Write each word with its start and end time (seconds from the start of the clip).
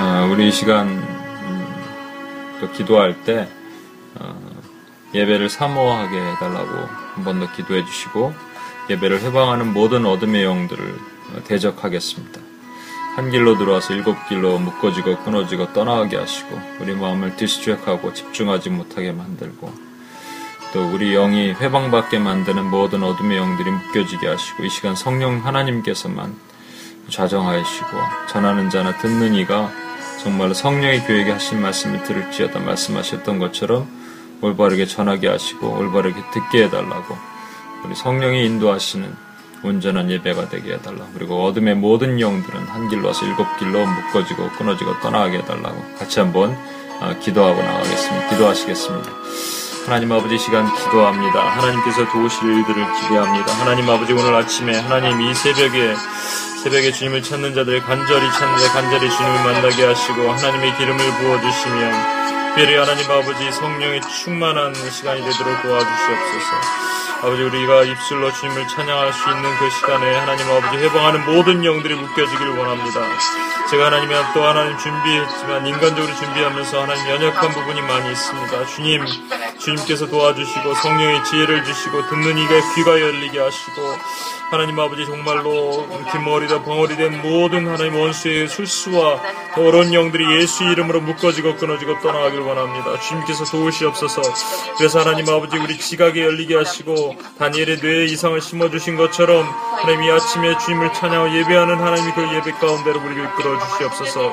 어, 0.00 0.28
우리 0.32 0.48
이 0.48 0.52
시간 0.52 0.88
음, 0.88 2.56
또 2.60 2.70
기도할 2.72 3.22
때 3.24 3.48
어, 4.14 4.34
예배를 5.14 5.50
사모하게 5.50 6.16
해달라고 6.18 6.88
한 7.14 7.24
번 7.24 7.40
더 7.40 7.52
기도해 7.52 7.84
주시고 7.84 8.32
예배를 8.88 9.20
해방하는 9.20 9.74
모든 9.74 10.06
어둠의 10.06 10.42
영들을 10.44 10.98
대적하겠습니다. 11.44 12.40
한 13.16 13.30
길로 13.30 13.58
들어와서 13.58 13.92
일곱 13.92 14.16
길로 14.28 14.58
묶어지고 14.58 15.18
끊어지고 15.24 15.72
떠나가게 15.74 16.16
하시고 16.16 16.58
우리 16.80 16.94
마음을 16.94 17.36
디스트랙하고 17.36 18.14
집중하지 18.14 18.70
못하게 18.70 19.12
만들고 19.12 19.70
또 20.72 20.90
우리 20.92 21.12
영이 21.12 21.50
회방받게 21.52 22.20
만드는 22.20 22.64
모든 22.70 23.02
어둠의 23.02 23.36
영들이 23.36 23.70
묶여지게 23.70 24.26
하시고 24.28 24.64
이 24.64 24.70
시간 24.70 24.94
성령 24.94 25.44
하나님께서만 25.44 26.34
좌정하시고 27.10 27.88
전하는 28.28 28.70
자나 28.70 28.96
듣는 28.98 29.34
이가 29.34 29.70
정말로 30.22 30.52
성령의 30.52 31.04
교회에게 31.04 31.32
하신 31.32 31.62
말씀을 31.62 32.04
들을지어다 32.04 32.58
말씀하셨던 32.60 33.38
것처럼 33.38 33.88
올바르게 34.42 34.86
전하게 34.86 35.28
하시고 35.28 35.78
올바르게 35.78 36.20
듣게 36.32 36.64
해달라고 36.64 37.16
우리 37.84 37.94
성령이 37.94 38.44
인도하시는 38.44 39.30
온전한 39.62 40.10
예배가 40.10 40.48
되게 40.48 40.74
해달라. 40.74 41.06
그리고 41.14 41.44
어둠의 41.44 41.74
모든 41.74 42.18
영들은 42.18 42.60
한 42.60 42.88
길로 42.88 43.08
와서 43.08 43.26
일곱 43.26 43.46
길로 43.58 43.84
묶어지고 43.86 44.50
끊어지고 44.52 45.00
떠나게 45.00 45.38
해달라고 45.38 45.96
같이 45.98 46.20
한번 46.20 46.56
어, 47.00 47.14
기도하고 47.20 47.62
나가겠습니다. 47.62 48.28
기도하시겠습니다. 48.30 49.10
하나님 49.86 50.12
아버지 50.12 50.38
시간 50.38 50.66
기도합니다. 50.74 51.40
하나님께서 51.56 52.08
도우실 52.10 52.44
일들을 52.44 52.86
기대합니다. 53.00 53.52
하나님 53.54 53.88
아버지 53.88 54.12
오늘 54.12 54.34
아침에 54.34 54.78
하나님 54.78 55.20
이 55.22 55.34
새벽에 55.34 55.94
새벽에 56.62 56.92
주님을 56.92 57.22
찾는 57.22 57.54
자들의 57.54 57.80
간절히 57.80 58.30
찾는 58.32 58.58
자 58.58 58.72
간절히 58.72 59.10
주님을 59.10 59.44
만나게 59.44 59.82
하시고 59.82 60.30
하나님의 60.30 60.76
기름을 60.76 60.98
부어주시면 60.98 62.20
특별히 62.54 62.76
하나님 62.76 63.10
아버지 63.10 63.50
성령의 63.50 64.02
충만한 64.02 64.74
시간이 64.74 65.22
되도록 65.22 65.62
도와주시옵소서. 65.62 67.09
아버지 67.22 67.42
우리가 67.42 67.84
입술로 67.84 68.32
주님을 68.32 68.66
찬양할 68.66 69.12
수 69.12 69.28
있는 69.28 69.54
그 69.58 69.68
시간에 69.68 70.14
하나님 70.14 70.50
아버지 70.50 70.82
해방하는 70.82 71.26
모든 71.26 71.62
영들이 71.62 71.94
묶여지기를 71.94 72.56
원합니다. 72.56 73.00
제가 73.70 73.86
하나님의 73.86 74.16
또 74.32 74.42
하나님 74.42 74.78
준비했지만 74.78 75.66
인간적으로 75.66 76.14
준비하면서 76.14 76.82
하나님 76.82 77.10
연약한 77.10 77.50
부분이 77.50 77.82
많이 77.82 78.10
있습니다. 78.10 78.66
주님, 78.66 79.04
주님께서 79.58 80.06
도와주시고 80.06 80.74
성령의 80.74 81.24
지혜를 81.24 81.64
주시고 81.64 82.08
듣는 82.08 82.38
이가 82.38 82.74
귀가 82.74 82.98
열리게 82.98 83.38
하시고 83.38 83.96
하나님 84.50 84.80
아버지 84.80 85.06
정말로 85.06 85.86
뒷머리다 86.10 86.64
벙어리 86.64 86.96
된 86.96 87.22
모든 87.22 87.68
하나님 87.68 87.94
원수의 87.94 88.48
술수와 88.48 89.20
더러운 89.54 89.94
영들이 89.94 90.40
예수 90.40 90.64
이름으로 90.64 91.00
묶어지고 91.02 91.54
끊어지고 91.54 92.00
떠나가길 92.00 92.40
원합니다. 92.40 92.98
주님께서 92.98 93.44
도우시옵소서. 93.44 94.22
그래서 94.76 94.98
하나님 94.98 95.28
아버지 95.28 95.56
우리 95.56 95.78
지각에 95.78 96.20
열리게 96.20 96.56
하시고 96.56 97.09
다니엘의 97.38 97.78
뇌에 97.82 98.04
이상을 98.06 98.40
심어주신 98.40 98.96
것처럼 98.96 99.44
하나님 99.80 100.04
이 100.04 100.10
아침에 100.10 100.56
주님을 100.58 100.92
찬양하고 100.92 101.34
예배하는 101.38 101.76
하나님이 101.76 102.12
그 102.12 102.22
예배 102.34 102.52
가운데로 102.52 103.00
우리를 103.00 103.24
이끌어 103.24 103.58
주시옵소서. 103.58 104.32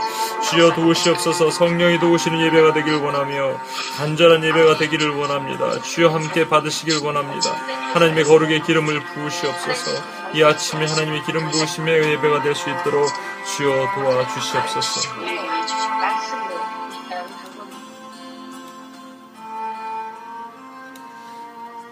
주여 0.50 0.74
도우시옵소서 0.76 1.52
성령이 1.52 2.00
도우시는 2.00 2.42
예배가 2.48 2.74
되기를 2.74 3.00
원하며 3.00 3.60
간절한 3.98 4.44
예배가 4.44 4.78
되기를 4.78 5.10
원합니다. 5.12 5.82
주여 5.82 6.10
함께 6.10 6.48
받으시길 6.50 7.06
원합니다. 7.06 7.52
하나님의 7.94 8.24
거룩의 8.26 8.62
기름을 8.64 9.04
부으시옵소서. 9.14 9.92
이 10.34 10.44
아침에 10.44 10.86
하나님의 10.86 11.24
기름 11.24 11.50
부으심의 11.50 12.12
예배가 12.12 12.42
될 12.42 12.54
수 12.56 12.70
있도록 12.70 13.08
주여 13.56 13.92
도와주시옵소서. 13.96 15.37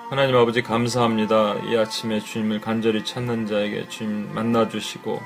하나님 0.10 0.36
아버지 0.38 0.62
감사합니다. 0.62 1.56
이 1.68 1.76
아침에 1.76 2.20
주님을 2.20 2.62
간절히 2.62 3.04
찾는 3.04 3.48
자에게 3.48 3.90
주님 3.90 4.34
만나주시고 4.34 5.20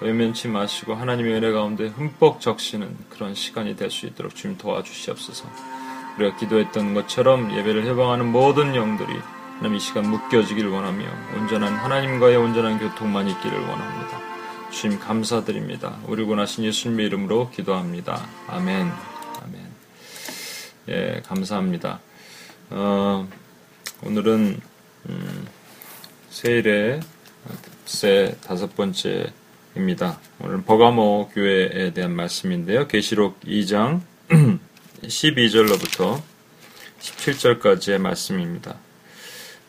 외면치 0.00 0.46
마시고 0.46 0.94
하나님의 0.94 1.34
은혜 1.34 1.50
가운데 1.50 1.88
흠뻑 1.88 2.40
적시는 2.40 2.96
그런 3.10 3.34
시간이 3.34 3.74
될 3.76 3.90
수 3.90 4.06
있도록 4.06 4.36
주님 4.36 4.56
도와주시옵소서. 4.56 5.48
우리가 6.16 6.36
기도했던 6.36 6.94
것처럼 6.94 7.56
예배를 7.56 7.84
해방하는 7.86 8.30
모든 8.30 8.76
영들이 8.76 9.12
하나님 9.56 9.76
이 9.76 9.80
시간 9.80 10.08
묶여지기를 10.08 10.70
원하며 10.70 11.04
온전한 11.36 11.74
하나님과의 11.74 12.36
온전한 12.36 12.78
교통만 12.78 13.28
있기를 13.28 13.58
원합니다. 13.58 14.20
주님 14.70 15.00
감사드립니다. 15.00 15.96
우리 16.06 16.22
원하신 16.22 16.64
예수님의 16.64 17.06
이름으로 17.06 17.50
기도합니다. 17.50 18.24
아멘. 18.46 18.92
아멘. 19.42 19.68
예, 20.90 21.22
감사합니다. 21.26 21.98
어, 22.70 23.26
오늘은 24.04 24.60
음, 25.08 25.46
세일의 26.30 27.00
세 27.84 28.36
다섯 28.44 28.76
번째입니다. 28.76 30.20
오늘 30.38 30.62
버가모 30.62 31.30
교회에 31.34 31.92
대한 31.92 32.14
말씀인데요. 32.14 32.86
계시록 32.86 33.40
2장 33.40 34.00
12절로부터 35.02 36.22
17절까지의 37.00 37.98
말씀입니다. 37.98 38.76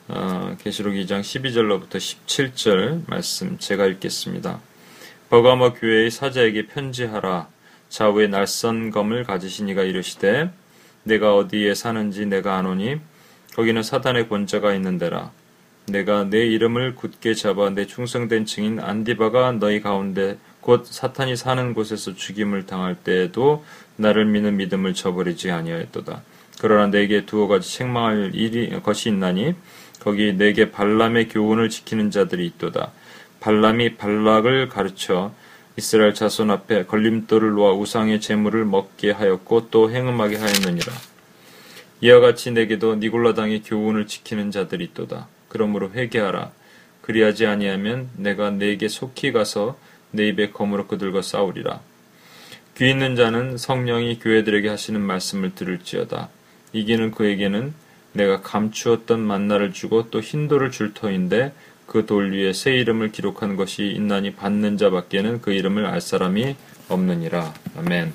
어, 0.10 0.56
계시록 0.62 0.94
2장 0.94 1.22
12절로부터 1.22 1.96
17절 1.96 3.10
말씀 3.10 3.58
제가 3.58 3.88
읽겠습니다. 3.88 4.62
버가모 5.32 5.74
교회의 5.74 6.12
사자에게 6.12 6.68
편지하라. 6.68 7.48
좌우에 7.90 8.28
날선 8.28 8.92
검을 8.92 9.24
가지신 9.24 9.70
이가 9.70 9.82
이르시되 9.82 10.52
내가 11.04 11.36
어디에 11.36 11.74
사는지 11.74 12.28
내가 12.28 12.58
아노니 12.58 13.00
거기는 13.56 13.82
사단의 13.84 14.30
권자가 14.30 14.74
있는 14.74 14.98
데라. 14.98 15.32
내가 15.88 16.24
내 16.24 16.46
이름을 16.46 16.96
굳게 16.96 17.34
잡아 17.34 17.70
내 17.70 17.86
충성된 17.88 18.46
증인 18.46 18.80
안디바가 18.80 19.54
너희 19.54 19.82
가운데 19.82 20.38
곧 20.62 20.86
사탄이 20.86 21.36
사는 21.36 21.74
곳에서 21.74 22.14
죽임을 22.14 22.66
당할 22.66 22.96
때에도 22.96 23.66
나를 23.96 24.26
믿는 24.26 24.58
믿음을 24.58 24.94
저버리지 24.94 25.52
아니하였도다. 25.52 26.22
그러나 26.62 26.88
내게 26.88 27.26
두어 27.26 27.48
가지 27.48 27.74
책망할 27.74 28.32
일이 28.36 28.70
것이 28.82 29.10
있나니 29.10 29.56
거기 30.00 30.34
내게 30.34 30.72
발람의 30.72 31.30
교훈을 31.30 31.70
지키는 31.70 32.12
자들이 32.12 32.46
있도다. 32.46 32.92
발람이 33.40 33.96
발락을 33.96 34.70
가르쳐 34.70 35.34
이스라엘 35.78 36.14
자손 36.14 36.52
앞에 36.52 36.86
걸림돌을 36.86 37.52
놓아 37.52 37.74
우상의 37.74 38.20
재물을 38.20 38.66
먹게 38.66 39.12
하였고 39.12 39.70
또 39.72 39.90
행음하게 39.90 40.38
하였느니라. 40.38 40.94
이와 42.02 42.20
같이 42.20 42.52
내게도 42.52 42.96
니골라당의 42.96 43.64
교훈을 43.64 44.08
지키는 44.08 44.52
자들이 44.52 44.86
있도다. 44.86 45.28
그러므로 45.50 45.92
회개하라. 45.92 46.52
그리하지 47.02 47.46
아니하면 47.46 48.10
내가 48.16 48.52
내게 48.52 48.88
속히 48.88 49.32
가서 49.32 49.78
내 50.12 50.28
입에 50.28 50.52
검으로 50.52 50.88
그들과 50.88 51.22
싸우리라. 51.22 51.82
귀 52.78 52.90
있는 52.90 53.16
자는 53.16 53.58
성령이 53.58 54.20
교회들에게 54.20 54.70
하시는 54.70 55.02
말씀을 55.02 55.56
들을지어다. 55.56 56.30
이기는 56.72 57.12
그에게는 57.12 57.74
내가 58.14 58.42
감추었던 58.42 59.20
만나를 59.20 59.74
주고 59.74 60.10
또 60.10 60.22
흰돌을 60.22 60.72
줄 60.72 60.94
터인데 60.94 61.54
그 61.86 62.06
돌 62.06 62.32
위에 62.32 62.54
새 62.54 62.76
이름을 62.76 63.12
기록한 63.12 63.56
것이 63.56 63.88
있나니 63.88 64.36
받는 64.36 64.78
자밖에는 64.78 65.42
그 65.42 65.52
이름을 65.52 65.88
알 65.88 66.00
사람이 66.00 66.56
없느니라. 66.88 67.54
아멘. 67.78 68.14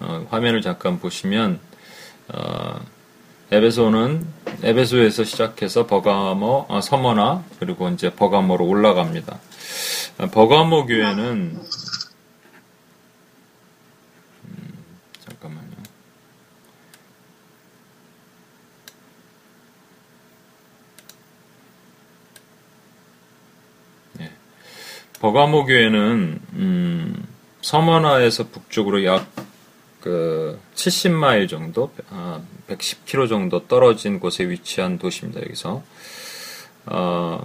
어, 0.00 0.26
화면을 0.30 0.60
잠깐 0.60 0.98
보시면 1.00 1.58
어, 2.32 2.80
에베소는 3.50 4.26
에베소에서 4.62 5.24
시작해서 5.24 5.86
버가모, 5.86 6.66
어, 6.68 6.80
서머나 6.80 7.44
그리고 7.58 7.88
이제 7.88 8.10
버가모로 8.10 8.66
올라갑니다. 8.66 9.38
어, 10.18 10.26
버가모 10.28 10.86
교회는 10.86 11.60
버가모 25.22 25.66
교회는 25.66 26.40
음, 26.54 27.28
서머나에서 27.60 28.48
북쪽으로 28.48 29.04
약 29.04 29.30
그 30.02 30.58
70마일 30.74 31.48
정도, 31.48 31.92
아, 32.10 32.40
110km 32.68 33.28
정도 33.28 33.66
떨어진 33.68 34.18
곳에 34.18 34.48
위치한 34.48 34.98
도시입니다. 34.98 35.40
여기서 35.42 35.82
어, 36.86 37.44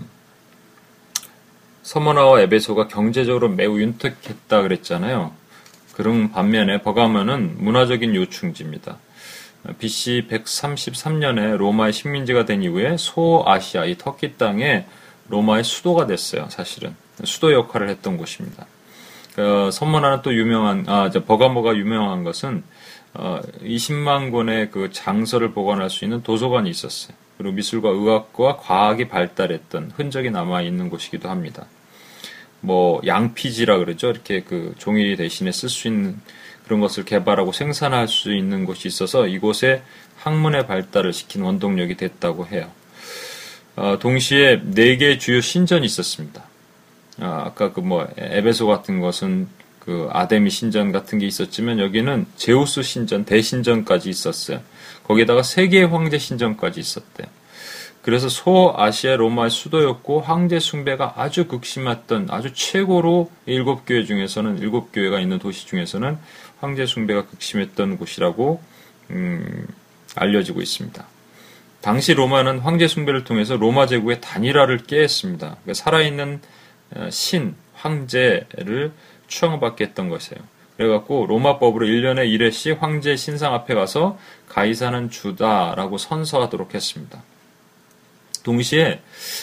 서머나와 1.83 2.41
에베소가 2.41 2.87
경제적으로 2.87 3.49
매우 3.49 3.79
윤택했다 3.79 4.63
그랬잖아요. 4.63 5.33
그런 5.93 6.31
반면에 6.31 6.81
버가모는 6.81 7.63
문화적인 7.63 8.15
요충지입니다. 8.15 8.97
BC 9.79 10.27
133년에 10.29 11.57
로마의 11.57 11.93
식민지가 11.93 12.45
된 12.45 12.63
이후에 12.63 12.97
소아시아, 12.97 13.85
이 13.85 13.97
터키 13.97 14.37
땅에 14.37 14.85
로마의 15.29 15.63
수도가 15.63 16.07
됐어요, 16.07 16.47
사실은. 16.49 16.95
수도 17.23 17.53
역할을 17.53 17.89
했던 17.89 18.17
곳입니다. 18.17 18.65
그 19.37 19.69
선문화는 19.71 20.23
또 20.23 20.33
유명한 20.33 20.83
아, 20.87 21.11
버가모가 21.11 21.77
유명한 21.77 22.23
것은 22.23 22.63
어, 23.13 23.39
20만 23.61 24.31
권의 24.31 24.71
그 24.71 24.89
장서를 24.91 25.51
보관할 25.51 25.91
수 25.91 26.05
있는 26.05 26.23
도서관이 26.23 26.67
있었어요. 26.67 27.15
그리고 27.37 27.53
미술과 27.53 27.89
의학과 27.89 28.57
과학이 28.57 29.07
발달했던 29.07 29.91
흔적이 29.95 30.31
남아 30.31 30.63
있는 30.63 30.89
곳이기도 30.89 31.29
합니다. 31.29 31.67
뭐 32.61 32.99
양피지라 33.05 33.77
그러죠. 33.77 34.09
이렇게 34.09 34.41
그 34.41 34.73
종이 34.79 35.15
대신에 35.15 35.51
쓸 35.51 35.69
수 35.69 35.87
있는 35.87 36.19
그런 36.65 36.79
것을 36.79 37.05
개발하고 37.05 37.51
생산할 37.51 38.07
수 38.07 38.33
있는 38.33 38.65
곳이 38.65 38.87
있어서 38.87 39.27
이곳에 39.27 39.83
학문의 40.17 40.65
발달을 40.65 41.13
시킨 41.13 41.43
원동력이 41.43 41.95
됐다고 41.95 42.47
해요. 42.47 42.71
어, 43.75 43.99
동시에 43.99 44.61
네 44.63 44.97
개의 44.97 45.19
주요 45.19 45.41
신전이 45.41 45.85
있었습니다. 45.85 46.43
아, 47.19 47.43
아까 47.45 47.73
그 47.73 47.81
뭐 47.81 48.07
에베소 48.17 48.67
같은 48.67 48.99
것은 48.99 49.47
그 49.79 50.09
아데미 50.11 50.49
신전 50.49 50.91
같은 50.91 51.17
게 51.17 51.25
있었지만 51.25 51.79
여기는 51.79 52.25
제우스 52.35 52.83
신전, 52.83 53.23
대신전까지 53.25 54.09
있었어요. 54.09 54.59
거기에다가 55.03 55.43
세계의 55.43 55.87
황제 55.87 56.17
신전까지 56.17 56.79
있었대요. 56.79 57.27
그래서 58.01 58.29
소아시아 58.29 59.15
로마의 59.15 59.49
수도였고 59.49 60.21
황제 60.21 60.59
숭배가 60.59 61.13
아주 61.17 61.47
극심했던 61.47 62.27
아주 62.29 62.53
최고로 62.53 63.31
일곱 63.45 63.85
교회 63.85 64.03
중에서는 64.05 64.59
일곱 64.59 64.91
교회가 64.93 65.19
있는 65.19 65.39
도시 65.39 65.67
중에서는 65.67 66.17
황제 66.59 66.85
숭배가 66.85 67.25
극심했던 67.25 67.97
곳이라고 67.97 68.61
음, 69.11 69.67
알려지고 70.15 70.61
있습니다. 70.61 71.05
당시 71.81 72.13
로마는 72.13 72.59
황제 72.59 72.87
숭배를 72.87 73.23
통해서 73.23 73.55
로마 73.55 73.87
제국의 73.87 74.19
단일화를 74.21 74.83
깨했습니다. 74.83 75.47
그러니까 75.47 75.73
살아있는 75.73 76.41
어, 76.41 76.56
신, 77.09 77.55
황제를 77.73 78.91
추앙받게 79.27 79.85
했던 79.85 80.09
것이에요. 80.09 80.41
그래갖고 80.77 81.25
로마법으로 81.27 81.85
1년에 81.85 82.27
1회씩 82.37 82.79
황제 82.79 83.15
신상 83.15 83.53
앞에 83.53 83.73
가서 83.73 84.17
가이사는 84.49 85.09
주다라고 85.09 85.97
선서하도록 85.97 86.73
했습니다. 86.73 87.23
동시에 88.43 89.01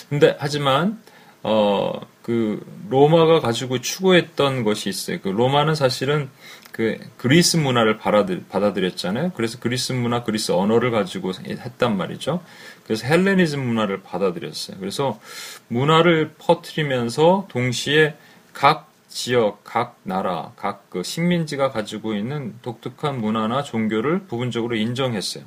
근데 0.09 0.37
하지만 0.39 1.01
어 1.43 2.01
그 2.25 2.65
로마가 2.89 3.41
가지고 3.41 3.83
추구했던 3.83 4.65
것이 4.65 4.89
있어요. 4.89 5.19
그 5.21 5.29
로마는 5.29 5.75
사실은 5.75 6.31
그 6.73 6.99
그리스 7.19 7.59
문화를 7.59 7.99
받아들, 7.99 8.43
받아들였잖아요. 8.49 9.33
그래서 9.37 9.59
그리스 9.61 9.93
문화, 9.93 10.23
그리스 10.25 10.51
언어를 10.51 10.91
가지고 10.91 11.33
했단 11.47 11.99
말이죠. 11.99 12.43
그래서 12.85 13.07
헬레니즘 13.07 13.65
문화를 13.67 14.03
받아들였어요. 14.03 14.77
그래서 14.79 15.21
문화를 15.69 16.35
퍼뜨리면서 16.39 17.47
동시에 17.49 18.17
각 18.53 18.93
지역, 19.09 19.63
각 19.65 19.99
나라, 20.05 20.53
각 20.57 20.85
그 20.95 21.03
식민지가 21.03 21.73
가지고 21.73 22.15
있는 22.15 22.55
독특한 22.63 23.21
문화나 23.21 23.65
종교를 23.65 24.27
부분적으로 24.29 24.77
인정했어요. 24.77 25.43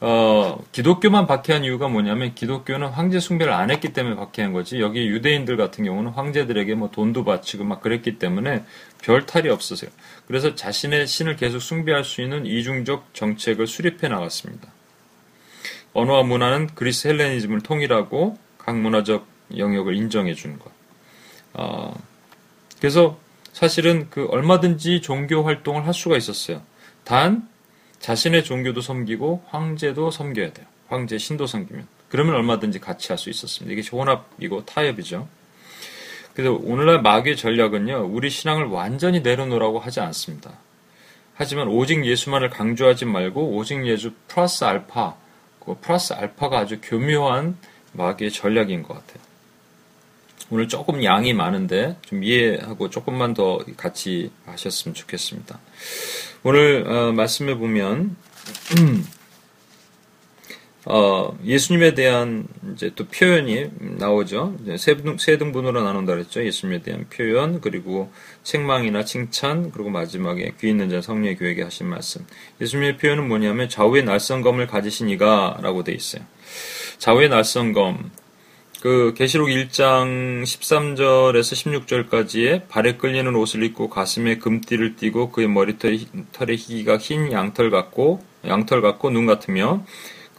어, 0.00 0.62
기독교만 0.72 1.26
박해한 1.26 1.64
이유가 1.64 1.88
뭐냐면 1.88 2.34
기독교는 2.34 2.88
황제 2.88 3.18
숭배를 3.18 3.50
안 3.50 3.70
했기 3.70 3.94
때문에 3.94 4.16
박해한 4.16 4.52
거지. 4.52 4.78
여기 4.78 5.08
유대인들 5.08 5.56
같은 5.56 5.84
경우는 5.84 6.10
황제들에게 6.10 6.74
뭐 6.74 6.90
돈도 6.90 7.24
바치고 7.24 7.64
막 7.64 7.80
그랬기 7.80 8.18
때문에 8.18 8.64
별 9.00 9.24
탈이 9.24 9.48
없으세요. 9.48 9.90
그래서 10.26 10.54
자신의 10.54 11.06
신을 11.06 11.36
계속 11.36 11.60
숭배할 11.60 12.04
수 12.04 12.20
있는 12.20 12.44
이중적 12.44 13.14
정책을 13.14 13.66
수립해 13.66 14.08
나갔습니다. 14.08 14.68
언어와 15.94 16.22
문화는 16.22 16.68
그리스 16.74 17.08
헬레니즘을 17.08 17.60
통일하고 17.60 18.38
각 18.58 18.78
문화적 18.78 19.26
영역을 19.56 19.94
인정해 19.94 20.34
주는 20.34 20.58
것. 20.58 20.70
어, 21.54 21.94
그래서 22.78 23.18
사실은 23.52 24.08
그 24.10 24.26
얼마든지 24.30 25.02
종교 25.02 25.42
활동을 25.42 25.86
할 25.86 25.92
수가 25.92 26.16
있었어요. 26.16 26.62
단 27.04 27.48
자신의 28.00 28.44
종교도 28.44 28.80
섬기고 28.80 29.44
황제도 29.48 30.10
섬겨야 30.10 30.52
돼요. 30.52 30.66
황제 30.88 31.18
신도 31.18 31.46
섬기면. 31.46 31.86
그러면 32.08 32.34
얼마든지 32.34 32.80
같이 32.80 33.08
할 33.08 33.18
수 33.18 33.30
있었습니다. 33.30 33.72
이게 33.72 33.88
혼합이고 33.88 34.64
타협이죠. 34.66 35.28
그래서 36.34 36.58
오늘날 36.62 37.02
마귀의 37.02 37.36
전략은요, 37.36 38.08
우리 38.10 38.30
신앙을 38.30 38.66
완전히 38.66 39.20
내려놓으라고 39.20 39.78
하지 39.78 40.00
않습니다. 40.00 40.52
하지만 41.34 41.68
오직 41.68 42.04
예수만을 42.04 42.50
강조하지 42.50 43.04
말고 43.04 43.56
오직 43.56 43.86
예수 43.86 44.12
플러스 44.28 44.64
알파, 44.64 45.16
그 45.64 45.76
플러스 45.80 46.12
알파가 46.12 46.60
아주 46.60 46.78
교묘한 46.82 47.56
마귀의 47.92 48.32
전략인 48.32 48.82
것 48.82 48.94
같아요. 48.94 49.22
오늘 50.50 50.68
조금 50.68 51.02
양이 51.04 51.32
많은데 51.32 51.96
좀 52.02 52.22
이해하고 52.24 52.90
조금만 52.90 53.32
더 53.32 53.58
같이 53.76 54.30
하셨으면 54.44 54.94
좋겠습니다. 54.94 55.58
오늘 56.42 56.86
어, 56.86 57.12
말씀에 57.12 57.54
보면 57.54 58.16
어, 60.84 61.38
예수님에 61.44 61.94
대한 61.94 62.48
이제 62.72 62.90
또 62.96 63.06
표현이 63.06 63.70
나오죠. 63.98 64.56
세, 64.78 64.96
세 65.18 65.38
등분으로 65.38 65.82
나눈다 65.82 66.14
그랬죠. 66.14 66.44
예수님에 66.44 66.82
대한 66.82 67.06
표현, 67.08 67.60
그리고 67.60 68.10
책망이나 68.42 69.04
칭찬, 69.04 69.70
그리고 69.70 69.90
마지막에 69.90 70.54
귀 70.60 70.70
있는 70.70 70.90
자 70.90 71.00
성령의 71.00 71.36
교회에 71.36 71.62
하신 71.62 71.86
말씀. 71.86 72.26
예수님의 72.60 72.96
표현은 72.98 73.28
뭐냐면 73.28 73.68
좌우의 73.68 74.04
날성검을 74.04 74.66
가지신 74.66 75.08
이가 75.10 75.58
라고 75.62 75.84
돼 75.84 75.92
있어요. 75.92 76.24
좌우의 76.98 77.28
날성검. 77.28 78.10
그 78.80 79.14
계시록 79.16 79.46
1장 79.46 80.42
13절에서 80.42 81.86
16절까지의 82.10 82.66
발에 82.66 82.96
끌리는 82.96 83.32
옷을 83.36 83.62
입고 83.62 83.88
가슴에 83.88 84.38
금띠를 84.38 84.96
띠고 84.96 85.30
그의 85.30 85.46
머리털에 85.46 85.98
희기가 86.48 86.98
흰 86.98 87.30
양털 87.30 87.70
같고 87.70 88.20
양털 88.44 88.82
같고 88.82 89.10
눈 89.10 89.26
같으며 89.26 89.84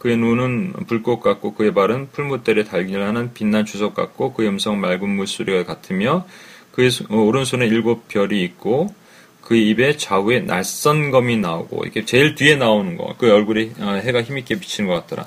그의 0.04 0.18
눈은 0.18 0.74
불꽃 0.86 1.20
같고 1.20 1.54
그의 1.54 1.72
발은 1.72 2.10
풀무대에 2.12 2.64
달기하는 2.64 3.32
빛난 3.32 3.64
주석 3.64 3.94
같고 3.94 4.34
그의 4.34 4.50
음성 4.50 4.78
맑은 4.78 5.08
물소리가 5.08 5.64
같으며 5.64 6.26
그의 6.72 6.90
오른손에 7.08 7.66
일곱 7.66 8.06
별이 8.08 8.42
있고 8.42 8.94
그의 9.40 9.66
입에 9.70 9.96
좌우에 9.96 10.40
날선 10.40 11.10
검이 11.10 11.38
나오고 11.38 11.86
이게 11.86 12.04
제일 12.04 12.34
뒤에 12.34 12.56
나오는 12.56 12.98
거. 12.98 13.14
그 13.16 13.32
얼굴에 13.32 13.70
어, 13.78 13.92
해가 14.04 14.22
힘있게 14.22 14.60
비치는 14.60 14.90
것 14.90 14.94
같더라. 14.96 15.26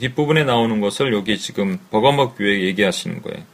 뒷부분에 0.00 0.44
나오는 0.44 0.80
것을 0.80 1.12
여기 1.12 1.36
지금 1.36 1.78
버거먹 1.90 2.38
교회 2.38 2.62
얘기하시는 2.62 3.20
거예요. 3.20 3.44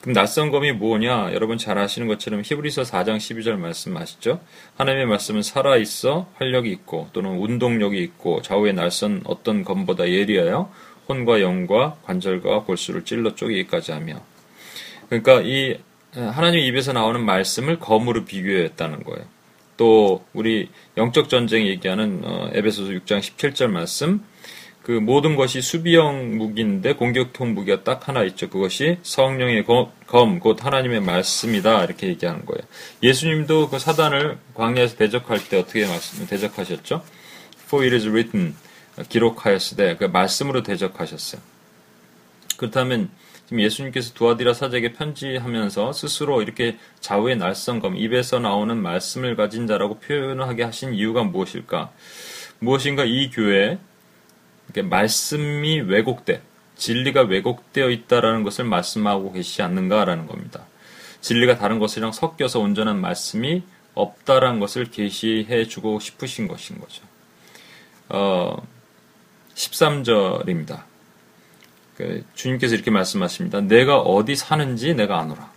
그럼 0.00 0.14
낯선 0.14 0.50
검이 0.50 0.72
뭐냐? 0.72 1.32
여러분 1.32 1.58
잘 1.58 1.76
아시는 1.76 2.06
것처럼 2.06 2.42
히브리서 2.44 2.82
4장 2.82 3.16
12절 3.16 3.56
말씀 3.56 3.96
아시죠? 3.96 4.40
하나님의 4.76 5.06
말씀은 5.06 5.42
살아있어 5.42 6.28
활력이 6.36 6.70
있고 6.70 7.08
또는 7.12 7.38
운동력이 7.38 8.00
있고 8.02 8.40
좌우에 8.42 8.72
날선 8.72 9.22
어떤 9.24 9.64
검보다 9.64 10.08
예리하여 10.08 10.70
혼과 11.08 11.40
영과 11.40 11.96
관절과 12.04 12.62
골수를 12.64 13.04
찔러 13.04 13.34
쪼개기까지 13.34 13.92
하며 13.92 14.20
그러니까 15.08 15.40
이 15.40 15.78
하나님 16.14 16.60
입에서 16.60 16.92
나오는 16.92 17.24
말씀을 17.24 17.78
검으로 17.78 18.24
비교했다는 18.24 19.02
거예요. 19.04 19.24
또 19.76 20.24
우리 20.32 20.68
영적 20.96 21.28
전쟁 21.28 21.66
얘기하는 21.66 22.22
어, 22.24 22.50
에베소서 22.52 22.90
6장 22.92 23.20
17절 23.20 23.68
말씀 23.68 24.24
그 24.88 24.92
모든 24.92 25.36
것이 25.36 25.60
수비형 25.60 26.38
무기인데 26.38 26.94
공격형 26.94 27.52
무기가 27.52 27.84
딱 27.84 28.08
하나 28.08 28.22
있죠. 28.22 28.48
그것이 28.48 28.96
성령의 29.02 29.66
검, 30.06 30.38
곧 30.40 30.64
하나님의 30.64 31.02
말씀이다. 31.02 31.84
이렇게 31.84 32.06
얘기하는 32.06 32.46
거예요. 32.46 32.62
예수님도 33.02 33.68
그 33.68 33.78
사단을 33.78 34.38
광야에서 34.54 34.96
대적할 34.96 35.46
때 35.46 35.58
어떻게 35.58 35.86
말씀, 35.86 36.26
대적하셨죠? 36.26 37.04
For 37.66 37.84
it 37.84 37.94
is 37.94 38.08
written. 38.08 38.54
기록하였으되 39.10 39.96
그 39.96 40.04
말씀으로 40.04 40.62
대적하셨어요. 40.62 41.42
그렇다면 42.56 43.10
지금 43.44 43.60
예수님께서 43.60 44.14
두아디라 44.14 44.54
사제에게 44.54 44.94
편지하면서 44.94 45.92
스스로 45.92 46.40
이렇게 46.40 46.78
좌우의 47.00 47.36
날성검, 47.36 47.98
입에서 47.98 48.38
나오는 48.38 48.74
말씀을 48.78 49.36
가진 49.36 49.66
자라고 49.66 49.98
표현하게 49.98 50.62
하신 50.62 50.94
이유가 50.94 51.24
무엇일까? 51.24 51.92
무엇인가 52.60 53.04
이 53.04 53.28
교회 53.28 53.78
말씀이 54.82 55.80
왜곡돼 55.80 56.42
진리가 56.76 57.22
왜곡되어 57.22 57.90
있다라는 57.90 58.42
것을 58.44 58.64
말씀하고 58.64 59.32
계시지 59.32 59.62
않는가라는 59.62 60.26
겁니다. 60.26 60.64
진리가 61.20 61.58
다른 61.58 61.78
것이랑 61.78 62.12
섞여서 62.12 62.60
온전한 62.60 63.00
말씀이 63.00 63.62
없다라는 63.94 64.60
것을 64.60 64.90
계시해 64.90 65.66
주고 65.66 65.98
싶으신 65.98 66.46
것인 66.46 66.78
거죠. 66.78 67.02
어, 68.08 68.56
13절입니다. 69.54 70.82
그 71.96 72.24
주님께서 72.34 72.76
이렇게 72.76 72.92
말씀하십니다. 72.92 73.60
내가 73.62 73.98
어디 73.98 74.36
사는지 74.36 74.94
내가 74.94 75.18
아노라. 75.18 75.50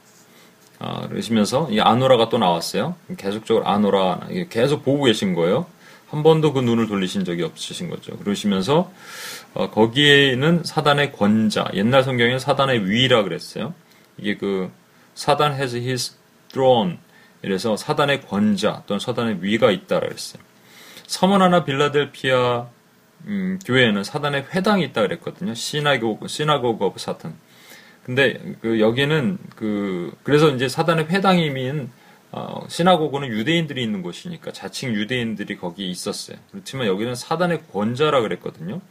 어, 0.80 1.08
그러시면서 1.08 1.70
이 1.70 1.80
아노라가 1.80 2.30
또 2.30 2.40
나왔어요. 2.40 2.96
계속적으로 3.16 3.68
아노라 3.68 4.28
계속 4.50 4.84
보고 4.84 5.04
계신 5.04 5.36
거예요. 5.36 5.68
한 6.12 6.24
번도 6.24 6.52
그 6.52 6.60
눈을 6.60 6.88
돌리신 6.88 7.24
적이 7.24 7.44
없으신 7.44 7.90
거죠. 7.90 8.18
그러시면서 8.18 8.92
어, 9.54 9.72
거기에는 9.72 10.64
사단의 10.66 11.14
권좌, 11.14 11.70
옛날 11.74 12.04
성경에 12.04 12.38
사단의 12.38 12.90
위라 12.90 13.24
그랬어요. 13.24 13.74
이게 14.18 14.36
그 14.36 14.70
사단 15.16 15.54
has 15.54 15.76
his 15.78 16.18
throne, 16.50 16.98
이래서 17.44 17.78
사단의 17.78 18.24
권좌 18.24 18.84
또는 18.88 19.00
사단의 19.00 19.38
위가 19.42 19.72
있다라 19.72 20.02
그랬어요. 20.02 20.44
서머나나 21.08 21.64
빌라델피아 21.64 22.68
음, 23.28 23.60
교회에는 23.66 24.04
사단의 24.04 24.48
회당이 24.54 24.84
있다 24.86 25.04
그랬거든요. 25.04 25.54
synagogue, 25.54 26.28
synagogue 26.28 26.86
of 26.86 27.00
Satan. 27.00 27.36
근데 28.04 28.38
그 28.62 28.82
여기는 28.82 29.38
그 29.56 30.12
그래서 30.24 30.50
이제 30.50 30.68
사단의 30.68 31.06
회당이면 31.06 31.90
어, 32.32 32.66
synagogue는 32.68 33.28
유대인들이 33.30 33.84
있는 33.84 34.02
곳이니까 34.02 34.52
자칭 34.52 34.94
유대인들이 34.94 35.58
거기 35.58 35.90
있었어요. 35.90 36.38
그렇지만 36.52 36.88
여기는 36.88 37.14
사단의 37.16 37.64
권좌라 37.72 38.22
그랬거든요. 38.22 38.82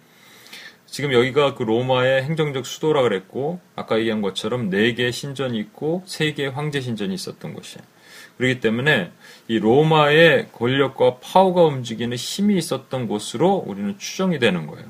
지금 0.86 1.12
여기가 1.12 1.54
그 1.54 1.62
로마의 1.62 2.24
행정적 2.24 2.66
수도라 2.66 3.02
그랬고 3.02 3.60
아까 3.76 3.98
얘기한 3.98 4.22
것처럼 4.22 4.70
네 4.70 4.92
개의 4.94 5.12
신전이 5.12 5.58
있고 5.58 6.02
세 6.04 6.32
개의 6.32 6.50
황제 6.50 6.80
신전이 6.80 7.14
있었던 7.14 7.54
곳이에요. 7.54 7.84
그렇기 8.36 8.60
때문에 8.60 9.12
이 9.48 9.58
로마의 9.58 10.48
권력과 10.52 11.18
파워가 11.18 11.62
움직이는 11.62 12.16
힘이 12.16 12.56
있었던 12.58 13.06
곳으로 13.06 13.62
우리는 13.66 13.98
추정이 13.98 14.38
되는 14.38 14.66
거예요. 14.66 14.86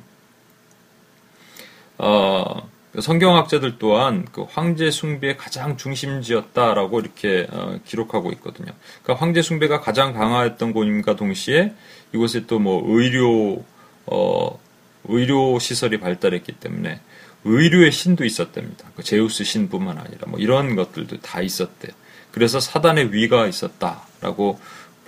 어, 1.99 2.69
성경학자들 2.99 3.78
또한 3.78 4.26
그 4.32 4.44
황제 4.49 4.90
숭배의 4.90 5.37
가장 5.37 5.76
중심지였다라고 5.76 7.00
이렇게 7.00 7.47
어, 7.50 7.78
기록하고 7.85 8.32
있거든요. 8.32 8.73
그러니까 9.02 9.25
황제 9.25 9.42
숭배가 9.42 9.80
가장 9.80 10.12
강화했던 10.12 10.73
곳임과 10.73 11.14
동시에 11.16 11.73
이곳에 12.12 12.47
또 12.47 12.59
뭐 12.59 12.82
의료 12.87 13.64
어, 14.06 14.59
의료 15.04 15.59
시설이 15.59 16.00
발달했기 16.00 16.52
때문에 16.52 17.00
의료의 17.44 17.92
신도 17.92 18.25
있었답니다. 18.25 18.90
그 18.97 19.02
제우스 19.02 19.44
신뿐만 19.44 19.97
아니라 19.97 20.26
뭐 20.26 20.38
이런 20.40 20.75
것들도 20.76 21.20
다 21.20 21.40
있었대요. 21.40 21.92
그래서 22.32 22.61
사단의 22.61 23.12
위가 23.14 23.47
있었다라고 23.47 24.61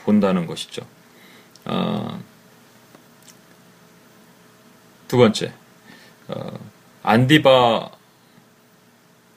본다는 0.04 0.46
것이죠. 0.46 0.86
어, 1.64 2.20
두 5.08 5.18
번째, 5.18 5.52
어, 6.28 6.58
안디바 7.02 7.90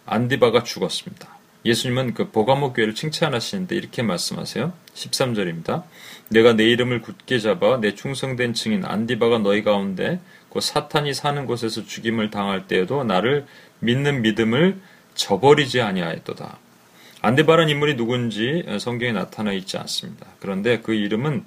안디바가 0.06 0.64
죽었습니다. 0.64 1.36
예수님은 1.66 2.14
그 2.14 2.30
보가모 2.30 2.74
교회를 2.74 2.94
칭찬하시는데 2.94 3.76
이렇게 3.76 4.04
말씀하세요. 4.04 4.72
13절입니다. 4.94 5.84
내가 6.30 6.54
내 6.54 6.66
이름을 6.66 7.02
굳게 7.02 7.40
잡아 7.40 7.78
내 7.78 7.96
충성된 7.96 8.54
증인 8.54 8.86
안디바가 8.86 9.40
너희 9.40 9.64
가운데 9.64 10.20
그 10.52 10.62
사탄이 10.62 11.16
사는 11.16 11.46
곳에서 11.48 11.84
죽임을 11.84 12.30
당할 12.30 12.68
때에도 12.68 13.04
나를 13.04 13.48
믿는 13.80 14.22
믿음을 14.22 14.80
저버리지 15.16 15.82
아니하였도다. 15.82 16.60
안데바란 17.22 17.70
인물이 17.70 17.96
누군지 17.96 18.64
성경에 18.80 19.12
나타나 19.12 19.52
있지 19.54 19.78
않습니다. 19.78 20.28
그런데 20.40 20.82
그 20.82 20.94
이름은 20.94 21.44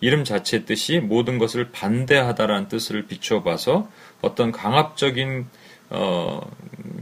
이름 0.00 0.22
자체의 0.22 0.64
뜻이 0.64 1.00
모든 1.00 1.38
것을 1.38 1.72
반대하다라는 1.72 2.68
뜻을 2.68 3.06
비춰봐서 3.06 3.90
어떤 4.20 4.52
강압적인 4.52 5.46
어, 5.90 6.40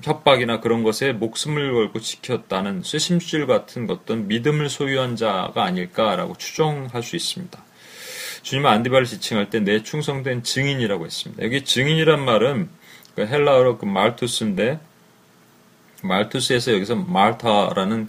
협박이나 0.03 0.61
그런 0.61 0.83
것에 0.83 1.13
목숨을 1.13 1.73
걸고 1.73 2.01
지켰다는 2.01 2.83
쇠심줄 2.83 3.47
같은 3.47 3.91
어떤 3.91 4.29
믿음을 4.29 4.69
소유한 4.69 5.17
자가 5.17 5.65
아닐까라고 5.65 6.37
추정할 6.37 7.03
수 7.03 7.17
있습니다. 7.17 7.65
주님은 8.43 8.71
안디바를 8.71 9.07
지칭할 9.07 9.51
때 9.51 9.61
내 9.61 9.83
충성된 9.83 10.45
증인이라고 10.45 11.05
했습니다. 11.05 11.43
여기 11.43 11.65
증인이란 11.65 12.25
말은 12.25 12.69
그 13.17 13.27
헬라어로 13.27 13.79
그 13.79 13.87
말투스인데 13.87 14.79
말투스에서 16.03 16.73
여기서 16.75 16.95
말타라는 16.95 18.09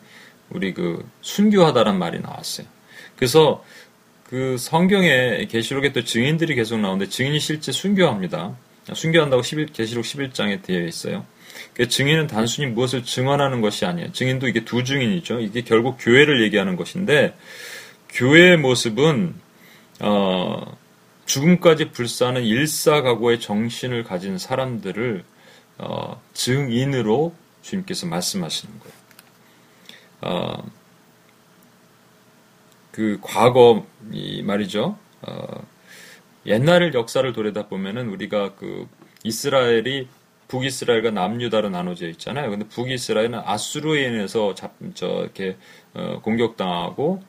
우리 0.50 0.74
그 0.74 1.10
순교하다란 1.22 1.98
말이 1.98 2.20
나왔어요. 2.20 2.68
그래서 3.16 3.64
그 4.26 4.58
성경에 4.60 5.46
계시록에 5.46 5.94
또 5.94 6.04
증인들이 6.04 6.54
계속 6.54 6.80
나오는데 6.80 7.10
증인이 7.10 7.40
실제 7.40 7.72
순교합니다. 7.72 8.56
순교한다고 8.94 9.42
11, 9.42 9.68
계시록 9.68 10.06
11장에 10.06 10.62
되어 10.62 10.86
있어요. 10.86 11.26
그 11.74 11.88
증인은 11.88 12.28
단순히 12.28 12.68
무엇을 12.68 13.04
증언하는 13.04 13.62
것이 13.62 13.86
아니에요. 13.86 14.12
증인도 14.12 14.48
이게 14.48 14.64
두 14.66 14.84
증인이죠. 14.84 15.40
이게 15.40 15.62
결국 15.62 15.98
교회를 16.00 16.44
얘기하는 16.44 16.76
것인데 16.76 17.36
교회의 18.10 18.58
모습은 18.58 19.36
어, 20.00 20.78
죽음까지 21.26 21.92
불사하는 21.92 22.44
일사각오의 22.44 23.40
정신을 23.40 24.04
가진 24.04 24.38
사람들을 24.38 25.24
어, 25.80 26.22
증인으로 26.34 27.36
주님께서 27.62 28.08
말씀하시는 28.08 28.74
거예요. 28.80 28.98
어, 30.22 30.72
그 32.92 33.20
과거 33.22 33.86
이 34.12 34.42
말이죠. 34.42 34.98
어, 35.22 35.68
옛날 36.48 36.94
역사를 36.94 37.32
돌아다 37.34 37.68
보면은 37.68 38.10
우리가 38.10 38.56
그 38.56 38.88
이스라엘이 39.24 40.08
북이스라엘과 40.48 41.12
남유다로 41.12 41.70
나눠져 41.70 42.08
있잖아요. 42.10 42.50
근데 42.50 42.66
북이스라엘은 42.68 43.36
아수르에 43.36 44.06
인해서 44.06 44.56
잡, 44.56 44.74
저, 44.94 45.08
이렇게, 45.24 45.58
어, 45.94 46.22
공격당하고 46.22 47.22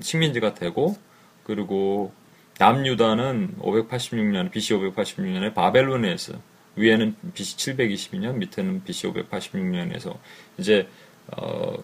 식민지가 0.00 0.54
되고, 0.54 0.96
그리고 1.44 2.12
남유다는 2.58 3.56
586년, 3.60 4.50
BC 4.50 4.74
586년에 4.74 5.52
바벨론에서 5.52 6.34
위에는 6.76 7.16
BC 7.34 7.56
722년, 7.56 8.36
밑에는 8.36 8.82
BC 8.84 9.08
586년에서 9.08 10.16
이제 10.58 10.88
어, 11.36 11.74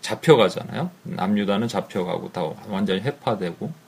잡혀가잖아요. 0.00 0.90
남유다는 1.02 1.68
잡혀가고 1.68 2.32
다 2.32 2.42
완전히 2.68 3.00
해파되고. 3.00 3.83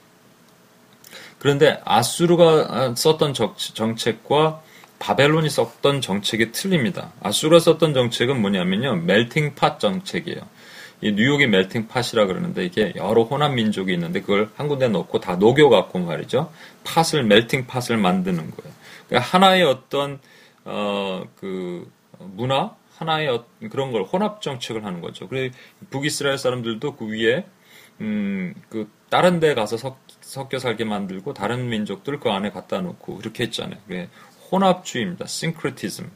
그런데 1.39 1.79
아수르가 1.85 2.95
썼던 2.95 3.33
정책과 3.73 4.61
바벨론이 4.99 5.49
썼던 5.49 6.01
정책이 6.01 6.51
틀립니다. 6.51 7.11
아수르가 7.21 7.59
썼던 7.59 7.93
정책은 7.93 8.41
뭐냐면요. 8.41 8.95
멜팅 8.95 9.55
팟 9.55 9.77
정책이에요. 9.77 10.39
이 11.01 11.11
뉴욕의 11.11 11.47
멜팅 11.47 11.87
팟이라 11.87 12.25
그러는데 12.25 12.65
이게 12.65 12.91
여러 12.95 13.21
혼합 13.21 13.53
민족이 13.53 13.93
있는데 13.93 14.21
그걸 14.21 14.49
한 14.55 14.67
군데 14.67 14.87
넣고 14.87 15.19
다 15.19 15.35
녹여 15.35 15.69
갖고 15.69 15.99
말이죠. 15.99 16.51
팟을 16.83 17.23
멜팅 17.23 17.67
팟을 17.67 17.97
만드는 17.97 18.37
거예요. 18.37 18.73
그러니까 19.07 19.29
하나의 19.29 19.63
어떤 19.63 20.19
어, 20.65 21.23
그 21.35 21.89
문화 22.17 22.71
하나의 22.97 23.27
어, 23.29 23.45
그런 23.69 23.91
걸 23.91 24.03
혼합 24.03 24.41
정책을 24.41 24.85
하는 24.85 25.01
거죠. 25.01 25.27
그래 25.27 25.51
북이스라엘 25.91 26.39
사람들도 26.39 26.95
그 26.95 27.07
위에 27.07 27.45
음, 28.01 28.55
그 28.69 28.89
다른 29.09 29.39
데 29.39 29.53
가서 29.53 29.77
섞, 29.77 29.97
섞여 30.27 30.59
살게 30.59 30.83
만들고 30.83 31.33
다른 31.33 31.69
민족들 31.69 32.19
그 32.19 32.29
안에 32.29 32.49
갖다 32.49 32.81
놓고 32.81 33.19
그렇게 33.19 33.43
했잖아요. 33.45 33.79
그게 33.87 34.09
혼합주의입니다. 34.51 35.25
싱크리티즘. 35.25 36.11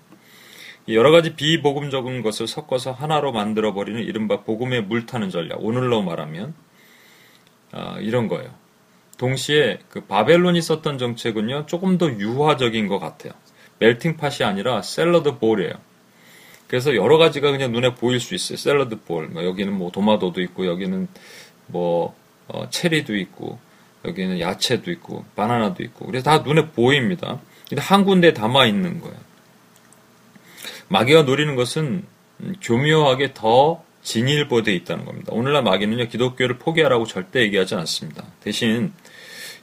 여러 0.89 1.11
가지 1.11 1.33
비복음적인 1.33 2.21
것을 2.21 2.45
섞어서 2.45 2.91
하나로 2.91 3.31
만들어 3.31 3.73
버리는 3.73 4.01
이른바 4.01 4.41
복음의 4.41 4.83
물타는 4.83 5.29
전략. 5.29 5.63
오늘로 5.63 6.01
말하면 6.01 6.53
아, 7.71 7.99
이런 8.01 8.27
거예요. 8.27 8.53
동시에 9.17 9.79
그 9.87 10.01
바벨론이 10.01 10.61
썼던 10.61 10.97
정책은요 10.97 11.67
조금 11.67 11.97
더 11.97 12.11
유화적인 12.11 12.89
것 12.89 12.99
같아요. 12.99 13.31
멜팅팟이 13.79 14.43
아니라 14.43 14.81
샐러드 14.81 15.37
볼이에요. 15.37 15.71
그래서 16.67 16.95
여러 16.97 17.17
가지가 17.17 17.49
그냥 17.51 17.71
눈에 17.71 17.95
보일 17.95 18.19
수 18.19 18.35
있어요. 18.35 18.57
샐러드 18.57 19.03
볼. 19.03 19.29
뭐 19.29 19.45
여기는 19.45 19.71
뭐 19.71 19.89
도마도도 19.89 20.41
있고 20.41 20.65
여기는 20.65 21.07
뭐 21.67 22.13
어, 22.49 22.69
체리도 22.69 23.15
있고 23.15 23.57
여기는 24.05 24.39
야채도 24.39 24.91
있고 24.91 25.25
바나나도 25.35 25.83
있고 25.83 26.05
그래서 26.05 26.23
다 26.23 26.39
눈에 26.39 26.67
보입니다. 26.67 27.39
근데 27.69 27.81
한 27.81 28.03
군데 28.03 28.33
담아 28.33 28.65
있는 28.65 28.99
거예요. 28.99 29.15
마귀가 30.87 31.23
노리는 31.23 31.55
것은 31.55 32.03
교묘하게 32.61 33.33
더 33.33 33.83
진일보돼 34.01 34.73
있다는 34.73 35.05
겁니다. 35.05 35.31
오늘날 35.31 35.63
마귀는요 35.63 36.07
기독교를 36.07 36.57
포기하라고 36.57 37.05
절대 37.05 37.41
얘기하지 37.41 37.75
않습니다. 37.75 38.25
대신 38.41 38.91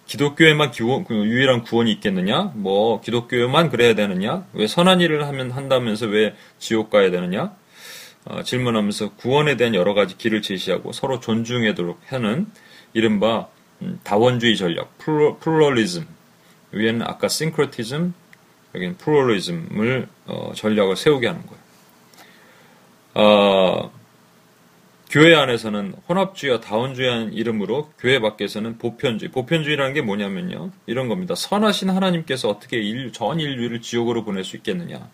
기독교에만 0.06 0.70
기원, 0.70 1.04
그 1.04 1.14
유일한 1.14 1.62
구원이 1.62 1.92
있겠느냐? 1.92 2.52
뭐 2.54 3.00
기독교에만 3.02 3.68
그래야 3.68 3.94
되느냐? 3.94 4.46
왜 4.54 4.66
선한 4.66 5.02
일을 5.02 5.26
하면 5.26 5.50
한다면서 5.50 6.06
왜 6.06 6.34
지옥 6.58 6.88
가야 6.88 7.10
되느냐? 7.10 7.54
어, 8.24 8.42
질문하면서 8.42 9.14
구원에 9.16 9.56
대한 9.56 9.74
여러 9.74 9.92
가지 9.92 10.16
길을 10.16 10.40
제시하고 10.40 10.92
서로 10.92 11.20
존중하도록 11.20 12.00
하는 12.08 12.46
이른바 12.94 13.40
음, 13.40 13.57
다원주의 14.02 14.56
전략, 14.56 14.96
plu, 14.98 15.38
pluralism. 15.38 16.06
위에는 16.72 17.02
아까 17.02 17.28
syncretism, 17.28 18.12
여기는 18.74 18.96
pluralism을 18.98 20.08
어, 20.26 20.52
전략을 20.54 20.96
세우게 20.96 21.26
하는 21.26 21.42
거예요. 21.46 21.62
어, 23.14 23.92
교회 25.10 25.34
안에서는 25.34 25.94
혼합주의와 26.08 26.60
다원주의라는 26.60 27.32
이름으로 27.32 27.90
교회 27.98 28.20
밖에서는 28.20 28.76
보편주의. 28.76 29.30
보편주의라는 29.30 29.94
게 29.94 30.02
뭐냐면요. 30.02 30.70
이런 30.86 31.08
겁니다. 31.08 31.34
선하신 31.34 31.88
하나님께서 31.88 32.50
어떻게 32.50 32.78
인류, 32.78 33.10
전 33.10 33.40
인류를 33.40 33.80
지옥으로 33.80 34.24
보낼 34.24 34.44
수 34.44 34.56
있겠느냐. 34.56 35.08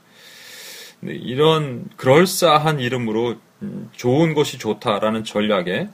이런 1.03 1.85
그럴싸한 1.97 2.81
이름으로 2.81 3.37
음, 3.63 3.89
좋은 3.93 4.35
것이 4.35 4.59
좋다라는 4.59 5.23
전략에 5.23 5.89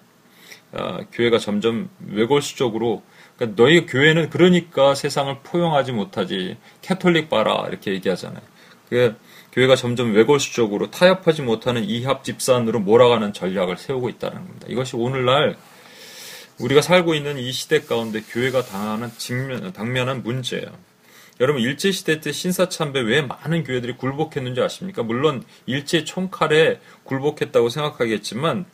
아, 0.73 1.01
교회가 1.13 1.39
점점 1.39 1.89
외골수적으로 2.09 3.03
그러니까 3.37 3.63
너희 3.63 3.87
교회는 3.87 4.31
그러니까 4.31 4.95
세상을 4.95 5.35
포용하지 5.43 5.93
못하지 5.93 6.57
캐톨릭 6.83 7.29
봐라 7.29 7.67
이렇게 7.69 7.93
얘기하잖아요. 7.93 8.43
그 8.89 9.17
교회가 9.53 9.77
점점 9.77 10.15
외골수적으로 10.15 10.91
타협하지 10.91 11.43
못하는 11.43 11.85
이합 11.85 12.23
집산으로 12.23 12.81
몰아가는 12.81 13.33
전략을 13.33 13.77
세우고 13.77 14.09
있다는 14.09 14.37
겁니다. 14.37 14.67
이것이 14.69 14.97
오늘날 14.97 15.57
우리가 16.61 16.83
살고 16.83 17.15
있는 17.15 17.39
이 17.39 17.51
시대 17.53 17.81
가운데 17.81 18.21
교회가 18.21 18.65
당하는 18.65 19.11
직면, 19.17 19.73
당면한 19.73 20.23
문제예요. 20.23 20.67
여러분 21.41 21.63
일제 21.63 21.91
시대 21.91 22.21
때 22.21 22.33
신사참배 22.33 23.01
왜 23.01 23.23
많은 23.23 23.65
교회들이 23.65 23.97
굴복했는지 23.97 24.61
아십니까? 24.61 25.03
물론 25.03 25.43
일제 25.65 26.05
총칼에 26.05 26.81
굴복했다고 27.05 27.71
생각하겠지만 27.71 28.67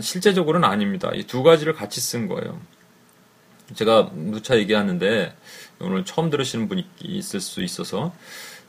실제적으로는 0.00 0.68
아닙니다. 0.68 1.10
이 1.14 1.24
두 1.24 1.42
가지를 1.42 1.72
같이 1.74 2.00
쓴 2.00 2.28
거예요. 2.28 2.60
제가 3.74 4.10
누차 4.14 4.58
얘기하는데 4.58 5.34
오늘 5.80 6.04
처음 6.04 6.30
들으시는 6.30 6.68
분이 6.68 6.86
있을 7.00 7.40
수 7.40 7.62
있어서 7.62 8.14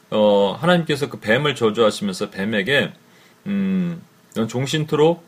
어, 0.09 0.57
하나님께서 0.59 1.09
그 1.09 1.19
뱀을 1.19 1.55
저주하시면서 1.55 2.29
뱀에게 2.29 2.93
음, 3.47 4.01
넌 4.35 4.47
종신토록 4.47 5.23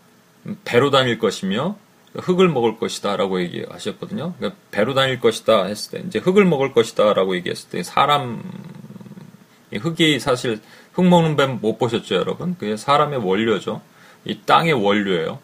배로 0.63 0.91
다닐 0.91 1.19
것이며 1.19 1.77
흙을 2.15 2.47
먹을 2.47 2.77
것이다라고 2.77 3.41
얘기하셨거든요. 3.41 4.33
그러니까 4.37 4.59
배로 4.71 4.93
다닐 4.93 5.19
것이다 5.19 5.65
했을 5.65 5.91
때 5.99 6.03
이제 6.07 6.19
흙을 6.19 6.45
먹을 6.45 6.71
것이다라고 6.71 7.35
얘기했을 7.35 7.69
때 7.69 7.83
사람 7.83 8.41
흙이 9.73 10.19
사실 10.19 10.61
흙 10.93 11.05
먹는 11.05 11.35
뱀 11.35 11.59
못 11.61 11.77
보셨죠, 11.77 12.15
여러분? 12.15 12.55
그게 12.57 12.77
사람의 12.77 13.19
원료죠. 13.19 13.81
이 14.23 14.39
땅의 14.45 14.73
원료예요. 14.73 15.39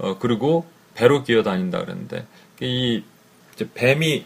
어, 0.00 0.18
그리고 0.18 0.66
배로 0.94 1.22
기어 1.22 1.42
다닌다 1.42 1.80
그랬는데 1.80 2.26
이 2.60 3.02
뱀이 3.74 4.24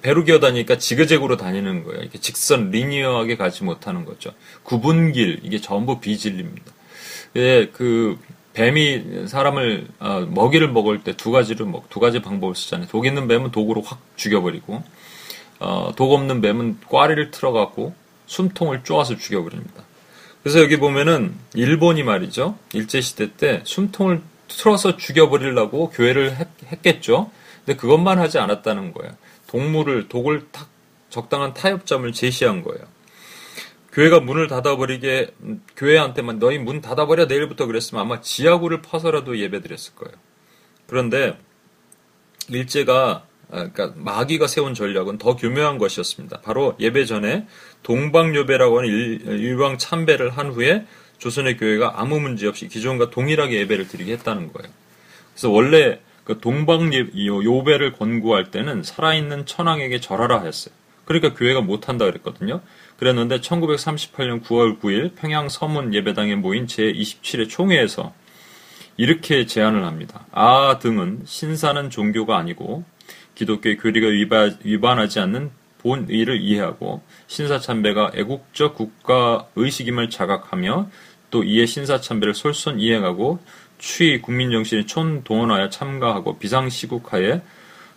배로 0.00 0.24
기어 0.24 0.38
다니니까 0.38 0.78
지그재그로 0.78 1.36
다니는 1.36 1.84
거예요. 1.84 2.02
이게 2.02 2.18
직선 2.18 2.70
리니어하게 2.70 3.36
가지 3.36 3.64
못하는 3.64 4.04
거죠. 4.04 4.32
구분길 4.62 5.40
이게 5.42 5.60
전부 5.60 6.00
비진리입니다. 6.00 6.72
예, 7.36 7.68
그 7.72 8.16
뱀이 8.54 9.26
사람을 9.28 9.88
어, 9.98 10.26
먹이를 10.28 10.68
먹을 10.68 11.02
때 11.02 11.12
두 11.12 11.30
가지를 11.30 11.66
먹, 11.66 11.88
두 11.90 12.00
가지 12.00 12.20
방법을 12.20 12.54
쓰잖아요. 12.54 12.88
독 12.88 13.06
있는 13.06 13.28
뱀은 13.28 13.50
독으로 13.50 13.82
확 13.82 14.00
죽여버리고, 14.16 14.82
어, 15.60 15.92
독 15.96 16.12
없는 16.12 16.40
뱀은 16.40 16.78
꽈리를 16.88 17.30
틀어갖고 17.30 17.94
숨통을 18.26 18.84
쪼아서 18.84 19.16
죽여버립니다. 19.16 19.84
그래서 20.42 20.60
여기 20.60 20.76
보면은 20.76 21.34
일본이 21.54 22.02
말이죠. 22.02 22.56
일제 22.72 23.00
시대 23.00 23.32
때 23.36 23.60
숨통을 23.64 24.22
틀어서 24.48 24.96
죽여버리려고 24.96 25.90
교회를 25.90 26.36
했, 26.36 26.48
했겠죠. 26.72 27.30
근데 27.64 27.76
그것만 27.76 28.18
하지 28.18 28.38
않았다는 28.38 28.92
거예요. 28.92 29.14
동물을, 29.46 30.08
독을 30.08 30.48
탁 30.50 30.68
적당한 31.10 31.54
타협점을 31.54 32.10
제시한 32.12 32.62
거예요. 32.62 32.82
교회가 33.92 34.20
문을 34.20 34.46
닫아버리게 34.48 35.34
교회한테만 35.76 36.38
너희 36.38 36.58
문 36.58 36.80
닫아버려 36.80 37.26
내일부터 37.26 37.66
그랬으면 37.66 38.02
아마 38.02 38.20
지하구를 38.20 38.82
파서라도 38.82 39.38
예배드렸을 39.38 39.94
거예요. 39.94 40.14
그런데 40.86 41.38
일제가 42.48 43.24
아, 43.50 43.68
그러니까 43.70 43.92
마귀가 43.96 44.46
세운 44.46 44.74
전략은 44.74 45.18
더 45.18 45.34
교묘한 45.34 45.78
것이었습니다. 45.78 46.42
바로 46.42 46.76
예배 46.78 47.06
전에 47.06 47.46
동방요배라고 47.82 48.78
하는 48.78 48.90
일왕 48.90 49.78
참배를 49.78 50.30
한 50.30 50.50
후에 50.50 50.84
조선의 51.18 51.56
교회가 51.56 51.94
아무 51.96 52.20
문제 52.20 52.46
없이 52.46 52.68
기존과 52.68 53.10
동일하게 53.10 53.58
예배를 53.60 53.88
드리게 53.88 54.12
했다는 54.14 54.52
거예요. 54.52 54.72
그래서 55.32 55.50
원래 55.50 56.00
그 56.24 56.38
동방 56.40 56.90
요배를 56.92 57.92
권고할 57.92 58.50
때는 58.50 58.82
살아있는 58.82 59.46
천황에게 59.46 60.00
절하라 60.00 60.42
했어요. 60.42 60.74
그러니까 61.04 61.32
교회가 61.32 61.62
못한다 61.62 62.04
그랬거든요. 62.04 62.60
그랬는데 62.98 63.40
1938년 63.40 64.42
9월 64.42 64.78
9일 64.78 65.14
평양 65.16 65.48
서문 65.48 65.94
예배당에 65.94 66.34
모인 66.34 66.66
제27회 66.66 67.48
총회에서 67.48 68.12
이렇게 68.98 69.46
제안을 69.46 69.84
합니다. 69.84 70.26
아 70.32 70.78
등은 70.80 71.22
신사는 71.24 71.88
종교가 71.88 72.36
아니고 72.36 72.84
기독교의 73.36 73.78
교리가 73.78 74.08
위반, 74.64 74.98
하지 74.98 75.20
않는 75.20 75.50
본의를 75.78 76.42
이해하고 76.42 77.02
신사 77.26 77.58
참배가 77.58 78.10
애국적 78.14 78.74
국가 78.74 79.46
의식임을 79.56 80.10
자각하며 80.10 80.90
또 81.30 81.44
이에 81.44 81.66
신사참배를 81.66 82.34
솔선 82.34 82.80
이행하고 82.80 83.38
추위 83.78 84.20
국민정신이 84.20 84.86
촌동원하여 84.86 85.70
참가하고 85.70 86.38
비상시국하에 86.38 87.42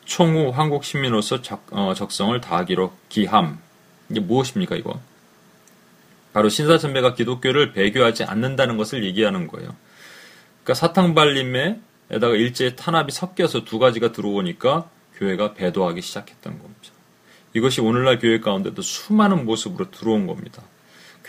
총후 0.05 0.49
한국 0.49 0.83
시민으로서 0.83 1.41
적, 1.41 1.65
어, 1.71 1.93
적성을 1.93 2.39
다하기로 2.41 2.93
기함. 3.09 3.59
이게 4.09 4.19
무엇입니까, 4.19 4.75
이거? 4.75 4.99
바로 6.33 6.49
신사참배가 6.49 7.13
기독교를 7.13 7.73
배교하지 7.73 8.23
않는다는 8.23 8.77
것을 8.77 9.03
얘기하는 9.03 9.47
거예요. 9.47 9.75
그러니까 10.63 10.73
사탕발림에다가 10.75 12.35
일제의 12.35 12.75
탄압이 12.75 13.11
섞여서 13.11 13.63
두 13.65 13.79
가지가 13.79 14.11
들어오니까 14.11 14.89
교회가 15.15 15.53
배도하기 15.53 16.01
시작했던 16.01 16.59
겁니다. 16.59 16.81
이것이 17.53 17.81
오늘날 17.81 18.19
교회 18.19 18.39
가운데도 18.39 18.81
수많은 18.81 19.45
모습으로 19.45 19.91
들어온 19.91 20.25
겁니다. 20.25 20.63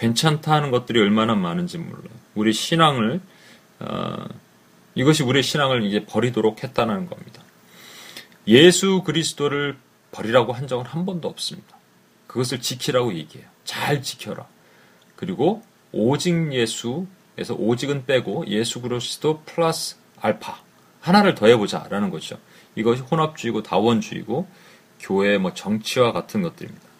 괜찮다 0.02 0.52
하는 0.52 0.72
것들이 0.72 1.00
얼마나 1.00 1.36
많은지 1.36 1.78
몰라요. 1.78 2.10
우리 2.34 2.52
신앙을 2.52 3.20
어, 3.78 4.24
이것이 4.96 5.22
우리의 5.22 5.44
신앙을 5.44 5.84
이제 5.84 6.04
버리도록 6.04 6.64
했다는 6.64 7.06
겁니다. 7.06 7.42
예수 8.48 9.02
그리스도를 9.04 9.76
버리라고 10.10 10.52
한 10.52 10.66
적은 10.66 10.84
한 10.86 11.06
번도 11.06 11.28
없습니다. 11.28 11.76
그것을 12.26 12.60
지키라고 12.60 13.14
얘기해요. 13.14 13.46
잘 13.64 14.02
지켜라. 14.02 14.46
그리고 15.14 15.62
오직 15.92 16.52
예수에서 16.52 17.54
오직은 17.56 18.04
빼고 18.06 18.48
예수 18.48 18.80
그리스도 18.80 19.42
플러스 19.46 19.96
알파 20.20 20.60
하나를 21.00 21.36
더해보자라는 21.36 22.10
거죠. 22.10 22.38
이것이 22.74 23.02
혼합주의고 23.02 23.62
다원주의고 23.62 24.48
교회 24.98 25.38
뭐 25.38 25.54
정치와 25.54 26.10
같은 26.10 26.42
것들입니다. 26.42 26.91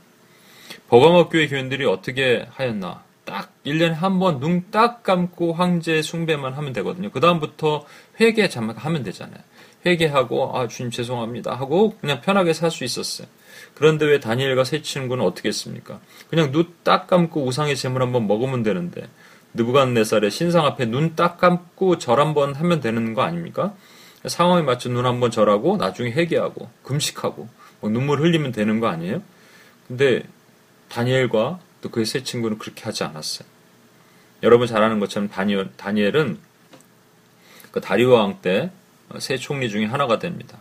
버가모 0.89 1.29
교회 1.29 1.49
교인들이 1.49 1.85
어떻게 1.87 2.47
하였나? 2.51 3.03
딱 3.25 3.51
1년에 3.65 3.93
한 3.95 4.19
번 4.19 4.41
눈 4.41 4.65
딱 4.71 5.03
감고 5.03 5.53
황제 5.53 6.03
숭배만 6.03 6.53
하면 6.55 6.73
되거든요. 6.73 7.11
그다음부터 7.11 7.87
회개 8.21 8.49
잠깐 8.49 8.77
하면 8.77 9.03
되잖아요. 9.05 9.39
회개하고 9.87 10.57
아 10.57 10.69
주님 10.69 10.91
죄송합니다 10.91 11.55
하고 11.55 11.97
그냥 12.01 12.21
편하게 12.21 12.53
살 12.53 12.71
수 12.71 12.85
있었어요. 12.85 13.27
그런데 13.75 14.07
왜 14.07 14.21
다니엘과 14.21 14.65
세 14.65 14.83
친구는 14.83 15.25
어떻게 15.25 15.49
했습니까? 15.49 16.01
그냥 16.29 16.51
눈 16.53 16.73
딱 16.85 17.07
감고 17.07 17.45
우상의 17.45 17.77
제물 17.77 18.03
한번 18.03 18.27
먹으면 18.27 18.63
되는데 18.63 19.09
느부갓네살의 19.55 20.31
신상 20.31 20.67
앞에 20.67 20.87
눈 20.87 21.15
딱 21.17 21.39
감고 21.39 21.99
절 21.99 22.21
한번 22.21 22.55
하면 22.55 22.81
되는 22.81 23.15
거 23.15 23.23
아닙니까? 23.23 23.75
상황에 24.25 24.63
맞춰 24.63 24.89
눈 24.89 25.05
한번 25.07 25.31
절하고 25.31 25.77
나중에 25.77 26.11
회개하고 26.11 26.69
금식하고 26.83 27.49
뭐 27.81 27.91
눈물 27.91 28.21
흘리면 28.21 28.53
되는 28.53 28.79
거 28.81 28.89
아니에요? 28.89 29.23
근데 29.89 30.23
다니엘과 30.93 31.59
또 31.81 31.89
그의 31.91 32.05
세 32.07 32.23
친구는 32.23 32.59
그렇게 32.59 32.85
하지 32.85 33.03
않았어요. 33.05 33.49
여러분 34.43 34.67
잘 34.67 34.83
아는 34.83 35.01
것처럼 35.01 35.29
다니엘, 35.31 35.71
다니엘은 35.77 36.39
그 37.71 37.81
다리오 37.81 38.11
왕 38.13 38.41
때 38.43 38.71
세 39.19 39.37
총리 39.37 39.69
중에 39.69 39.85
하나가 39.85 40.19
됩니다. 40.19 40.59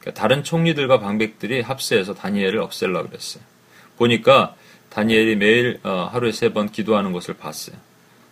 그러니까 0.00 0.20
다른 0.20 0.44
총리들과 0.44 1.00
방백들이 1.00 1.62
합세해서 1.62 2.12
다니엘을 2.14 2.58
없앨라 2.58 3.02
그랬어요. 3.02 3.42
보니까 3.96 4.54
다니엘이 4.90 5.36
매일 5.36 5.80
어, 5.82 6.08
하루에 6.12 6.30
세 6.32 6.50
번 6.52 6.70
기도하는 6.70 7.12
것을 7.12 7.34
봤어요. 7.34 7.76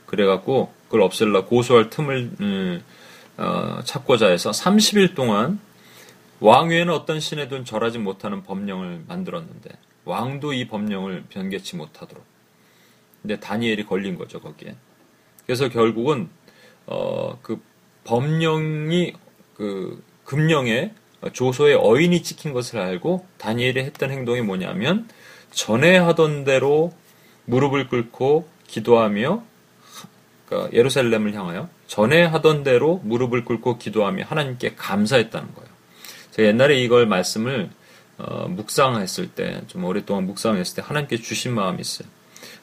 그래갖고 0.07 0.73
그걸 0.87 1.01
없앨라 1.03 1.45
고소할 1.47 1.89
틈을 1.91 2.31
음, 2.41 2.85
어, 3.39 3.81
찾고자 3.85 4.29
해서 4.29 4.51
30일 4.51 5.15
동안 5.15 5.59
왕 6.41 6.69
외에는 6.69 6.93
어떤 6.93 7.21
신에도 7.21 7.65
절하지 7.65 7.99
못하는 7.99 8.43
법령을 8.43 9.05
만들었는데 9.09 9.71
왕도 10.05 10.53
이 10.53 10.69
법령을 10.69 11.25
변개치 11.29 11.77
못하도록. 11.77 12.25
근데 13.23 13.41
다니엘이 13.41 13.87
걸린 13.87 14.17
거죠 14.17 14.41
거기에. 14.41 14.77
그래서 15.47 15.69
결국은 15.69 16.29
어, 16.87 17.39
그 17.43 17.61
법령이 18.05 19.15
그 19.55 20.03
금령에 20.25 20.93
조소의 21.33 21.77
어인이 21.77 22.23
찍힌 22.23 22.53
것을 22.53 22.79
알고 22.79 23.27
다니엘이 23.39 23.81
했던 23.81 24.11
행동이 24.11 24.43
뭐냐면 24.43 25.09
전에 25.53 25.97
하던 25.97 26.45
대로 26.45 26.93
무릎을 27.47 27.89
꿇고 27.89 28.49
기도하며 28.67 29.43
그러니까 30.47 30.77
예루살렘을 30.77 31.35
향하여 31.35 31.69
전에 31.87 32.25
하던 32.25 32.65
대로 32.65 33.01
무릎을 33.05 33.45
꿇고 33.45 33.79
기도하며 33.79 34.25
하나님께 34.25 34.75
감사했다는 34.77 35.55
거예요. 35.55 35.69
제가 36.33 36.49
옛날에 36.49 36.79
이걸 36.81 37.07
말씀을 37.07 37.71
어, 38.19 38.49
묵상했을 38.49 39.33
때, 39.33 39.63
좀 39.67 39.85
오랫동안 39.85 40.27
묵상했을 40.27 40.77
때 40.77 40.83
하나님께 40.83 41.19
주신 41.19 41.55
마음이 41.55 41.81
있어요. 41.81 42.09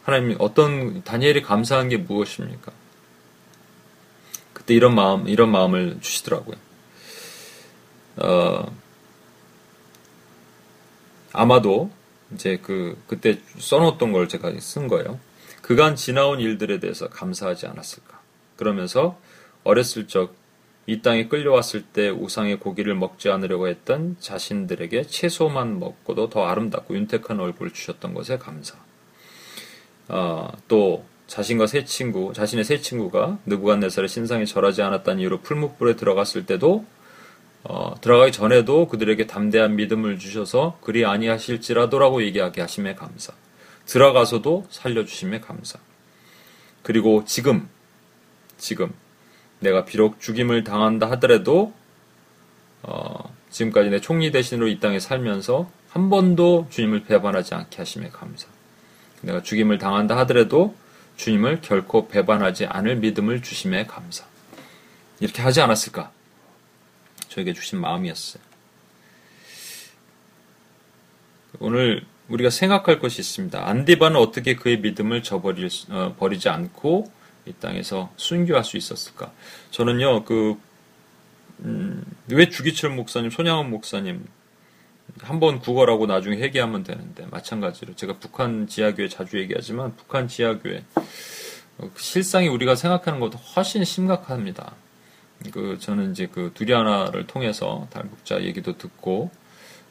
하나님 0.04 0.36
어떤 0.40 1.04
다니엘이 1.04 1.42
감사한 1.42 1.90
게 1.90 1.98
무엇입니까? 1.98 2.72
그때 4.54 4.74
이런 4.74 4.96
마음, 4.96 5.28
이런 5.28 5.52
마음을 5.52 5.98
주시더라고요. 6.02 6.56
어, 8.18 8.76
아마도 11.34 11.92
이제 12.34 12.60
그 12.62 13.02
그때 13.08 13.40
써놓았던 13.58 14.12
걸 14.12 14.28
제가 14.28 14.52
쓴 14.60 14.88
거예요. 14.88 15.20
그간 15.62 15.96
지나온 15.96 16.40
일들에 16.40 16.80
대해서 16.80 17.08
감사하지 17.10 17.68
않았을까. 17.68 18.20
그러면서 18.56 19.18
어렸을 19.64 20.08
적 20.08 20.36
이 20.88 21.02
땅에 21.02 21.28
끌려왔을 21.28 21.84
때 21.84 22.10
우상의 22.10 22.60
고기를 22.60 22.96
먹지 22.96 23.30
않으려고 23.30 23.68
했던 23.68 24.16
자신들에게 24.20 25.04
채소만 25.04 25.80
먹고도 25.80 26.30
더 26.30 26.46
아름답고 26.46 26.96
윤택한 26.96 27.40
얼굴을 27.40 27.72
주셨던 27.72 28.14
것에 28.14 28.38
감사. 28.38 28.76
어, 30.08 30.52
또 30.68 31.06
자신과 31.28 31.68
새 31.68 31.86
친구, 31.86 32.34
자신의 32.34 32.66
새 32.66 32.82
친구가 32.82 33.40
느부갓네살의 33.46 34.10
신상에 34.10 34.46
절하지 34.46 34.82
않았다는 34.82 35.22
이유로 35.22 35.42
풀무불에 35.42 35.96
들어갔을 35.96 36.46
때도 36.46 36.86
어, 37.64 37.96
들어가기 38.02 38.32
전에도 38.32 38.88
그들에게 38.88 39.28
담대한 39.28 39.76
믿음을 39.76 40.18
주셔서 40.18 40.78
그리 40.82 41.06
아니하실지라도라고 41.06 42.24
얘기하게 42.24 42.62
하심에 42.62 42.96
감사. 42.96 43.34
들어가서도 43.86 44.68
살려주심에 44.70 45.42
감사. 45.42 45.80
그리고 46.82 47.24
지금, 47.26 47.70
지금 48.58 48.92
내가 49.62 49.86
비록 49.86 50.20
죽임을 50.20 50.64
당한다 50.64 51.10
하더라도 51.12 51.74
어, 52.84 53.34
지금까지 53.50 53.90
내 53.90 54.02
총리 54.02 54.32
대신으로 54.32 54.68
이 54.68 54.80
땅에 54.80 55.00
살면서 55.00 55.70
한 55.90 56.10
번도 56.10 56.68
주님을 56.70 57.04
배반하지 57.04 57.54
않게 57.54 57.78
하심에 57.78 58.10
감사. 58.10 58.48
내가 59.22 59.44
죽임을 59.44 59.78
당한다 59.78 60.18
하더라도 60.20 60.76
주님을 61.18 61.62
결코 61.62 62.08
배반하지 62.08 62.66
않을 62.66 62.98
믿음을 62.98 63.44
주심에 63.44 63.86
감사. 63.86 64.26
이렇게 65.20 65.42
하지 65.42 65.62
않았을까? 65.62 66.12
저에게 67.28 67.54
주신 67.54 67.80
마음이었어요. 67.80 68.42
오늘 71.60 72.04
우리가 72.30 72.50
생각할 72.50 73.00
것이 73.00 73.22
있습니다. 73.22 73.68
안디바는 73.68 74.18
어떻게 74.18 74.56
그의 74.56 74.80
믿음을 74.80 75.22
저버릴, 75.22 75.70
어, 75.90 76.16
않고 76.48 77.12
이 77.52 77.54
땅에서 77.60 78.12
순교할 78.16 78.64
수 78.64 78.78
있었을까? 78.78 79.32
저는요, 79.72 80.24
그, 80.24 80.58
음, 81.60 82.04
왜 82.28 82.50
주기철 82.50 82.92
목사님, 82.92 83.30
손양원 83.30 83.70
목사님, 83.70 84.26
한번 85.20 85.60
구걸하고 85.60 86.06
나중에 86.06 86.38
회개하면 86.38 86.84
되는데, 86.84 87.26
마찬가지로. 87.30 87.96
제가 87.96 88.18
북한 88.20 88.68
지하교회 88.68 89.10
자주 89.10 89.38
얘기하지만, 89.40 89.96
북한 89.98 90.28
지하교회, 90.28 90.84
어, 91.78 91.90
그 91.94 92.02
실상이 92.02 92.48
우리가 92.48 92.76
생각하는 92.76 93.20
것보다 93.20 93.44
훨씬 93.56 93.84
심각합니다. 93.84 94.74
그, 95.52 95.78
저는 95.80 96.12
이제 96.12 96.28
그 96.32 96.52
두리아나를 96.54 97.28
통해서 97.28 97.88
달국자 97.92 98.44
얘기도 98.44 98.78
듣고, 98.78 99.30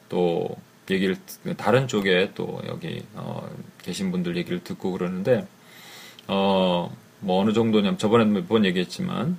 또, 0.09 0.57
얘기를, 0.91 1.17
다른 1.57 1.87
쪽에 1.87 2.33
또 2.35 2.61
여기, 2.67 3.05
어, 3.15 3.49
계신 3.83 4.11
분들 4.11 4.37
얘기를 4.37 4.65
듣고 4.65 4.93
그러는데, 4.93 5.47
어, 6.27 6.95
뭐 7.21 7.41
어느 7.41 7.53
정도냐면 7.53 7.99
저번에도 7.99 8.31
몇 8.31 8.49
번 8.49 8.65
얘기했지만 8.65 9.37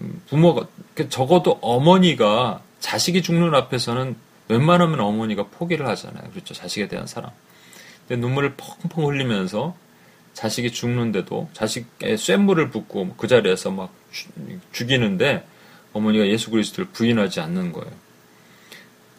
음, 0.00 0.22
부모가 0.28 0.66
그 0.94 1.08
적어도 1.08 1.58
어머니가 1.62 2.62
자식이 2.80 3.22
죽는 3.22 3.54
앞에서는 3.54 4.16
웬만하면 4.48 5.00
어머니가 5.00 5.46
포기를 5.48 5.86
하잖아요. 5.88 6.30
그렇죠. 6.30 6.52
자식에 6.54 6.88
대한 6.88 7.06
사랑. 7.06 7.30
근데 8.06 8.20
눈물을 8.20 8.54
펑펑 8.56 9.06
흘리면서 9.06 9.74
자식이 10.34 10.72
죽는데도 10.72 11.48
자식의 11.52 12.18
쇳물을 12.18 12.70
붓고 12.70 13.14
그 13.16 13.28
자리에서 13.28 13.70
막 13.70 13.92
죽이는데 14.72 15.46
어머니가 15.92 16.26
예수 16.26 16.50
그리스도를 16.50 16.90
부인하지 16.92 17.40
않는 17.40 17.72
거예요. 17.72 17.90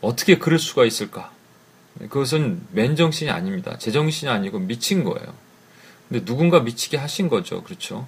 어떻게 0.02 0.38
그럴 0.38 0.60
수가 0.60 0.86
있을까? 0.86 1.32
그것은 2.00 2.62
맨정신이 2.72 3.32
아닙니다. 3.32 3.78
제정신이 3.78 4.30
아니고 4.30 4.60
미친 4.60 5.04
거예요. 5.06 5.34
근데 6.10 6.24
누군가 6.26 6.60
미치게 6.60 6.98
하신 6.98 7.30
거죠. 7.30 7.64
그렇죠? 7.64 8.08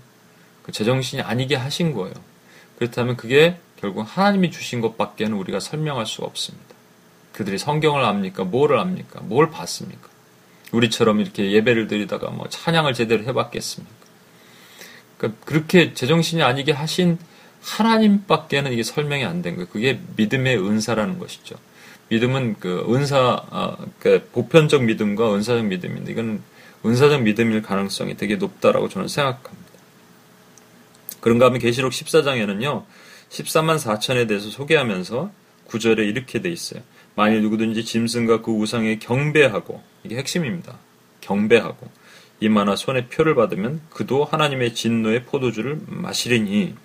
그 0.64 0.72
제정신이 0.72 1.22
아니게 1.22 1.56
하신 1.56 1.94
거예요. 1.94 2.14
그렇다면 2.78 3.18
그게 3.18 3.58
결국 3.80 4.02
하나님이 4.02 4.52
주신 4.52 4.82
것밖에는 4.82 5.34
우리가 5.34 5.60
설명할 5.60 6.06
수가 6.06 6.28
없습니다. 6.28 6.66
그들이 7.34 7.58
성경을 7.58 8.04
압니까? 8.04 8.44
뭐를 8.44 8.80
압니까? 8.80 9.22
뭘 9.22 9.50
봤습니까? 9.52 10.10
우리처럼 10.72 11.20
이렇게 11.22 11.52
예배를 11.52 11.88
드리다가 11.88 12.30
뭐 12.30 12.48
찬양을 12.50 12.94
제대로 12.94 13.24
해봤겠습니까? 13.24 13.96
그러니까 15.18 15.46
그렇게 15.46 15.94
제정신이 15.94 16.44
아니게 16.44 16.72
하신 16.72 17.18
하나님밖에는 17.62 18.72
이게 18.74 18.84
설명이 18.84 19.26
안 19.26 19.42
된 19.42 19.56
거예요. 19.56 19.68
그게 19.70 20.00
믿음의 20.16 20.58
은사라는 20.58 21.20
것이죠. 21.20 21.56
믿음은 22.10 22.58
그 22.60 22.86
은사, 22.90 23.44
아, 23.50 23.78
그 24.00 24.30
보편적 24.32 24.84
믿음과 24.84 25.36
은사적 25.36 25.66
믿음인데 25.66 26.12
이거는 26.12 26.42
은사적 26.86 27.24
믿음일 27.24 27.62
가능성이 27.62 28.16
되게 28.16 28.36
높다라고 28.36 28.90
저는 28.90 29.08
생각합니다. 29.08 29.68
그런가 31.20 31.48
하면 31.48 31.60
계시록 31.60 31.92
14장에는요. 31.92 32.86
14만 33.30 33.78
4천에 33.78 34.28
대해서 34.28 34.50
소개하면서 34.50 35.32
구절에 35.66 36.06
이렇게 36.06 36.42
돼 36.42 36.50
있어요. 36.50 36.82
만일 37.16 37.42
누구든지 37.42 37.84
짐승과 37.84 38.42
그 38.42 38.52
우상에 38.52 39.00
경배하고 39.00 39.82
이게 40.04 40.18
핵심입니다. 40.18 40.78
경배하고 41.22 41.90
이마나 42.40 42.76
손에 42.76 43.08
표를 43.08 43.36
받으면 43.36 43.82
그도 43.90 44.24
하나님의 44.24 44.76
진노의 44.76 45.24
포도주를 45.24 45.80
마시리니 45.88 46.76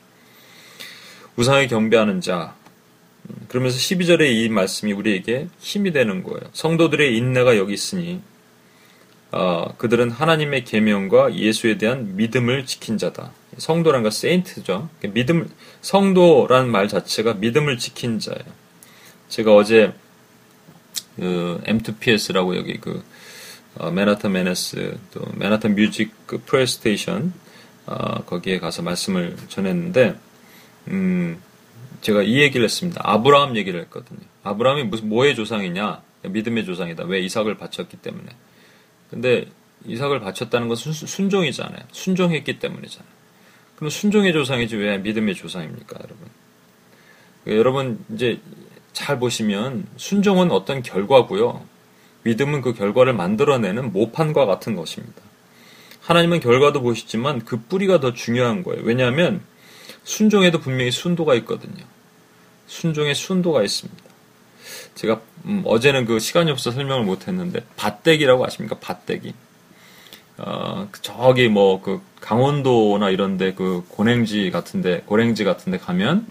우상에 1.36 1.66
경배하는 1.66 2.20
자 2.20 2.54
음, 3.28 3.46
그러면서 3.48 3.78
12절에 3.78 4.32
이 4.32 4.48
말씀이 4.48 4.92
우리에게 4.92 5.48
힘이 5.60 5.92
되는 5.92 6.22
거예요. 6.22 6.40
성도들의 6.52 7.16
인내가 7.16 7.56
여기 7.56 7.74
있으니 7.74 8.20
어, 9.32 9.74
그들은 9.78 10.10
하나님의 10.10 10.64
계명과 10.64 11.34
예수에 11.34 11.78
대한 11.78 12.16
믿음을 12.16 12.66
지킨 12.66 12.98
자다. 12.98 13.32
성도란 13.56 14.02
건 14.02 14.12
세인트죠. 14.12 14.90
믿음 15.12 15.50
성도란 15.80 16.70
말 16.70 16.86
자체가 16.88 17.34
믿음을 17.34 17.78
지킨 17.78 18.18
자예요. 18.18 18.44
제가 19.28 19.54
어제 19.54 19.92
그 21.16 21.60
M2PS라고 21.64 22.56
여기 22.56 22.78
그 22.78 23.02
어, 23.76 23.90
맨하탄 23.90 24.32
메네스 24.32 24.98
또 25.12 25.22
맨하탄 25.36 25.74
뮤직 25.74 26.12
그 26.26 26.42
프레스테이션 26.44 27.32
어, 27.86 28.24
거기에 28.24 28.58
가서 28.58 28.82
말씀을 28.82 29.36
전했는데 29.48 30.14
음, 30.88 31.40
제가 32.02 32.22
이 32.22 32.40
얘기를 32.40 32.64
했습니다. 32.64 33.00
아브라함 33.02 33.56
얘기를 33.56 33.80
했거든요. 33.82 34.20
아브라함이 34.42 34.84
무슨 34.84 35.08
뭐의 35.08 35.34
조상이냐? 35.34 36.02
믿음의 36.24 36.66
조상이다. 36.66 37.04
왜 37.04 37.20
이삭을 37.20 37.56
바쳤기 37.56 37.96
때문에. 37.98 38.28
근데 39.12 39.46
이삭을 39.84 40.20
바쳤다는 40.20 40.68
것은 40.68 40.92
순종이잖아요. 40.92 41.82
순종했기 41.92 42.58
때문이잖아요. 42.58 43.08
그럼 43.76 43.90
순종의 43.90 44.32
조상이지 44.32 44.76
왜 44.76 44.96
믿음의 44.96 45.34
조상입니까, 45.34 45.98
여러분? 45.98 46.28
그러니까 47.44 47.58
여러분 47.58 48.04
이제 48.14 48.40
잘 48.94 49.18
보시면 49.18 49.86
순종은 49.98 50.50
어떤 50.50 50.82
결과고요. 50.82 51.62
믿음은 52.22 52.62
그 52.62 52.72
결과를 52.72 53.12
만들어내는 53.12 53.92
모판과 53.92 54.46
같은 54.46 54.76
것입니다. 54.76 55.20
하나님은 56.00 56.40
결과도 56.40 56.80
보시지만 56.80 57.44
그 57.44 57.60
뿌리가 57.60 58.00
더 58.00 58.14
중요한 58.14 58.62
거예요. 58.62 58.82
왜냐하면 58.84 59.42
순종에도 60.04 60.58
분명히 60.58 60.90
순도가 60.90 61.34
있거든요. 61.36 61.84
순종에 62.66 63.12
순도가 63.12 63.62
있습니다. 63.62 64.01
제가 64.94 65.20
음, 65.46 65.62
어제는 65.66 66.04
그 66.06 66.18
시간이 66.18 66.50
없어 66.50 66.70
설명을 66.70 67.04
못했는데 67.04 67.64
밭대기라고 67.76 68.44
아십니까? 68.46 68.78
밭대기. 68.80 69.34
어, 70.38 70.88
그 70.90 71.02
저기 71.02 71.48
뭐 71.48 71.80
그 71.82 72.00
강원도나 72.20 73.10
이런데 73.10 73.52
그 73.52 73.84
고랭지 73.88 74.50
같은데 74.50 75.02
고랭지 75.06 75.44
같은데 75.44 75.78
가면 75.78 76.26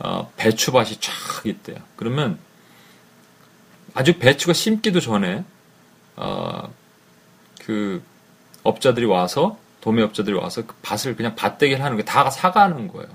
어, 0.00 0.30
배추밭이 0.36 0.96
쫙 1.00 1.12
있대요. 1.46 1.76
그러면 1.96 2.38
아주 3.94 4.18
배추가 4.18 4.52
심기도 4.52 5.00
전에 5.00 5.44
어, 6.16 6.72
그 7.64 8.02
업자들이 8.62 9.06
와서 9.06 9.58
도매업자들이 9.80 10.36
와서 10.36 10.66
그 10.66 10.74
밭을 10.82 11.16
그냥 11.16 11.34
밭대기를 11.36 11.82
하는 11.82 11.96
게 11.96 12.04
다 12.04 12.28
사가는 12.28 12.88
거예요. 12.88 13.08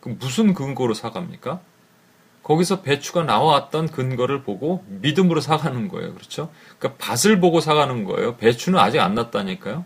그 0.00 0.10
무슨 0.20 0.54
근거로 0.54 0.94
사갑니까? 0.94 1.60
거기서 2.42 2.82
배추가 2.82 3.22
나왔던 3.22 3.88
근거를 3.88 4.42
보고 4.42 4.84
믿음으로 4.88 5.40
사가는 5.40 5.88
거예요. 5.88 6.14
그렇죠? 6.14 6.50
그러니까 6.78 7.04
밭을 7.04 7.40
보고 7.40 7.60
사가는 7.60 8.04
거예요. 8.04 8.36
배추는 8.36 8.78
아직 8.78 9.00
안 9.00 9.14
났다니까요. 9.14 9.84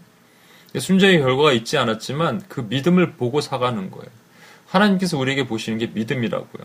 순종의 0.78 1.20
결과가 1.20 1.52
있지 1.52 1.78
않았지만 1.78 2.42
그 2.48 2.66
믿음을 2.68 3.12
보고 3.12 3.40
사가는 3.40 3.90
거예요. 3.90 4.10
하나님께서 4.66 5.18
우리에게 5.18 5.46
보시는 5.46 5.78
게 5.78 5.86
믿음이라고요. 5.86 6.64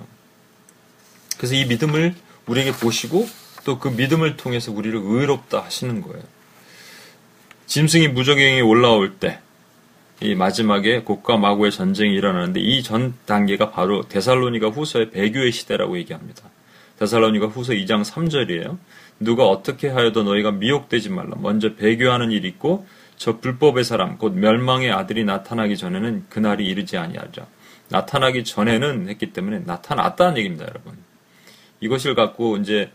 그래서 1.38 1.56
이 1.56 1.66
믿음을 1.66 2.16
우리에게 2.48 2.72
보시고 2.72 3.28
또 3.64 3.80
그 3.80 3.90
믿음을 3.90 4.38
통해서 4.38 4.72
우리를 4.72 5.00
의롭다 5.04 5.64
하시는 5.64 6.02
거예요. 6.02 6.24
짐승이 7.68 8.10
무적행에 8.10 8.62
올라올 8.62 9.18
때 9.20 9.40
이 10.22 10.36
마지막에 10.36 11.02
곡과 11.02 11.38
마구의 11.38 11.72
전쟁이 11.72 12.14
일어나는데 12.14 12.60
이 12.60 12.84
전 12.84 13.16
단계가 13.26 13.72
바로 13.72 14.04
데살로니가 14.08 14.70
후서의 14.70 15.10
배교의 15.10 15.52
시대라고 15.52 15.98
얘기합니다. 15.98 16.44
데살로니가 17.00 17.48
후서 17.48 17.74
2장 17.74 18.04
3절이에요. 18.04 18.78
누가 19.20 19.48
어떻게 19.48 19.90
하여도 19.90 20.24
너희가 20.24 20.52
미혹되지 20.52 21.10
말라. 21.10 21.36
먼저 21.40 21.76
배교하는 21.76 22.32
일이 22.32 22.48
있고 22.50 22.86
저 23.18 23.40
불법의 23.40 23.84
사람 23.84 24.18
곧 24.20 24.34
멸망의 24.34 24.92
아들이 24.92 25.24
나타나기 25.24 25.76
전에는 25.76 26.26
그날이 26.30 26.68
이르지 26.68 26.98
아니하리라. 26.98 27.48
나타나기 27.90 28.44
전에는 28.44 29.10
했기 29.10 29.34
때문에 29.34 29.60
나타났다는 29.66 30.38
얘기입니다, 30.38 30.66
여러분. 30.68 30.98
이것을 31.82 32.14
갖고 32.14 32.58
이제 32.58 32.92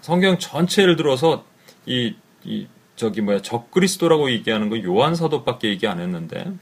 성경 0.00 0.38
전체를 0.38 0.94
들어서 0.96 1.44
이, 1.86 2.14
이 2.44 2.66
저기 2.94 3.20
뭐야 3.20 3.42
적그리스도라고 3.42 4.30
얘기하는 4.30 4.68
거 4.68 4.80
요한 4.84 5.14
사도밖에 5.16 5.68
얘기 5.68 5.86
안 5.86 6.00
했는데 6.00 6.52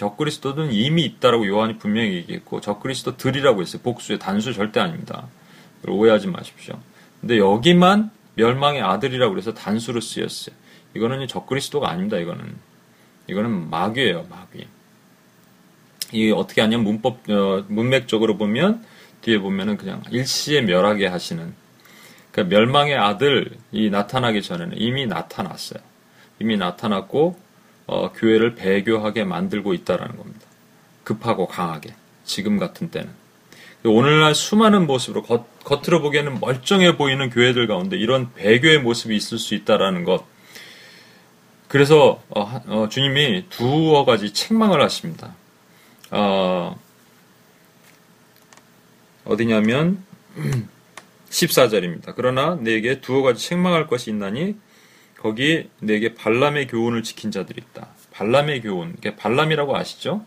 적그리스도는 0.00 0.72
이미 0.72 1.04
있다라고 1.04 1.46
요한이 1.46 1.76
분명히 1.76 2.14
얘기했고 2.14 2.62
적그리스도들이라고 2.62 3.60
했어요. 3.60 3.82
복수의 3.82 4.18
단수 4.18 4.54
절대 4.54 4.80
아닙니다. 4.80 5.28
오해하지 5.86 6.28
마십시오. 6.28 6.78
근데 7.20 7.36
여기만 7.36 8.10
멸망의 8.34 8.80
아들이라고 8.80 9.34
그래서 9.34 9.52
단수로 9.52 10.00
쓰였어요. 10.00 10.56
이거는 10.94 11.26
적그리스도가 11.28 11.90
아닙니다. 11.90 12.16
이거는 12.16 12.56
이거는 13.26 13.68
마귀예요. 13.68 14.26
마귀. 14.30 14.66
이 16.12 16.30
어떻게 16.30 16.62
하냐면 16.62 16.84
문법 16.84 17.28
어, 17.28 17.64
문맥적으로 17.68 18.38
보면 18.38 18.82
뒤에 19.20 19.38
보면은 19.38 19.76
그냥 19.76 20.02
일시에 20.10 20.62
멸하게 20.62 21.08
하시는 21.08 21.52
그 22.32 22.40
멸망의 22.40 22.96
아들이 22.96 23.90
나타나기 23.90 24.40
전에는 24.40 24.78
이미 24.78 25.06
나타났어요. 25.06 25.82
이미 26.38 26.56
나타났고 26.56 27.38
어, 27.90 28.12
교회를 28.12 28.54
배교하게 28.54 29.24
만들고 29.24 29.74
있다라는 29.74 30.16
겁니다. 30.16 30.46
급하고 31.02 31.48
강하게 31.48 31.92
지금 32.24 32.56
같은 32.56 32.88
때는 32.88 33.10
오늘날 33.84 34.32
수많은 34.32 34.86
모습으로 34.86 35.24
겉, 35.24 35.64
겉으로 35.64 36.00
보기에는 36.00 36.38
멀쩡해 36.38 36.96
보이는 36.96 37.28
교회들 37.30 37.66
가운데 37.66 37.96
이런 37.96 38.32
배교의 38.34 38.78
모습이 38.78 39.16
있을 39.16 39.38
수 39.38 39.56
있다라는 39.56 40.04
것. 40.04 40.24
그래서 41.66 42.22
어, 42.28 42.62
어, 42.68 42.88
주님이 42.88 43.46
두어 43.50 44.04
가지 44.04 44.32
책망을 44.32 44.80
하십니다. 44.82 45.34
어, 46.12 46.78
어디냐면 49.24 50.04
14절입니다. 51.28 52.12
그러나 52.14 52.54
내게 52.54 53.00
두어 53.00 53.22
가지 53.22 53.44
책망할 53.44 53.88
것이 53.88 54.10
있나니 54.10 54.54
거기 55.20 55.68
내게 55.80 56.14
발람의 56.14 56.66
교훈을 56.68 57.02
지킨 57.02 57.30
자들이 57.30 57.62
있다. 57.70 57.88
발람의 58.10 58.62
교훈, 58.62 58.96
발람이라고 59.18 59.76
아시죠? 59.76 60.24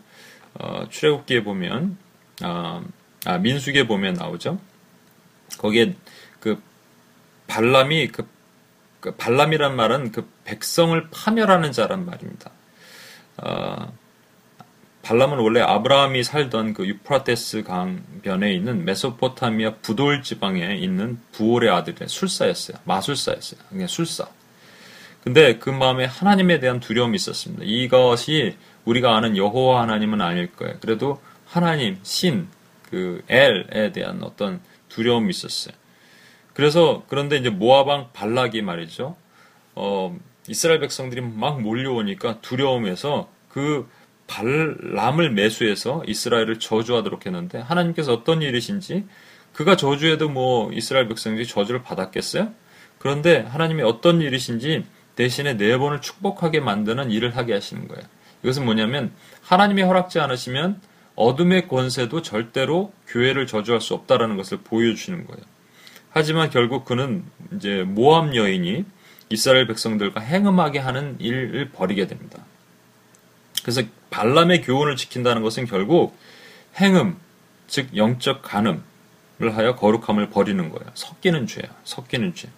어, 0.54 0.86
출애굽기에 0.88 1.42
보면 1.42 1.98
아, 2.42 2.82
아, 3.24 3.38
민수기에 3.38 3.86
보면 3.88 4.14
나오죠. 4.14 4.60
거기에 5.58 5.94
그 6.38 6.62
발람이 7.48 8.08
그, 8.08 8.28
그 9.00 9.16
발람이란 9.16 9.74
말은 9.74 10.12
그 10.12 10.30
백성을 10.44 11.08
파멸하는 11.10 11.72
자란 11.72 12.06
말입니다. 12.06 12.52
어, 13.38 13.92
발람은 15.02 15.38
원래 15.38 15.60
아브라함이 15.60 16.22
살던 16.22 16.72
그 16.72 16.86
유프라테스 16.86 17.64
강변에 17.64 18.54
있는 18.54 18.84
메소포타미아 18.84 19.76
부돌 19.82 20.22
지방에 20.22 20.76
있는 20.76 21.20
부올의 21.32 21.68
아들의 21.68 22.08
술사였어요. 22.08 22.78
마술사였어요. 22.84 23.60
그냥 23.68 23.88
술사. 23.88 24.28
근데 25.24 25.58
그 25.58 25.70
마음에 25.70 26.04
하나님에 26.04 26.60
대한 26.60 26.80
두려움이 26.80 27.16
있었습니다. 27.16 27.64
이것이 27.64 28.56
우리가 28.84 29.16
아는 29.16 29.38
여호와 29.38 29.80
하나님은 29.80 30.20
아닐 30.20 30.52
거예요. 30.52 30.76
그래도 30.80 31.18
하나님, 31.46 31.98
신, 32.02 32.48
그 32.90 33.22
엘에 33.28 33.92
대한 33.92 34.22
어떤 34.22 34.60
두려움이 34.90 35.30
있었어요. 35.30 35.74
그래서 36.52 37.04
그런데 37.08 37.38
이제 37.38 37.48
모아방 37.48 38.10
발락이 38.12 38.60
말이죠. 38.60 39.16
어, 39.74 40.16
이스라엘 40.46 40.78
백성들이 40.80 41.22
막 41.22 41.62
몰려오니까 41.62 42.42
두려움에서 42.42 43.30
그 43.48 43.88
발람을 44.26 45.30
매수해서 45.30 46.02
이스라엘을 46.06 46.58
저주하도록 46.58 47.24
했는데 47.24 47.58
하나님께서 47.58 48.12
어떤 48.12 48.42
일이신지 48.42 49.06
그가 49.54 49.76
저주해도 49.76 50.28
뭐 50.28 50.70
이스라엘 50.72 51.08
백성들이 51.08 51.46
저주를 51.46 51.82
받았겠어요? 51.82 52.52
그런데 52.98 53.40
하나님이 53.40 53.82
어떤 53.82 54.20
일이신지 54.20 54.84
대신에 55.16 55.56
네 55.56 55.76
번을 55.78 56.00
축복하게 56.00 56.60
만드는 56.60 57.10
일을 57.10 57.36
하게 57.36 57.54
하시는 57.54 57.86
거예요. 57.88 58.04
이것은 58.42 58.64
뭐냐면 58.64 59.12
하나님이 59.42 59.82
허락지 59.82 60.20
않으시면 60.20 60.80
어둠의 61.16 61.68
권세도 61.68 62.22
절대로 62.22 62.92
교회를 63.06 63.46
저주할 63.46 63.80
수 63.80 63.94
없다라는 63.94 64.36
것을 64.36 64.58
보여주시는 64.58 65.26
거예요. 65.26 65.42
하지만 66.10 66.50
결국 66.50 66.84
그는 66.84 67.24
이제 67.56 67.82
모함 67.82 68.34
여인이 68.34 68.84
이스라엘 69.30 69.66
백성들과 69.66 70.20
행음하게 70.20 70.78
하는 70.78 71.16
일을 71.18 71.70
벌이게 71.70 72.06
됩니다. 72.06 72.44
그래서 73.62 73.82
발람의 74.10 74.62
교훈을 74.62 74.96
지킨다는 74.96 75.42
것은 75.42 75.66
결국 75.66 76.16
행음, 76.78 77.16
즉 77.66 77.96
영적 77.96 78.42
간음을 78.42 78.82
하여 79.52 79.74
거룩함을 79.76 80.30
버리는 80.30 80.68
거예요. 80.68 80.90
섞이는 80.94 81.46
죄야. 81.46 81.74
섞이는 81.84 82.34
죄. 82.34 82.48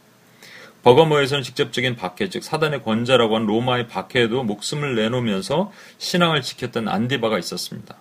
버거머에서는 0.87 1.43
직접적인 1.43 1.97
박해, 1.97 2.29
즉 2.29 2.45
사단의 2.45 2.85
권자라고 2.85 3.35
한 3.35 3.45
로마의 3.45 3.89
박해에도 3.89 4.45
목숨을 4.45 4.95
내놓으면서 4.95 5.73
신앙을 5.99 6.43
지켰던 6.43 6.87
안디바가 6.87 7.41
있었습니다. 7.41 7.97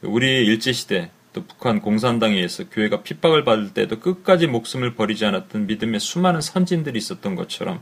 우리 0.00 0.44
일제시대 0.46 1.12
또 1.32 1.44
북한 1.46 1.80
공산당에 1.80 2.34
의해서 2.34 2.68
교회가 2.68 3.04
핍박을 3.04 3.44
받을 3.44 3.72
때도 3.72 4.00
끝까지 4.00 4.48
목숨을 4.48 4.96
버리지 4.96 5.26
않았던 5.26 5.68
믿음의 5.68 6.00
수많은 6.00 6.40
선진들이 6.40 6.98
있었던 6.98 7.36
것처럼 7.36 7.80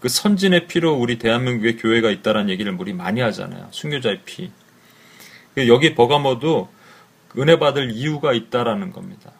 그 0.00 0.08
선진의 0.08 0.66
피로 0.66 0.94
우리 0.94 1.18
대한민국의 1.18 1.76
교회가 1.76 2.10
있다는 2.10 2.48
얘기를 2.48 2.74
우리 2.78 2.94
많이 2.94 3.20
하잖아요. 3.20 3.68
순교자의 3.72 4.22
피. 4.24 4.50
여기 5.68 5.94
버가모도 5.94 6.70
은혜 7.36 7.58
받을 7.58 7.90
이유가 7.90 8.32
있다라는 8.32 8.90
겁니다. 8.90 9.32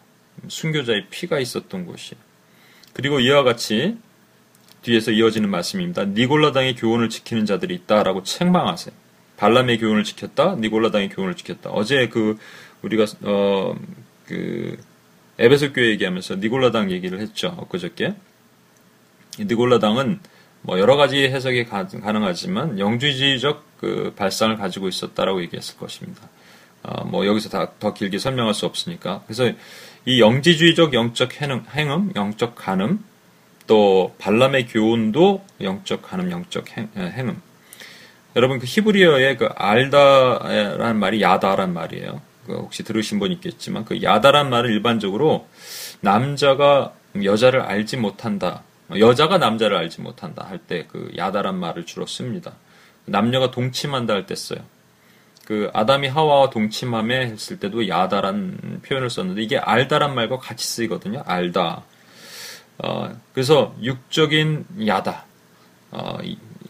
순교자의 0.47 1.07
피가 1.09 1.39
있었던 1.39 1.87
곳이. 1.87 2.13
그리고 2.93 3.19
이와 3.19 3.41
같이 3.41 3.97
뒤에서 4.81 5.11
이어지는 5.11 5.49
말씀입니다. 5.49 6.05
니골라당의 6.05 6.75
교훈을 6.75 7.09
지키는 7.09 7.45
자들이 7.45 7.75
있다라고 7.75 8.23
책망하세요. 8.23 8.95
발람의 9.37 9.79
교훈을 9.79 10.03
지켰다, 10.03 10.55
니골라당의 10.59 11.09
교훈을 11.09 11.35
지켰다. 11.35 11.69
어제 11.71 12.07
그 12.07 12.37
우리가 12.81 13.05
어 13.23 13.75
그 14.31 14.77
에베소 15.39 15.73
교회 15.73 15.89
얘기하면서 15.89 16.35
니골라당 16.35 16.91
얘기를 16.91 17.19
했죠. 17.19 17.53
엊그저께. 17.57 18.15
니골라당은 19.39 20.19
뭐 20.61 20.79
여러 20.79 20.95
가지 20.95 21.23
해석이 21.23 21.65
가, 21.65 21.83
능하지만 21.83 22.79
영주주의적 22.79 23.65
그 23.77 24.13
발상을 24.15 24.55
가지고 24.55 24.87
있었다라고 24.87 25.41
얘기했을 25.41 25.77
것입니다. 25.77 26.29
어, 26.83 27.03
뭐 27.05 27.25
여기서 27.25 27.49
다, 27.49 27.71
더 27.79 27.93
길게 27.93 28.19
설명할 28.19 28.53
수 28.53 28.65
없으니까. 28.65 29.23
그래서 29.25 29.51
이 30.05 30.21
영지주의적 30.21 30.93
영적 30.93 31.41
행음, 31.41 31.65
행음 31.75 32.11
영적 32.15 32.55
간음, 32.55 33.03
또 33.71 34.13
발람의 34.17 34.67
교훈도 34.67 35.45
영적 35.61 36.01
간음, 36.01 36.29
영적 36.29 36.75
행, 36.75 36.89
행음. 36.97 37.41
여러분 38.35 38.59
그 38.59 38.65
히브리어의 38.67 39.37
그 39.37 39.45
알다라는 39.55 40.97
말이 40.99 41.21
야다란 41.21 41.71
말이에요. 41.73 42.19
그 42.45 42.55
혹시 42.55 42.83
들으신 42.83 43.17
분 43.19 43.31
있겠지만 43.31 43.85
그 43.85 44.03
야다란 44.03 44.49
말은 44.49 44.71
일반적으로 44.71 45.47
남자가 46.01 46.91
여자를 47.23 47.61
알지 47.61 47.95
못한다. 47.95 48.63
여자가 48.97 49.37
남자를 49.37 49.77
알지 49.77 50.01
못한다 50.01 50.45
할 50.49 50.59
때 50.67 50.85
그 50.89 51.09
야다란 51.15 51.57
말을 51.57 51.85
주로 51.85 52.05
씁니다. 52.05 52.51
남녀가 53.05 53.51
동침한다 53.51 54.13
할 54.13 54.25
때 54.25 54.35
써요. 54.35 54.59
그 55.45 55.71
아담이 55.73 56.09
하와와 56.09 56.49
동침함에 56.49 57.27
했을 57.27 57.57
때도 57.57 57.87
야다란 57.87 58.81
표현을 58.85 59.09
썼는데 59.09 59.41
이게 59.41 59.57
알다란 59.57 60.13
말과 60.13 60.39
같이 60.39 60.67
쓰이거든요. 60.67 61.23
알다. 61.25 61.83
어, 62.79 63.11
그래서 63.33 63.75
육적인 63.81 64.65
야다가 64.87 65.25
어, 65.91 66.17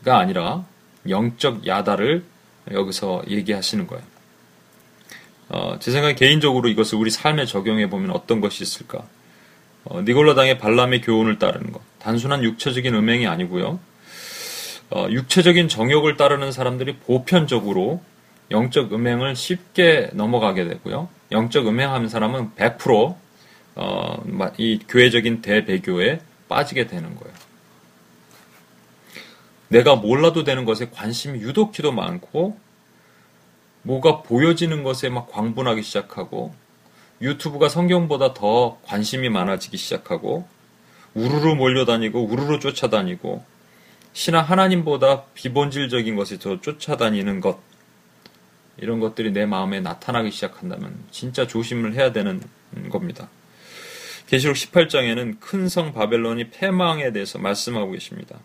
아니라 0.06 0.66
영적 1.08 1.66
야다를 1.68 2.24
여기서 2.72 3.24
얘기하시는 3.28 3.88
거예요. 3.88 4.04
어, 5.50 5.78
제 5.80 5.92
생각에 5.92 6.16
개인적으로 6.16 6.70
이것을 6.70 6.98
우리 6.98 7.10
삶에 7.10 7.46
적용해 7.46 7.90
보면 7.90 8.12
어떤 8.12 8.40
것이 8.40 8.64
있을까? 8.64 9.04
어, 9.84 10.02
니골라당의 10.02 10.60
발람의 10.60 11.02
교훈을 11.02 11.40
따르는 11.40 11.72
것. 11.72 11.82
단순한 12.00 12.44
육체적인 12.44 12.94
음행이 12.96 13.28
아니고요. 13.28 13.80
어, 14.92 15.08
육체적인 15.10 15.68
정욕을 15.68 16.18
따르는 16.18 16.52
사람들이 16.52 16.98
보편적으로 16.98 18.02
영적 18.52 18.94
음행을 18.94 19.36
쉽게 19.36 20.10
넘어가게 20.14 20.66
되고요. 20.66 21.10
영적 21.32 21.68
음행하는 21.68 22.10
사람은 22.10 22.52
100% 22.56 23.16
이 23.76 23.80
어, 23.80 24.24
교회적인 24.88 25.42
대배교에 25.42 26.22
빠지게 26.50 26.88
되는 26.88 27.16
거예요. 27.16 27.34
내가 29.70 29.96
몰라도 29.96 30.44
되는 30.44 30.66
것에 30.66 30.90
관심이 30.90 31.40
유독히도 31.40 31.94
많고 31.94 32.58
뭐가 33.84 34.22
보여지는 34.22 34.84
것에 34.84 35.10
막 35.10 35.32
광분하기 35.32 35.82
시작하고 35.82 36.54
유튜브가 37.22 37.70
성경보다 37.70 38.34
더 38.34 38.80
관심이 38.84 39.30
많아지기 39.30 39.78
시작하고 39.78 40.46
우르르 41.14 41.56
몰려다니고 41.56 42.26
우르르 42.26 42.60
쫓아다니고 42.60 43.44
신앙 44.14 44.44
하나님보다 44.44 45.24
비본질적인 45.34 46.16
것에 46.16 46.38
더 46.38 46.60
쫓아다니는 46.60 47.40
것 47.40 47.60
이런 48.78 49.00
것들이 49.00 49.32
내 49.32 49.46
마음에 49.46 49.80
나타나기 49.80 50.32
시작한다면 50.32 50.96
진짜 51.12 51.48
조심을 51.48 51.94
해야 51.94 52.12
되는 52.12 52.42
겁니다. 52.90 53.30
계시록 54.32 54.56
18장에는 54.56 55.42
큰 55.42 55.68
성 55.68 55.92
바벨론이 55.92 56.52
패망에 56.52 57.12
대해서 57.12 57.38
말씀하고 57.38 57.92
계십니다. 57.92 58.40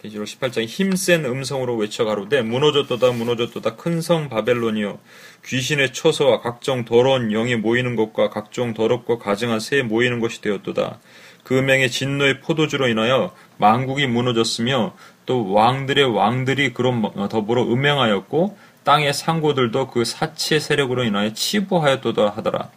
계시록 0.00 0.24
18장 0.28 0.66
힘센 0.66 1.24
음성으로 1.24 1.74
외쳐 1.76 2.04
가로되 2.04 2.42
무너졌도다 2.42 3.10
무너졌도다 3.10 3.74
큰 3.74 4.00
성 4.02 4.28
바벨론이여 4.28 5.00
귀신의 5.44 5.92
처소와 5.92 6.42
각종 6.42 6.84
더러운 6.84 7.30
영이 7.30 7.56
모이는 7.56 7.96
것과 7.96 8.30
각종 8.30 8.72
더럽고 8.72 9.18
가증한 9.18 9.58
새 9.58 9.82
모이는 9.82 10.20
것이 10.20 10.40
되었도다. 10.42 11.00
그 11.42 11.58
음행의 11.58 11.90
진노의 11.90 12.40
포도주로 12.40 12.86
인하여 12.86 13.34
망국이 13.56 14.06
무너졌으며 14.06 14.94
또 15.26 15.52
왕들의 15.52 16.04
왕들이 16.04 16.72
그런 16.72 17.02
더불어 17.28 17.64
음행하였고 17.64 18.56
땅의 18.84 19.12
상고들도 19.12 19.88
그 19.88 20.04
사치의 20.04 20.60
세력으로 20.60 21.02
인하여 21.02 21.32
치부하였도다 21.32 22.28
하더라. 22.28 22.70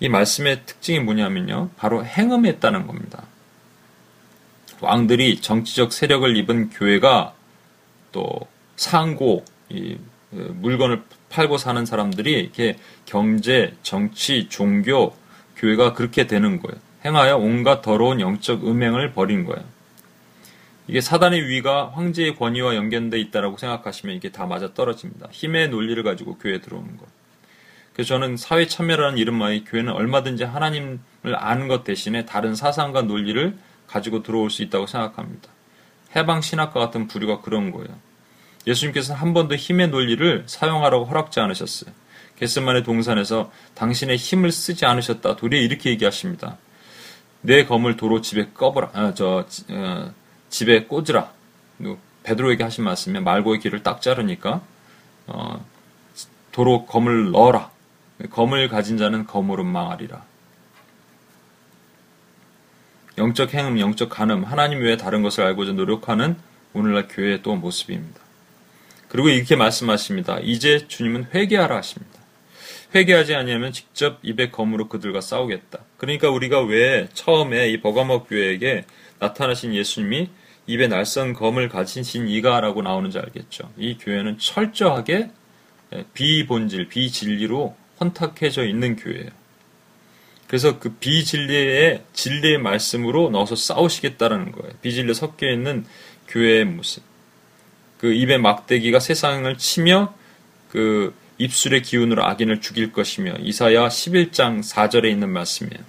이 0.00 0.08
말씀의 0.08 0.62
특징이 0.64 1.00
뭐냐면요. 1.00 1.70
바로 1.76 2.04
행음했다는 2.04 2.86
겁니다. 2.86 3.24
왕들이 4.80 5.40
정치적 5.40 5.92
세력을 5.92 6.36
입은 6.36 6.70
교회가 6.70 7.34
또 8.12 8.40
상고, 8.76 9.44
이그 9.68 10.56
물건을 10.60 11.02
팔고 11.30 11.58
사는 11.58 11.84
사람들이 11.84 12.32
이렇게 12.32 12.78
경제, 13.04 13.74
정치, 13.82 14.48
종교, 14.48 15.16
교회가 15.56 15.94
그렇게 15.94 16.26
되는 16.26 16.60
거예요. 16.60 16.80
행하여 17.04 17.36
온갖 17.36 17.82
더러운 17.82 18.20
영적 18.20 18.66
음행을 18.66 19.12
벌인 19.12 19.44
거예요. 19.44 19.64
이게 20.86 21.00
사단의 21.00 21.48
위가 21.48 21.90
황제의 21.90 22.36
권위와 22.36 22.74
연결되어 22.76 23.20
있다라고 23.20 23.58
생각하시면 23.58 24.16
이게 24.16 24.30
다 24.30 24.46
맞아 24.46 24.72
떨어집니다. 24.72 25.28
힘의 25.30 25.68
논리를 25.68 26.02
가지고 26.02 26.38
교회에 26.38 26.60
들어오는 26.60 26.96
것. 26.96 27.17
그래서 27.98 28.10
저는 28.10 28.36
사회 28.36 28.68
참여라는 28.68 29.18
이름만이 29.18 29.64
교회는 29.64 29.92
얼마든지 29.92 30.44
하나님을 30.44 31.00
아는 31.34 31.66
것 31.66 31.82
대신에 31.82 32.24
다른 32.26 32.54
사상과 32.54 33.02
논리를 33.02 33.58
가지고 33.88 34.22
들어올 34.22 34.50
수 34.50 34.62
있다고 34.62 34.86
생각합니다. 34.86 35.48
해방 36.14 36.40
신학과 36.40 36.78
같은 36.78 37.08
부류가 37.08 37.40
그런 37.40 37.72
거예요. 37.72 37.88
예수님께서는 38.68 39.20
한 39.20 39.34
번도 39.34 39.56
힘의 39.56 39.88
논리를 39.88 40.44
사용하라고 40.46 41.06
허락지 41.06 41.40
않으셨어요. 41.40 41.92
게스만의 42.36 42.84
동산에서 42.84 43.50
당신의 43.74 44.16
힘을 44.16 44.52
쓰지 44.52 44.86
않으셨다. 44.86 45.34
도리어 45.34 45.60
이렇게 45.60 45.90
얘기하십니다. 45.90 46.56
내 47.40 47.64
검을 47.64 47.96
도로 47.96 48.20
집에 48.20 48.50
꺼버라. 48.54 48.90
아, 48.92 49.14
저 49.14 49.44
어, 49.70 50.12
집에 50.50 50.84
꽂으라. 50.84 51.32
베드로에게 52.22 52.62
하신 52.62 52.84
말씀에 52.84 53.18
말고의 53.18 53.58
길을 53.58 53.82
딱 53.82 54.00
자르니까 54.00 54.62
어, 55.26 55.66
도로 56.52 56.86
검을 56.86 57.32
넣어라. 57.32 57.76
검을 58.30 58.68
가진 58.68 58.96
자는 58.96 59.26
검으로 59.26 59.64
망하리라. 59.64 60.24
영적 63.16 63.54
행음, 63.54 63.80
영적 63.80 64.10
간음, 64.10 64.44
하나님 64.44 64.80
외에 64.80 64.96
다른 64.96 65.22
것을 65.22 65.44
알고자 65.44 65.72
노력하는 65.72 66.36
오늘날 66.72 67.08
교회의 67.08 67.42
또 67.42 67.56
모습입니다. 67.56 68.20
그리고 69.08 69.28
이렇게 69.28 69.56
말씀하십니다. 69.56 70.38
이제 70.42 70.86
주님은 70.86 71.28
회개하라 71.34 71.76
하십니다. 71.76 72.18
회개하지 72.94 73.34
아니하면 73.34 73.72
직접 73.72 74.18
입에 74.22 74.50
검으로 74.50 74.88
그들과 74.88 75.20
싸우겠다. 75.20 75.80
그러니까 75.96 76.30
우리가 76.30 76.62
왜 76.62 77.08
처음에 77.12 77.68
이 77.70 77.80
버가목 77.80 78.28
교회에게 78.28 78.84
나타나신 79.18 79.74
예수님이 79.74 80.30
입에 80.66 80.86
날선 80.86 81.32
검을 81.32 81.68
가지신 81.68 82.28
이가라고 82.28 82.82
나오는지 82.82 83.18
알겠죠. 83.18 83.72
이 83.76 83.96
교회는 83.98 84.38
철저하게 84.38 85.30
비본질, 86.14 86.88
비진리로 86.88 87.74
혼탁해져 88.00 88.64
있는 88.64 88.96
교회예요. 88.96 89.30
그래서 90.46 90.78
그 90.78 90.94
비진리의 90.94 92.04
진리의 92.14 92.58
말씀으로 92.58 93.30
넣어서 93.30 93.54
싸우시겠다라는 93.54 94.52
거예요. 94.52 94.72
비진리 94.80 95.12
섞여 95.14 95.50
있는 95.50 95.84
교회의 96.28 96.64
모습. 96.64 97.02
그 97.98 98.12
입의 98.12 98.38
막대기가 98.38 99.00
세상을 99.00 99.58
치며 99.58 100.14
그 100.70 101.14
입술의 101.36 101.82
기운으로 101.82 102.24
악인을 102.24 102.60
죽일 102.60 102.92
것이며 102.92 103.36
이사야 103.40 103.88
11장 103.88 104.62
4절에 104.62 105.10
있는 105.10 105.28
말씀이에요. 105.30 105.84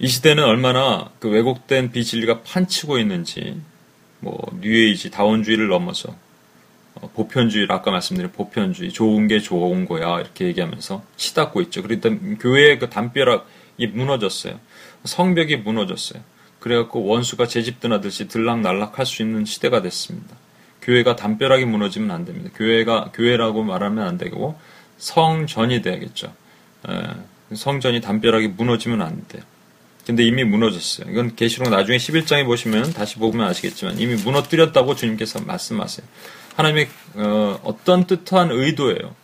이 0.00 0.06
시대는 0.06 0.44
얼마나 0.44 1.10
그 1.18 1.28
왜곡된 1.28 1.90
비진리가 1.90 2.42
판치고 2.42 2.98
있는지 2.98 3.60
뭐 4.20 4.38
뉴에이지 4.60 5.10
다원주의를 5.10 5.68
넘어서 5.68 6.16
어, 7.00 7.10
보편주의를 7.14 7.72
아까 7.72 7.90
말씀드린 7.90 8.30
보편주의 8.32 8.92
좋은 8.92 9.26
게 9.28 9.40
좋은 9.40 9.84
거야 9.86 10.20
이렇게 10.20 10.46
얘기하면서 10.46 11.02
치닫고 11.16 11.60
있죠. 11.62 11.82
그러다 11.82 12.10
교회의 12.40 12.78
그 12.78 12.88
담벼락이 12.90 13.86
무너졌어요. 13.92 14.58
성벽이 15.04 15.56
무너졌어요. 15.58 16.22
그래갖고 16.60 17.04
원수가 17.04 17.46
제 17.46 17.62
집 17.62 17.80
드나듯이 17.80 18.28
들락날락할 18.28 19.06
수 19.06 19.22
있는 19.22 19.44
시대가 19.44 19.80
됐습니다. 19.82 20.36
교회가 20.82 21.16
담벼락이 21.16 21.64
무너지면 21.64 22.10
안 22.10 22.24
됩니다. 22.24 22.50
교회가 22.56 23.10
교회라고 23.14 23.62
말하면 23.62 24.06
안 24.06 24.18
되고 24.18 24.58
성전이 24.96 25.82
돼야겠죠. 25.82 26.32
에, 26.88 27.54
성전이 27.54 28.00
담벼락이 28.00 28.48
무너지면 28.48 29.02
안 29.02 29.24
돼요. 29.28 29.42
근데 30.06 30.24
이미 30.24 30.42
무너졌어요. 30.42 31.10
이건 31.10 31.36
계시록 31.36 31.68
나중에 31.68 31.98
11장에 31.98 32.46
보시면 32.46 32.94
다시 32.94 33.16
보면 33.16 33.46
아시겠지만 33.46 33.98
이미 33.98 34.14
무너뜨렸다고 34.14 34.94
주님께서 34.94 35.40
말씀하세요. 35.42 36.06
하나님의 36.58 36.88
어, 37.14 37.78
떤 37.84 38.06
뜻한 38.06 38.50
의도예요. 38.50 39.14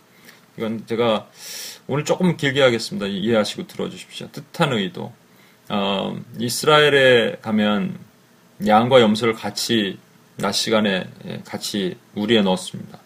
이건 0.57 0.87
제가 0.87 1.29
오늘 1.89 2.05
조금 2.05 2.37
길게 2.37 2.63
하겠습니다. 2.63 3.07
이해하시고 3.07 3.67
들어주십시오. 3.67 4.29
뜻한 4.31 4.73
의도. 4.73 5.13
어, 5.69 6.17
이스라엘에 6.39 7.39
가면 7.43 7.99
양과 8.65 9.01
염소를 9.01 9.35
같이 9.35 9.99
낮 10.37 10.53
시간에 10.53 11.09
예, 11.27 11.43
같이 11.45 11.97
우리에 12.15 12.43
넣었습니다. 12.43 12.99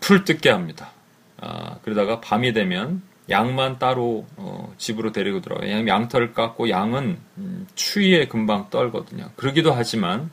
풀 0.00 0.24
뜯게 0.24 0.50
합니다. 0.50 0.92
아, 1.40 1.78
그러다가 1.82 2.20
밤이 2.20 2.52
되면 2.52 3.02
양만 3.30 3.78
따로 3.78 4.26
어, 4.36 4.74
집으로 4.76 5.12
데리고 5.12 5.40
들어가요. 5.40 5.70
양, 5.72 5.88
양털을 5.88 6.34
깎고 6.34 6.68
양은 6.68 7.18
음, 7.38 7.66
추위에 7.74 8.28
금방 8.28 8.68
떨거든요. 8.68 9.30
그러기도 9.36 9.72
하지만 9.72 10.30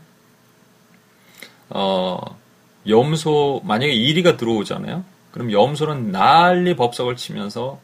어, 1.70 2.40
염소 2.88 3.62
만약에 3.63 3.91
이리가 3.91 4.38
들어오잖아요. 4.38 5.04
그럼 5.32 5.52
염소는 5.52 6.12
난리 6.12 6.76
법석을 6.76 7.15
치면서 7.15 7.80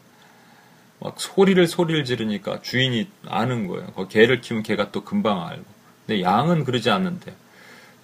막 1.00 1.14
소리를 1.18 1.64
소리를 1.66 2.04
지르니까 2.04 2.60
주인이 2.62 3.08
아는 3.26 3.68
거예요. 3.68 3.86
그 3.94 4.08
개를 4.08 4.40
키우면 4.40 4.62
개가 4.64 4.90
또 4.90 5.04
금방 5.04 5.46
알고. 5.46 5.64
근데 6.06 6.22
양은 6.22 6.64
그러지 6.64 6.90
않는데 6.90 7.34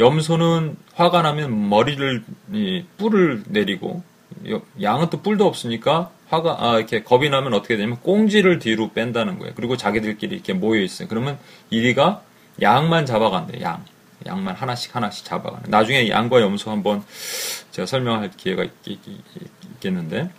염소는 0.00 0.76
화가 0.94 1.22
나면 1.22 1.68
머리를 1.68 2.24
이, 2.52 2.84
뿔을 2.98 3.44
내리고 3.48 4.02
양은 4.80 5.10
또 5.10 5.22
뿔도 5.22 5.46
없으니까 5.46 6.10
화가 6.28 6.56
아 6.58 6.78
이렇게 6.78 7.02
겁이 7.02 7.30
나면 7.30 7.54
어떻게 7.54 7.76
되냐면 7.76 8.00
꽁지를 8.00 8.58
뒤로 8.58 8.92
뺀다는 8.92 9.38
거예요. 9.38 9.54
그리고 9.54 9.76
자기들끼리 9.76 10.34
이렇게 10.34 10.52
모여 10.52 10.80
있어요. 10.80 11.08
그러면 11.08 11.38
이리가 11.70 12.22
양만 12.60 13.06
잡아간대. 13.06 13.60
양. 13.62 13.84
양만 14.26 14.54
하나씩 14.54 14.94
하나씩 14.94 15.24
잡아가는. 15.24 15.70
나중에 15.70 16.08
양과 16.08 16.40
염소 16.40 16.70
한번 16.70 17.04
제가 17.70 17.86
설명할 17.86 18.30
기회가 18.36 18.64
있, 18.64 18.70
겠는데 19.80 20.30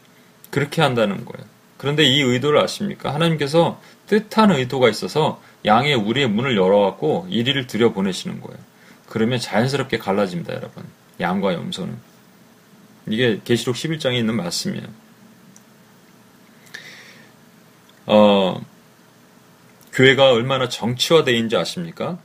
그렇게 0.50 0.82
한다는 0.82 1.26
거예요. 1.26 1.46
그런데 1.78 2.04
이 2.04 2.22
의도를 2.22 2.60
아십니까? 2.60 3.14
하나님께서 3.14 3.82
뜻한 4.08 4.52
의도가 4.52 4.90
있어서 4.90 5.42
양의 5.66 5.96
우리의 5.96 6.28
문을 6.30 6.56
열어갖고 6.56 7.28
이리를 7.30 7.68
들여보내시는 7.68 8.42
거예요. 8.42 8.58
그러면 9.08 9.40
자연스럽게 9.40 9.98
갈라집니다, 9.98 10.54
여러분. 10.54 10.84
양과 11.20 11.54
염소는. 11.54 11.98
이게 13.08 13.40
계시록 13.44 13.76
11장에 13.76 14.16
있는 14.16 14.36
말씀이에요. 14.36 14.88
어, 18.08 18.62
교회가 19.94 20.32
얼마나 20.32 20.70
정치화되어 20.70 21.34
있는지 21.34 21.56
아십니까? 21.56 22.20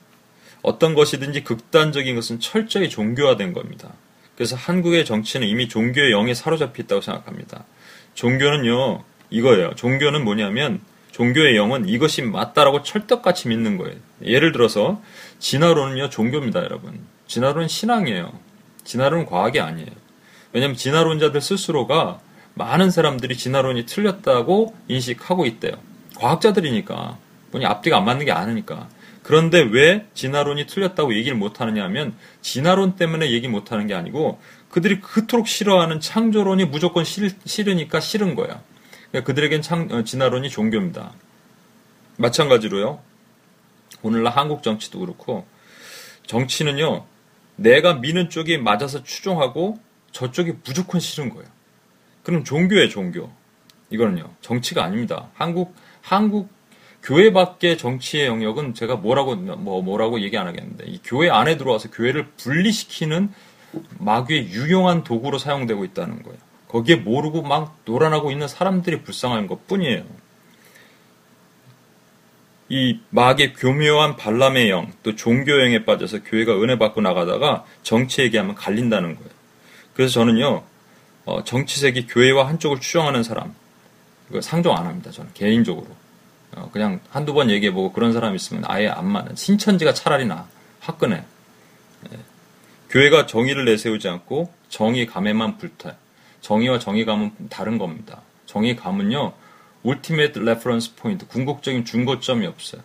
어떤 0.63 0.95
것이든지 0.95 1.45
극단적인 1.45 2.15
것은 2.15 2.41
철저히 2.41 2.89
종교화된 2.89 3.53
겁니다. 3.53 3.93
그래서 4.37 4.57
한국의 4.57 5.05
정치는 5.05 5.47
이미 5.47 5.69
종교의 5.69 6.13
영에 6.13 6.35
사로잡혀 6.35 6.83
있다고 6.83 7.01
생각합니다. 7.01 7.65
종교는요, 8.15 9.05
이거예요. 9.31 9.75
종교는 9.77 10.25
뭐냐면, 10.25 10.81
종교의 11.13 11.57
영은 11.57 11.89
이것이 11.89 12.23
맞다라고 12.23 12.83
철떡같이 12.83 13.49
믿는 13.49 13.77
거예요. 13.77 13.97
예를 14.25 14.53
들어서, 14.53 15.03
진화론은요, 15.39 16.11
종교입니다, 16.11 16.63
여러분. 16.65 17.01
진화론은 17.27 17.69
신앙이에요. 17.69 18.33
진화론은 18.85 19.27
과학이 19.27 19.61
아니에요. 19.61 19.91
왜냐하면 20.53 20.77
진화론자들 20.77 21.41
스스로가 21.41 22.21
많은 22.55 22.91
사람들이 22.91 23.37
진화론이 23.37 23.87
틀렸다고 23.87 24.75
인식하고 24.89 25.47
있대요. 25.47 25.73
과학자들이니까. 26.17 27.19
본인 27.53 27.67
앞뒤가 27.67 27.99
안 27.99 28.05
맞는 28.05 28.27
게 28.27 28.33
아니니까. 28.33 28.89
그런데 29.31 29.61
왜 29.61 30.09
진화론이 30.15 30.67
틀렸다고 30.67 31.15
얘기를 31.15 31.37
못 31.37 31.61
하느냐 31.61 31.85
하면 31.85 32.17
진화론 32.43 32.97
때문에 32.97 33.31
얘기 33.31 33.47
못 33.47 33.71
하는 33.71 33.87
게 33.87 33.95
아니고 33.95 34.41
그들이 34.71 35.01
그토록 35.01 35.47
싫어하는 35.47 36.01
창조론이 36.01 36.65
무조건 36.65 37.05
싫, 37.05 37.31
으니까 37.69 38.01
싫은 38.01 38.35
거야. 38.35 38.61
그러니까 39.11 39.27
그들에겐 39.29 39.63
창, 39.63 39.87
어, 39.93 40.03
진화론이 40.03 40.51
종교입니다. 40.51 41.13
마찬가지로요. 42.17 43.01
오늘날 44.03 44.33
한국 44.33 44.65
정치도 44.65 44.99
그렇고 44.99 45.47
정치는요. 46.27 47.07
내가 47.55 47.95
미는 47.95 48.31
쪽이 48.31 48.59
맞아서 48.59 49.05
추종하고 49.05 49.79
저쪽이 50.11 50.55
무조건 50.65 51.01
싫은 51.01 51.31
거예요. 51.31 51.47
그럼 52.25 52.43
종교예 52.43 52.89
종교. 52.89 53.31
이거는요. 53.91 54.35
정치가 54.41 54.83
아닙니다. 54.83 55.29
한국 55.35 55.77
한국 56.03 56.51
교회 57.03 57.33
밖의 57.33 57.79
정치의 57.79 58.27
영역은 58.27 58.75
제가 58.75 58.97
뭐라고 58.97 59.35
뭐 59.37 59.83
뭐라고 59.83 60.21
얘기 60.21 60.37
안 60.37 60.47
하겠는데 60.47 60.85
이 60.87 61.01
교회 61.03 61.31
안에 61.31 61.57
들어와서 61.57 61.91
교회를 61.91 62.29
분리시키는 62.37 63.33
마귀의 63.99 64.51
유용한 64.51 65.05
도구로 65.05 65.39
사용되고 65.39 65.85
있다는 65.85 66.23
거예요. 66.23 66.39
거기에 66.69 66.97
모르고 66.97 67.43
막 67.43 67.79
놀아나고 67.85 68.31
있는 68.31 68.49
사람들이 68.49 69.03
불쌍한 69.03 69.47
것 69.47 69.67
뿐이에요. 69.67 70.05
이 72.69 73.01
마귀의 73.11 73.55
교묘한 73.55 74.17
발람의 74.17 74.71
영, 74.71 74.93
또 75.03 75.17
종교형에 75.17 75.85
빠져서 75.85 76.23
교회가 76.23 76.63
은혜 76.63 76.79
받고 76.79 77.01
나가다가 77.01 77.65
정치 77.83 78.23
얘기하면 78.23 78.55
갈린다는 78.55 79.17
거예요. 79.17 79.31
그래서 79.95 80.13
저는요, 80.13 80.63
어, 81.25 81.43
정치색이 81.43 82.07
교회와 82.07 82.47
한쪽을 82.47 82.79
추종하는 82.81 83.25
사람, 83.25 83.55
이거 84.31 84.41
상종 84.41 84.77
안 84.77 84.87
합니다. 84.87 85.11
저는 85.11 85.33
개인적으로. 85.35 85.89
어, 86.57 86.71
그냥 86.73 87.01
한두 87.11 87.33
번 87.33 87.51
얘기해보고 87.51 87.93
그런 87.93 88.13
사람 88.13 88.35
있으면 88.35 88.65
아예 88.67 88.89
안 88.89 89.07
맞는. 89.07 89.37
신천지가 89.37 89.95
차라리 89.95 90.27
나. 90.27 90.47
화끈해. 90.81 91.23
예. 92.13 92.19
교회가 92.89 93.27
정의를 93.27 93.65
내세우지 93.65 94.09
않고 94.09 94.53
정의감에만 94.69 95.59
불타요. 95.59 95.95
정의와 96.41 96.79
정의감은 96.79 97.33
다른 97.51 97.79
겁니다. 97.79 98.23
정의감은요, 98.47 99.33
reference 99.85 100.97
point, 100.97 101.27
궁극적인 101.27 101.85
준거점이 101.85 102.47
없어요. 102.47 102.83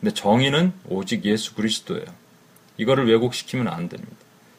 근데 0.00 0.12
정의는 0.12 0.72
오직 0.88 1.24
예수 1.24 1.54
그리스도예요. 1.54 2.04
이거를 2.76 3.08
왜곡시키면 3.08 3.68
안 3.68 3.88
됩니다. 3.88 4.16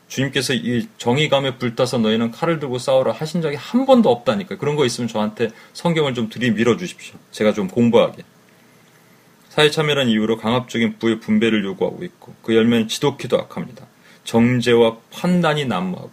주님께서 0.07 0.53
이 0.53 0.87
정의감에 0.97 1.57
불타서 1.57 1.97
너희는 1.99 2.31
칼을 2.31 2.59
들고 2.59 2.79
싸우라 2.79 3.11
하신 3.11 3.41
적이 3.41 3.57
한 3.57 3.85
번도 3.85 4.09
없다니까. 4.09 4.57
그런 4.57 4.75
거 4.75 4.85
있으면 4.85 5.07
저한테 5.07 5.49
성경을 5.73 6.13
좀 6.13 6.29
들이밀어 6.29 6.77
주십시오. 6.77 7.15
제가 7.31 7.53
좀 7.53 7.67
공부하게. 7.67 8.23
사회 9.57 9.71
참여란 9.71 10.09
이유로 10.09 10.37
강압적인 10.37 10.99
부의 10.99 11.19
분배를 11.19 11.65
요구하고 11.65 12.03
있고 12.03 12.35
그 12.43 12.55
열매는 12.55 12.87
지독히도 12.87 13.39
악합니다. 13.39 13.87
정제와 14.23 14.97
판단이 15.11 15.65
난무하고 15.65 16.11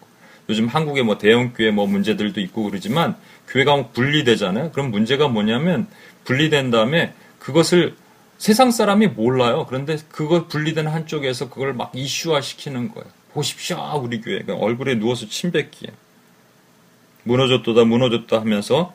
요즘 0.49 0.67
한국의 0.67 1.03
뭐 1.03 1.19
대형교회 1.19 1.71
뭐 1.71 1.87
문제들도 1.87 2.41
있고 2.41 2.63
그러지만 2.63 3.17
교회가 3.49 3.77
뭐 3.77 3.91
분리되잖아요. 3.91 4.71
그럼 4.73 4.91
문제가 4.91 5.29
뭐냐면 5.29 5.89
분리된 6.25 6.71
다음에 6.71 7.13
그것을 7.39 7.97
세상 8.39 8.71
사람이 8.71 9.09
몰라요. 9.09 9.67
그런데 9.69 9.99
그걸 10.09 10.49
분리된 10.49 10.87
한쪽에서 10.87 11.51
그걸 11.51 11.75
막 11.75 11.93
이슈화 11.95 12.41
시키는 12.41 12.95
거예요. 12.95 13.07
보십시오, 13.35 13.77
우리 14.03 14.23
교회가 14.23 14.55
얼굴에 14.55 14.95
누워서 14.95 15.29
침 15.29 15.53
뱉기에 15.53 15.91
무너졌도다 17.25 17.85
무너졌다 17.85 18.41
하면서 18.41 18.95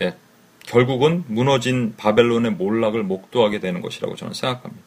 예, 0.00 0.14
결국은 0.66 1.24
무너진 1.28 1.94
바벨론의 1.96 2.52
몰락을 2.52 3.02
목도하게 3.02 3.60
되는 3.60 3.80
것이라고 3.80 4.16
저는 4.16 4.34
생각합니다. 4.34 4.84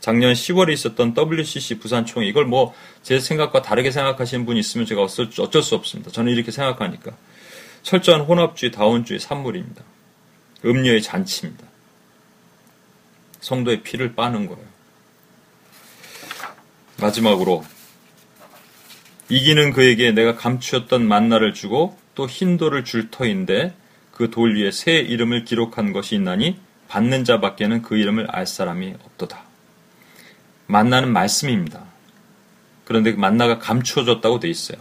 작년 0.00 0.34
10월에 0.34 0.72
있었던 0.72 1.14
WCC 1.16 1.78
부산총회 1.78 2.26
이걸 2.26 2.44
뭐 2.44 2.74
제 3.04 3.20
생각과 3.20 3.60
다르게 3.60 3.90
생각하시는 3.90 4.46
분이 4.46 4.58
있으면 4.60 4.86
제가 4.86 5.02
어쩔, 5.02 5.62
수 5.62 5.74
없습니다. 5.74 6.10
저는 6.10 6.32
이렇게 6.32 6.50
생각하니까 6.50 7.12
철저한 7.82 8.22
혼합주의, 8.22 8.72
다원주의 8.72 9.20
산물입니다. 9.20 9.82
음료의 10.64 11.02
잔치입니다. 11.02 11.66
성도의 13.40 13.82
피를 13.82 14.14
빠는 14.14 14.46
거예요. 14.46 14.64
마지막으로 16.98 17.62
이기는 19.28 19.74
그에게 19.74 20.12
내가 20.12 20.34
감추었던 20.36 21.06
만나를 21.06 21.52
주고 21.52 21.98
또 22.14 22.26
흰 22.26 22.56
돌을 22.56 22.84
줄 22.84 23.10
터인데 23.10 23.74
그 24.14 24.30
돌 24.30 24.56
위에 24.56 24.70
새 24.70 24.98
이름을 24.98 25.44
기록한 25.44 25.92
것이 25.92 26.14
있나니 26.14 26.56
받는 26.88 27.24
자밖에는 27.24 27.82
그 27.82 27.96
이름을 27.96 28.28
알 28.30 28.46
사람이 28.46 28.94
없도다. 29.04 29.42
만나는 30.66 31.12
말씀입니다. 31.12 31.82
그런데 32.84 33.12
그 33.12 33.18
만나가 33.18 33.58
감추어졌다고 33.58 34.38
돼 34.40 34.48
있어요. 34.48 34.78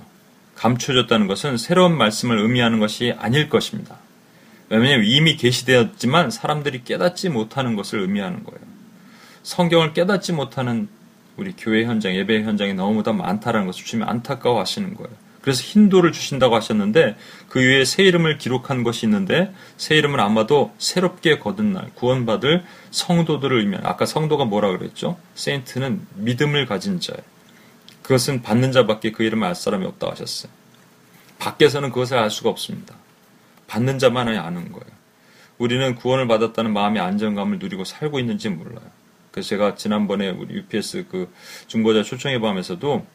감추어졌다는 0.55 1.27
것은 1.27 1.57
새로운 1.57 1.97
말씀을 1.97 2.37
의미하는 2.37 2.79
것이 2.79 3.13
아닐 3.17 3.49
것입니다. 3.49 3.97
왜냐하면 4.69 5.05
이미 5.05 5.35
계시되었지만 5.35 6.29
사람들이 6.29 6.83
깨닫지 6.83 7.29
못하는 7.29 7.75
것을 7.75 7.99
의미하는 7.99 8.43
거예요. 8.43 8.61
성경을 9.41 9.93
깨닫지 9.93 10.33
못하는 10.33 10.87
우리 11.37 11.53
교회 11.57 11.85
현장, 11.85 12.15
예배 12.15 12.43
현장이 12.43 12.75
너무나 12.75 13.11
많다라는 13.11 13.65
것을 13.65 13.83
주님이 13.83 14.07
안타까워 14.07 14.59
하시는 14.59 14.93
거예요. 14.93 15.22
그래서 15.43 15.61
힌도를 15.61 16.13
주신다고 16.13 16.55
하셨는데 16.55 17.17
그 17.49 17.59
위에 17.59 17.83
새 17.83 18.03
이름을 18.03 18.37
기록한 18.37 18.83
것이 18.83 19.05
있는데 19.05 19.53
새 19.75 19.95
이름은 19.97 20.21
아마도 20.21 20.73
새롭게 20.77 21.37
거듭 21.37 21.65
날 21.65 21.91
구원받을 21.95 22.63
성도들을 22.91 23.59
의미하는 23.59 23.85
아까 23.85 24.05
성도가 24.05 24.45
뭐라 24.45 24.75
그랬죠? 24.77 25.19
세인트는 25.35 26.07
믿음을 26.15 26.65
가진 26.65 27.01
자예요. 27.01 27.21
그것은 28.03 28.41
받는 28.41 28.71
자밖에 28.71 29.11
그 29.11 29.23
이름을 29.23 29.45
알 29.45 29.53
사람이 29.53 29.85
없다고 29.85 30.13
하셨어요. 30.13 30.49
밖에서는 31.39 31.89
그것을 31.89 32.17
알 32.17 32.31
수가 32.31 32.49
없습니다. 32.49 32.95
받는 33.67 33.99
자만이 33.99 34.37
아는 34.37 34.71
거예요. 34.71 34.93
우리는 35.57 35.95
구원을 35.95 36.25
받았다는 36.27 36.71
마음의 36.71 37.01
안정감을 37.01 37.59
누리고 37.59 37.83
살고 37.83 38.19
있는지 38.19 38.47
몰라요. 38.47 38.89
그래서 39.31 39.49
제가 39.49 39.75
지난번에 39.75 40.29
우리 40.29 40.55
UPS 40.55 41.07
그 41.09 41.29
중보자 41.67 42.03
초청회 42.03 42.39
밤에서도 42.39 43.05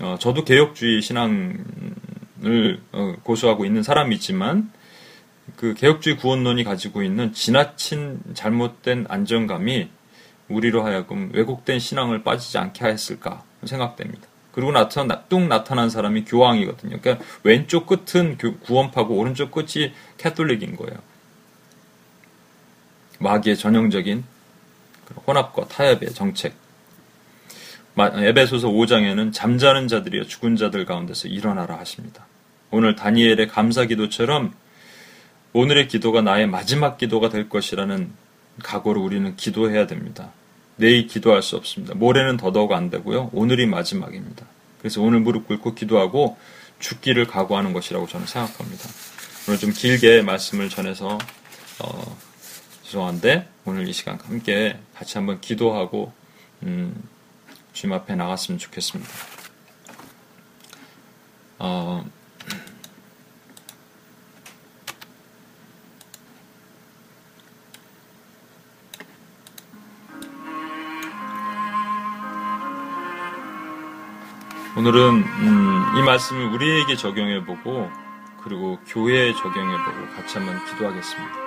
어, 0.00 0.16
저도 0.18 0.44
개혁주의 0.44 1.02
신앙을 1.02 2.80
어, 2.92 3.14
고수하고 3.22 3.64
있는 3.64 3.82
사람이지만 3.82 4.70
그 5.56 5.74
개혁주의 5.74 6.16
구원론이 6.16 6.64
가지고 6.64 7.02
있는 7.02 7.32
지나친 7.32 8.20
잘못된 8.34 9.06
안정감이 9.08 9.90
우리로 10.48 10.84
하여금 10.84 11.30
왜곡된 11.32 11.78
신앙을 11.78 12.22
빠지지 12.22 12.58
않게 12.58 12.84
했을까 12.84 13.44
생각됩니다. 13.64 14.26
그리고 14.52 14.70
나타나, 14.70 15.22
뚝 15.24 15.40
나타난 15.46 15.88
사람이 15.88 16.24
교황이거든요. 16.24 16.98
그러니까 17.00 17.24
왼쪽 17.42 17.86
끝은 17.86 18.36
구원파고 18.36 19.16
오른쪽 19.16 19.50
끝이 19.50 19.92
캐톨릭인 20.18 20.76
거예요. 20.76 20.98
마귀의 23.18 23.56
전형적인 23.56 24.24
혼합과 25.26 25.68
타협의 25.68 26.12
정책. 26.12 26.54
에베소서 27.96 28.68
5장에는 28.68 29.32
잠자는 29.32 29.88
자들이여 29.88 30.24
죽은 30.24 30.56
자들 30.56 30.86
가운데서 30.86 31.28
일어나라 31.28 31.78
하십니다. 31.78 32.26
오늘 32.70 32.96
다니엘의 32.96 33.48
감사 33.48 33.84
기도처럼 33.84 34.54
오늘의 35.52 35.88
기도가 35.88 36.22
나의 36.22 36.46
마지막 36.46 36.96
기도가 36.96 37.28
될 37.28 37.50
것이라는 37.50 38.10
각오로 38.62 39.02
우리는 39.02 39.36
기도해야 39.36 39.86
됩니다. 39.86 40.30
내일 40.76 41.06
기도할 41.06 41.42
수 41.42 41.56
없습니다. 41.56 41.94
모레는 41.94 42.38
더더욱 42.38 42.72
안 42.72 42.88
되고요. 42.88 43.30
오늘이 43.34 43.66
마지막입니다. 43.66 44.46
그래서 44.78 45.02
오늘 45.02 45.20
무릎 45.20 45.46
꿇고 45.46 45.74
기도하고 45.74 46.38
죽기를 46.78 47.26
각오하는 47.26 47.74
것이라고 47.74 48.06
저는 48.06 48.26
생각합니다. 48.26 48.88
오늘 49.46 49.58
좀 49.58 49.70
길게 49.70 50.22
말씀을 50.22 50.70
전해서 50.70 51.18
어, 51.78 52.16
죄송한데 52.84 53.48
오늘 53.66 53.86
이 53.86 53.92
시간 53.92 54.18
함께 54.24 54.78
같이 54.94 55.18
한번 55.18 55.40
기도하고 55.40 56.12
음, 56.62 56.94
주님 57.72 57.94
앞에 57.94 58.14
나갔으면 58.14 58.58
좋겠습니다. 58.58 59.10
어, 61.58 62.04
오늘은 74.76 75.00
음, 75.22 75.96
이 75.96 76.02
말씀을 76.02 76.46
우리에게 76.54 76.96
적용해보고 76.96 77.90
그리고 78.42 78.78
교회에 78.86 79.32
적용해보고 79.34 80.14
같이 80.16 80.38
한번 80.38 80.64
기도하겠습니다. 80.64 81.41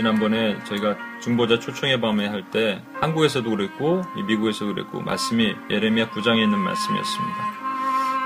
지난번에 0.00 0.56
저희가 0.64 0.96
중보자 1.20 1.58
초청의 1.58 2.00
밤에 2.00 2.26
할 2.26 2.42
때 2.50 2.82
한국에서도 3.00 3.48
그랬고 3.50 4.02
미국에서도 4.26 4.74
그랬고 4.74 5.02
말씀이 5.02 5.54
예레미야 5.70 6.08
9장에 6.08 6.42
있는 6.42 6.58
말씀이었습니다. 6.58 7.36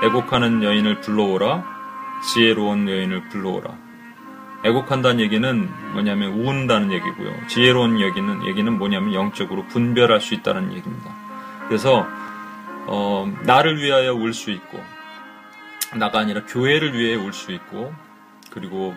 애곡하는 0.05 0.63
여인을 0.63 1.01
불러오라. 1.01 1.65
지혜로운 2.23 2.87
여인을 2.87 3.27
불러오라. 3.27 3.69
애곡한다는 4.63 5.19
얘기는 5.19 5.69
뭐냐면 5.91 6.31
우운다는 6.31 6.93
얘기고요. 6.93 7.33
지혜로운 7.49 7.99
얘기는 7.99 8.45
얘기는 8.47 8.77
뭐냐면 8.77 9.13
영적으로 9.13 9.65
분별할 9.65 10.21
수 10.21 10.33
있다는 10.33 10.71
얘기입니다. 10.73 11.13
그래서 11.67 12.07
어, 12.87 13.29
나를 13.43 13.81
위하여 13.81 14.13
울 14.13 14.31
수 14.33 14.49
있고 14.51 14.81
나가 15.97 16.19
아니라 16.19 16.41
교회를 16.47 16.97
위해 16.97 17.15
울 17.15 17.33
수 17.33 17.51
있고 17.51 17.93
그리고 18.49 18.95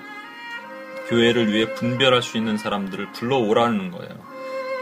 교회를 1.09 1.53
위해 1.53 1.75
분별할 1.75 2.23
수 2.23 2.37
있는 2.37 2.57
사람들을 2.57 3.13
불러오라는 3.13 3.91
거예요. 3.91 4.15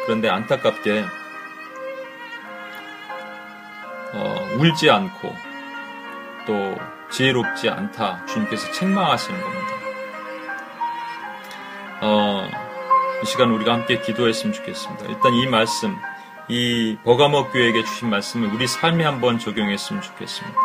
그런데 0.05 0.29
안타깝게 0.29 1.05
어, 4.14 4.49
울지 4.59 4.91
않고 4.91 5.35
또 6.47 6.77
지혜롭지 7.11 7.68
않다 7.68 8.24
주님께서 8.27 8.70
책망하시는 8.72 9.41
겁니다. 9.41 9.66
어, 12.03 12.49
이 13.22 13.27
시간 13.27 13.51
우리가 13.51 13.72
함께 13.72 14.01
기도했으면 14.01 14.53
좋겠습니다. 14.53 15.07
일단 15.07 15.33
이 15.35 15.47
말씀, 15.47 15.97
이 16.49 16.97
버가모 17.05 17.49
교회에게 17.51 17.85
주신 17.85 18.11
말씀을 18.11 18.53
우리 18.55 18.66
삶에 18.66 19.05
한번 19.05 19.39
적용했으면 19.39 20.03
좋겠습니다. 20.03 20.59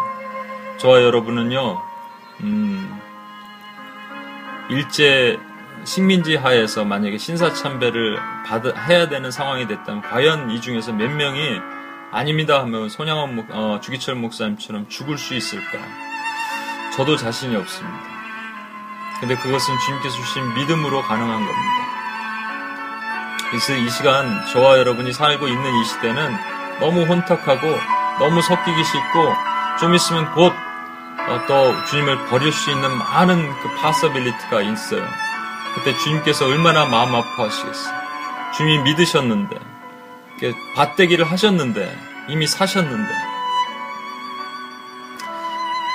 저와 0.77 1.01
여러분은요, 1.03 1.81
음, 2.41 3.01
일제 4.69 5.39
식민지 5.83 6.35
하에서 6.35 6.85
만약에 6.85 7.17
신사참배를 7.17 8.19
받 8.45 8.63
해야 8.87 9.09
되는 9.09 9.31
상황이 9.31 9.67
됐다면 9.67 10.01
과연 10.01 10.51
이 10.51 10.61
중에서 10.61 10.93
몇 10.93 11.09
명이 11.09 11.59
아닙니다 12.11 12.59
하면 12.61 12.89
손양원 12.89 13.35
목, 13.35 13.47
어, 13.51 13.79
주기철 13.81 14.15
목사님처럼 14.15 14.89
죽을 14.89 15.17
수 15.17 15.33
있을까? 15.33 15.79
저도 16.95 17.15
자신이 17.15 17.55
없습니다. 17.55 17.97
근데 19.19 19.35
그것은 19.35 19.73
주님께서 19.85 20.15
주신 20.15 20.53
믿음으로 20.55 21.01
가능한 21.03 21.37
겁니다. 21.37 21.91
그래서 23.49 23.75
이 23.75 23.89
시간 23.89 24.45
저와 24.47 24.77
여러분이 24.77 25.13
살고 25.13 25.47
있는 25.47 25.73
이 25.73 25.85
시대는 25.85 26.31
너무 26.79 27.03
혼탁하고 27.03 27.67
너무 28.19 28.41
섞이기 28.41 28.83
쉽고 28.83 29.33
좀 29.79 29.93
있으면 29.93 30.31
곧 30.33 30.93
또 30.93 31.53
어, 31.53 31.85
주님을 31.85 32.25
버릴 32.27 32.51
수 32.51 32.71
있는 32.71 32.97
많은 32.97 33.49
그 33.61 33.75
possibility가 33.75 34.61
있어요. 34.61 35.30
그때 35.75 35.97
주님께서 35.97 36.47
얼마나 36.47 36.85
마음 36.85 37.15
아파하시겠어요. 37.15 38.01
주님이 38.55 38.83
믿으셨는데, 38.83 39.57
밭대기를 40.75 41.25
하셨는데, 41.25 41.97
이미 42.29 42.47
사셨는데, 42.47 43.13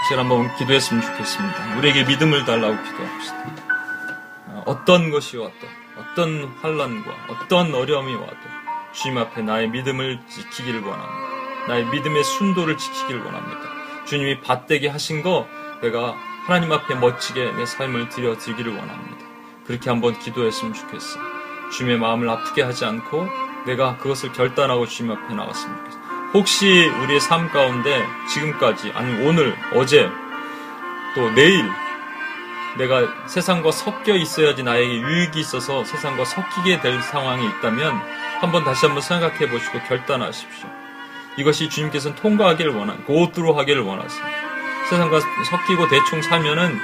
제가 0.08 0.22
한번 0.22 0.54
기도했으면 0.56 1.02
좋겠습니다. 1.02 1.76
우리에게 1.78 2.04
믿음을 2.04 2.44
달라고 2.44 2.80
기도합시다. 2.82 3.44
어떤 4.64 5.10
것이 5.10 5.36
와도, 5.36 5.52
어떤 5.98 6.44
환란과 6.60 7.10
어떤 7.28 7.74
어려움이 7.74 8.14
와도 8.14 8.36
주님 8.92 9.18
앞에 9.18 9.42
나의 9.42 9.68
믿음을 9.68 10.20
지키기를 10.28 10.80
원합니다. 10.80 11.66
나의 11.68 11.84
믿음의 11.86 12.24
순도를 12.24 12.76
지키기를 12.78 13.22
원합니다. 13.22 13.60
주님이 14.06 14.40
밭대기 14.40 14.86
하신 14.86 15.22
거 15.22 15.46
내가 15.82 16.14
하나님 16.46 16.72
앞에 16.72 16.94
멋지게 16.94 17.52
내 17.52 17.66
삶을 17.66 18.08
드려 18.08 18.38
드리기를 18.38 18.74
원합니다. 18.76 19.15
그렇게 19.66 19.90
한번 19.90 20.18
기도했으면 20.18 20.74
좋겠어. 20.74 21.18
주님의 21.72 21.98
마음을 21.98 22.28
아프게 22.28 22.62
하지 22.62 22.84
않고 22.84 23.28
내가 23.66 23.96
그것을 23.98 24.32
결단하고 24.32 24.86
주님 24.86 25.12
앞에 25.12 25.34
나갔으면 25.34 25.76
좋겠어. 25.76 25.98
혹시 26.34 26.86
우리의 26.86 27.20
삶 27.20 27.50
가운데 27.50 28.06
지금까지 28.32 28.92
아니 28.94 29.26
오늘 29.26 29.56
어제 29.74 30.08
또 31.14 31.30
내일 31.30 31.64
내가 32.78 33.26
세상과 33.26 33.72
섞여 33.72 34.14
있어야지 34.14 34.62
나에게 34.62 35.00
유익이 35.00 35.40
있어서 35.40 35.82
세상과 35.84 36.24
섞이게 36.24 36.80
될 36.80 37.00
상황이 37.02 37.46
있다면 37.46 37.94
한번 38.40 38.64
다시 38.64 38.84
한번 38.84 39.02
생각해 39.02 39.48
보시고 39.48 39.80
결단하십시오. 39.88 40.68
이것이 41.38 41.68
주님께서는 41.70 42.16
통과하기를 42.16 42.74
원한, 42.74 43.02
고도로 43.04 43.54
하기를 43.54 43.82
원하십니다. 43.82 44.36
세상과 44.90 45.20
섞이고 45.20 45.88
대충 45.88 46.22
살면은 46.22 46.78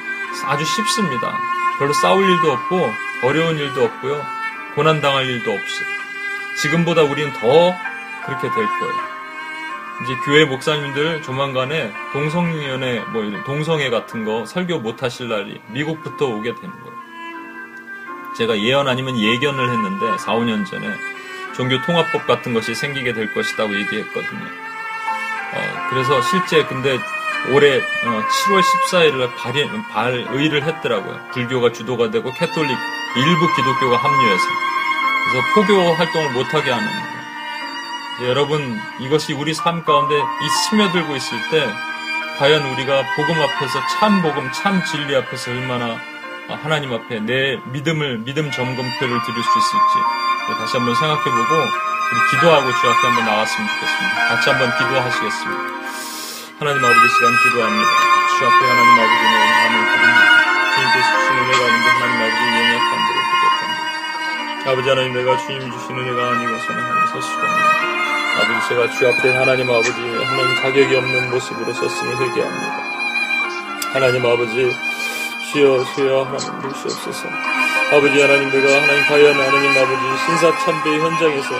아주 0.47 0.65
쉽습니다. 0.65 1.39
별로 1.83 1.93
싸울 1.95 2.31
일도 2.31 2.53
없고 2.53 2.93
어려운 3.25 3.59
일도 3.59 3.83
없고요. 3.83 4.25
고난당할 4.77 5.27
일도 5.27 5.51
없이 5.51 5.83
지금보다 6.59 7.03
우리는 7.03 7.33
더 7.33 7.75
그렇게 8.25 8.43
될 8.43 8.53
거예요. 8.53 9.13
이제 10.05 10.15
교회 10.25 10.45
목사님들 10.45 11.23
조만간에 11.23 11.93
동성연애 12.13 13.01
뭐 13.13 13.25
동성애 13.45 13.91
같은 13.91 14.25
거 14.25 14.47
설교 14.47 14.79
못 14.79 15.03
하실 15.03 15.29
날이 15.29 15.61
미국부터 15.71 16.27
오게 16.27 16.55
되는 16.55 16.71
거예요. 16.71 16.97
제가 18.39 18.61
예언 18.61 18.87
아니면 18.87 19.19
예견을 19.19 19.69
했는데 19.69 20.19
4, 20.19 20.35
5년 20.35 20.65
전에 20.65 20.87
종교 21.57 21.83
통합법 21.83 22.29
같은 22.29 22.55
것이 22.55 22.77
생기게 22.77 23.13
될 23.13 23.35
것이라고 23.35 23.75
얘기했거든요. 23.75 24.45
어, 25.55 25.89
그래서 25.91 26.23
실제 26.23 26.65
근데 26.65 27.01
올해 27.51 27.81
7월 27.81 28.59
어, 28.59 28.63
14일을 28.91 29.37
발의, 29.37 29.69
발의를 29.91 30.63
했더라고요. 30.63 31.29
불교가 31.33 31.73
주도가 31.73 32.11
되고 32.11 32.33
캐톨릭 32.33 32.77
일부 33.17 33.55
기독교가 33.57 33.97
합류해서 33.97 34.45
그래서 35.31 35.47
포교 35.55 35.93
활동을 35.95 36.33
못하게 36.33 36.71
하는 36.71 36.87
거예요. 36.87 38.31
여러분 38.31 38.81
이것이 39.01 39.33
우리 39.33 39.55
삶 39.55 39.85
가운데 39.85 40.15
이 40.15 40.49
스며들고 40.69 41.17
있을 41.17 41.39
때 41.51 41.67
과연 42.39 42.63
우리가 42.73 43.03
복음 43.17 43.41
앞에서 43.41 43.81
참 43.99 44.23
복음 44.23 44.51
참 44.53 44.83
진리 44.85 45.15
앞에서 45.17 45.51
얼마나 45.51 45.99
하나님 46.49 46.93
앞에 46.93 47.21
내 47.21 47.57
믿음을 47.73 48.19
믿음 48.19 48.51
점검표를 48.51 49.23
드릴 49.23 49.43
수 49.43 49.59
있을지 49.59 50.23
다시 50.59 50.77
한번 50.77 50.95
생각해보고 50.95 51.55
우리 52.13 52.31
기도하고 52.31 52.71
주 52.73 52.91
앞에 52.91 53.09
한번 53.09 53.25
나왔으면 53.25 53.69
좋겠습니다. 53.69 54.29
같이 54.29 54.51
한번 54.51 54.79
기도하시겠습니다. 54.79 55.82
하나님 56.63 56.79
아버지 56.85 57.09
시간 57.09 57.37
기도합니다. 57.43 57.91
주 58.39 58.47
앞에 58.47 58.55
하나님 58.55 58.93
아버지의 58.95 59.35
마음을 59.35 59.83
드립니다. 59.83 60.23
주님께서 60.73 61.09
주신 61.19 61.29
은혜가 61.43 61.59
있는데 61.59 61.89
하나님 61.91 62.15
아버지 62.23 62.39
연약한 62.55 62.91
대로 63.03 63.19
부족합니다. 63.27 64.71
아버지 64.71 64.89
하나님 64.89 65.13
내가 65.13 65.37
주님 65.39 65.73
주신 65.73 65.99
은혜가 65.99 66.31
아니고서는 66.31 66.83
하나님 66.85 67.07
서시옵니다. 67.11 67.67
아버지 68.39 68.69
제가 68.69 68.91
주 68.91 69.09
앞에 69.09 69.37
하나님 69.37 69.71
아버지 69.71 69.91
하나님 69.91 70.55
자격이 70.63 70.95
없는 70.95 71.31
모습으로 71.31 71.73
섰으니 71.73 72.15
회개합니다. 72.15 72.83
하나님 73.95 74.25
아버지 74.25 74.71
주여 75.51 75.85
주여 75.97 76.31
하나님 76.31 76.63
주시옵소서. 76.63 77.29
아버지 77.91 78.23
하나님 78.23 78.51
내가 78.53 78.83
하나님 78.83 79.03
과연 79.09 79.35
하나님 79.35 79.71
아버지 79.83 80.25
신사참배 80.27 80.97
현장에서 80.97 81.55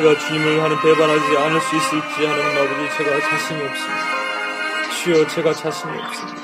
내가 0.00 0.18
주님을 0.18 0.64
하는 0.64 0.80
배반하지 0.80 1.38
않을 1.38 1.60
수 1.60 1.76
있을지 1.76 2.26
하나님 2.26 2.58
아버지 2.58 2.98
제가 2.98 3.20
자신이 3.20 3.62
없습니다. 3.62 4.31
주여 5.02 5.26
제가 5.26 5.52
자신이 5.52 5.98
없습니다. 6.00 6.42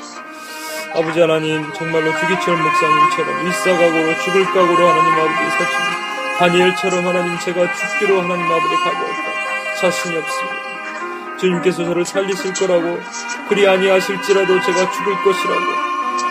아버지 0.93 1.21
하나님 1.21 1.73
정말로 1.75 2.11
주기철 2.19 2.57
목사님처럼 2.57 3.47
일사각오로 3.47 4.19
죽을 4.25 4.45
각오로 4.47 4.89
하나님 4.89 5.13
아버지 5.13 5.51
서십니다. 5.51 6.39
다니엘처럼 6.39 7.07
하나님 7.07 7.39
제가 7.39 7.73
죽기로 7.73 8.21
하나님 8.21 8.47
아버지 8.47 8.75
각오할까 8.75 9.75
자신이 9.81 10.17
없습니다. 10.17 11.37
주님께서 11.39 11.85
저를 11.85 12.05
살리실 12.05 12.55
거라고 12.55 13.01
그리 13.49 13.69
아니하실지라도 13.69 14.61
제가 14.61 14.91
죽을 14.91 15.23
것이라고 15.23 15.65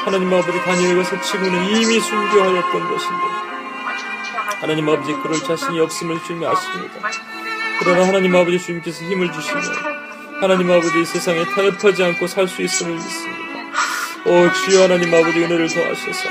하나님 0.03 0.33
아버지 0.33 0.59
다니엘과 0.59 1.03
서치고는 1.05 1.63
이미 1.69 1.97
순교하였던 2.01 2.89
것인데 2.89 3.23
하나님 4.59 4.89
아버지 4.89 5.13
그럴 5.13 5.41
자신이 5.41 5.79
없음을 5.79 6.21
주님이 6.23 6.45
아십니다. 6.45 7.09
그러나 7.79 8.05
하나님 8.05 8.35
아버지 8.35 8.59
주님께서 8.59 9.05
힘을 9.05 9.31
주시면 9.31 10.06
하나님 10.39 10.69
아버지 10.71 11.03
세상에 11.05 11.43
타협하지 11.45 12.03
않고 12.03 12.27
살 12.27 12.47
수 12.47 12.61
있음을 12.61 12.93
믿습니다. 12.93 13.37
오 14.25 14.51
주여 14.51 14.83
하나님 14.83 15.13
아버지 15.13 15.39
은혜를 15.43 15.67
더하셔서 15.69 16.29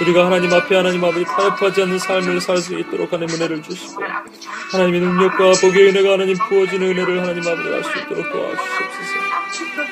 우리가 0.00 0.26
하나님 0.26 0.52
앞에 0.52 0.76
하나님 0.76 1.04
아버지 1.04 1.24
타협하지 1.24 1.82
않는 1.82 1.98
삶을 1.98 2.40
살 2.40 2.58
수 2.58 2.78
있도록 2.78 3.12
하나님 3.12 3.34
은혜를 3.34 3.62
주시고 3.62 4.02
하나님의 4.72 5.00
능력과 5.00 5.52
복의 5.60 5.88
은혜가 5.88 6.12
하나님 6.14 6.36
부어지는 6.36 6.88
은혜를 6.90 7.22
하나님 7.22 7.46
아버지 7.46 7.68
알 7.68 7.82
수 7.84 7.90
있도록 8.00 8.32
도와주시옵소서. 8.32 9.18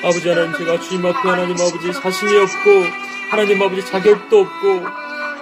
아버지 0.03 0.29
하나님 0.29 0.53
제가 0.53 0.79
주님 0.79 1.05
앞에 1.05 1.29
하나님 1.29 1.55
아버지 1.55 1.93
자신이 1.93 2.35
없고 2.37 2.85
하나님 3.31 3.61
아버지 3.61 3.85
자격도 3.85 4.39
없고 4.39 4.85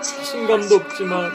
자신감도 0.01 0.75
없지만 0.75 1.33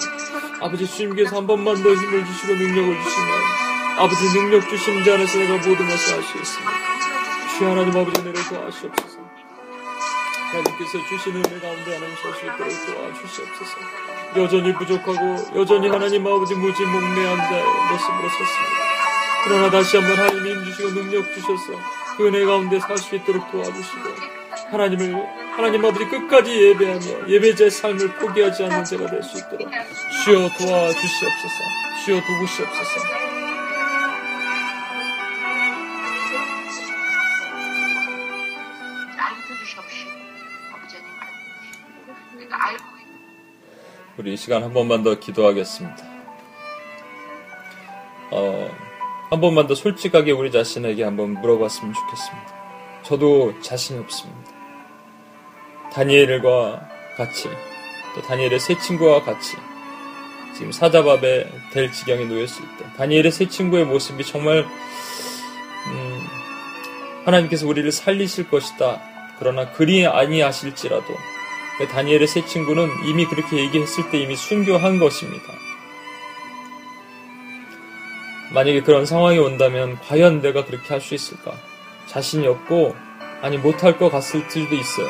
아버지 0.60 0.86
주님께서 0.86 1.36
한 1.36 1.46
번만 1.46 1.74
더 1.82 1.90
힘을 1.94 2.24
주시고 2.24 2.54
능력을 2.54 3.02
주시면 3.02 3.59
아버지 4.00 4.24
능력 4.32 4.66
주신 4.68 5.04
자 5.04 5.14
안에서 5.14 5.38
내가 5.38 5.54
모든 5.56 5.76
것을 5.88 6.14
할수 6.16 6.38
있습니다. 6.38 6.72
주 7.58 7.66
하나님 7.66 7.90
아버지 7.90 8.20
은혜를 8.20 8.42
도와주시옵소서. 8.48 9.18
하나님께서 10.50 11.06
주시는 11.08 11.44
은혜 11.44 11.60
가운데 11.60 11.94
하나님 11.94 12.16
설수 12.16 12.46
있도록 12.46 12.86
도와주시옵소서. 12.86 13.76
여전히 14.36 14.72
부족하고 14.74 15.36
여전히 15.60 15.88
하나님 15.88 16.26
아버지 16.26 16.54
무지몽매한 16.54 17.36
자의 17.38 17.64
모습으로 17.92 18.28
섰습니다. 18.30 18.80
그러나 19.44 19.70
다시 19.70 19.96
한번 19.98 20.16
하나님 20.18 20.46
힘 20.46 20.64
주시고 20.64 20.88
능력 20.90 21.24
주셔서 21.34 21.80
그 22.16 22.26
은혜 22.28 22.44
가운데 22.44 22.80
살 22.80 22.96
수 22.98 23.14
있도록 23.16 23.50
도와주시고 23.52 24.08
하나님을 24.70 25.26
하나님 25.56 25.84
아버지 25.84 26.06
끝까지 26.06 26.50
예배하며 26.50 27.28
예배자의 27.28 27.70
삶을 27.70 28.14
포기하지 28.16 28.64
않는 28.64 28.84
제가 28.84 29.06
될 29.10 29.22
수 29.22 29.38
있도록 29.38 29.68
주여 30.24 30.48
도와주시옵소서 30.58 31.58
주여 32.04 32.20
도우시옵소서 32.26 33.29
우리 44.20 44.34
이 44.34 44.36
시간 44.36 44.62
한 44.62 44.74
번만 44.74 45.02
더 45.02 45.18
기도하겠습니다. 45.18 45.96
어, 48.32 48.70
한 49.30 49.40
번만 49.40 49.66
더 49.66 49.74
솔직하게 49.74 50.32
우리 50.32 50.52
자신에게 50.52 51.04
한번 51.04 51.40
물어봤으면 51.40 51.94
좋겠습니다. 51.94 53.02
저도 53.02 53.58
자신이 53.62 53.98
없습니다. 54.00 54.50
다니엘과 55.94 56.86
같이, 57.16 57.48
또 58.14 58.20
다니엘의 58.20 58.60
세 58.60 58.78
친구와 58.78 59.22
같이, 59.22 59.56
지금 60.54 60.70
사자밥에 60.70 61.50
될 61.72 61.90
지경에 61.90 62.26
놓였을 62.26 62.62
때, 62.76 62.84
다니엘의 62.98 63.32
세 63.32 63.48
친구의 63.48 63.86
모습이 63.86 64.22
정말, 64.26 64.66
음, 65.86 66.26
하나님께서 67.24 67.66
우리를 67.66 67.90
살리실 67.90 68.50
것이다. 68.50 69.00
그러나 69.38 69.72
그리 69.72 70.06
아니하실지라도, 70.06 71.06
그 71.06 71.39
다니엘의 71.88 72.26
세 72.26 72.44
친구는 72.44 72.88
이미 73.06 73.26
그렇게 73.26 73.58
얘기했을 73.58 74.10
때 74.10 74.18
이미 74.18 74.36
순교한 74.36 74.98
것입니다. 74.98 75.44
만약에 78.52 78.82
그런 78.82 79.06
상황이 79.06 79.38
온다면 79.38 79.98
과연 80.00 80.40
내가 80.42 80.64
그렇게 80.64 80.88
할 80.88 81.00
수 81.00 81.14
있을까? 81.14 81.52
자신이 82.06 82.46
없고 82.46 82.94
아니 83.42 83.56
못할 83.56 83.96
것 83.96 84.10
같을 84.10 84.44
수도 84.48 84.74
있어요. 84.74 85.08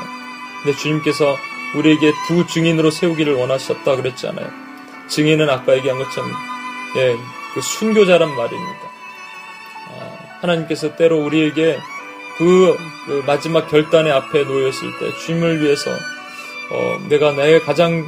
근데 0.62 0.76
주님께서 0.76 1.36
우리에게 1.74 2.12
두 2.26 2.46
증인으로 2.46 2.90
세우기를 2.90 3.34
원하셨다 3.34 3.96
그랬잖아요. 3.96 4.50
증인은 5.08 5.48
아까 5.48 5.76
얘기한 5.76 5.98
것처럼 5.98 6.30
예, 6.96 7.16
그 7.54 7.60
순교자란 7.60 8.28
말입니다. 8.36 8.80
아, 9.88 10.18
하나님께서 10.42 10.96
때로 10.96 11.24
우리에게 11.24 11.78
그, 12.36 12.76
그 13.06 13.22
마지막 13.26 13.68
결단의 13.68 14.12
앞에 14.12 14.44
놓였을 14.44 14.98
때 14.98 15.16
주님을 15.24 15.62
위해서 15.62 15.90
어, 16.70 17.08
내가 17.08 17.32
나의 17.32 17.60
가장 17.60 18.04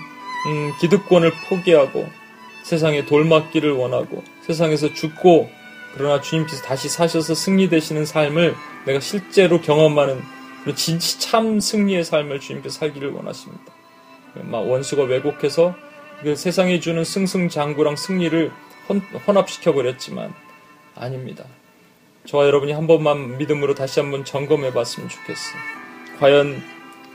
음, 0.46 0.72
기득권을 0.80 1.32
포기하고 1.48 2.08
세상에 2.62 3.04
돌맞기를 3.04 3.72
원하고 3.72 4.22
세상에서 4.42 4.92
죽고 4.94 5.50
그러나 5.94 6.20
주님께서 6.20 6.62
다시 6.62 6.88
사셔서 6.88 7.34
승리 7.34 7.68
되시는 7.68 8.06
삶을 8.06 8.54
내가 8.86 9.00
실제로 9.00 9.60
경험하는 9.60 10.20
진짜 10.74 11.18
참 11.18 11.60
승리의 11.60 12.04
삶을 12.04 12.40
주님께서 12.40 12.78
살기를 12.78 13.10
원하십니다. 13.12 13.72
막 14.34 14.60
원수가 14.60 15.02
왜곡해서 15.04 15.74
그 16.22 16.36
세상이 16.36 16.80
주는 16.80 17.04
승승장구랑 17.04 17.96
승리를 17.96 18.50
헌, 18.88 19.36
합시켜 19.36 19.72
버렸지만 19.72 20.32
아닙니다. 20.94 21.44
저와 22.26 22.46
여러분이 22.46 22.72
한 22.72 22.86
번만 22.86 23.36
믿음으로 23.38 23.74
다시 23.74 24.00
한번 24.00 24.24
점검해 24.24 24.72
봤으면 24.72 25.08
좋겠어요. 25.08 25.60
과연 26.20 26.62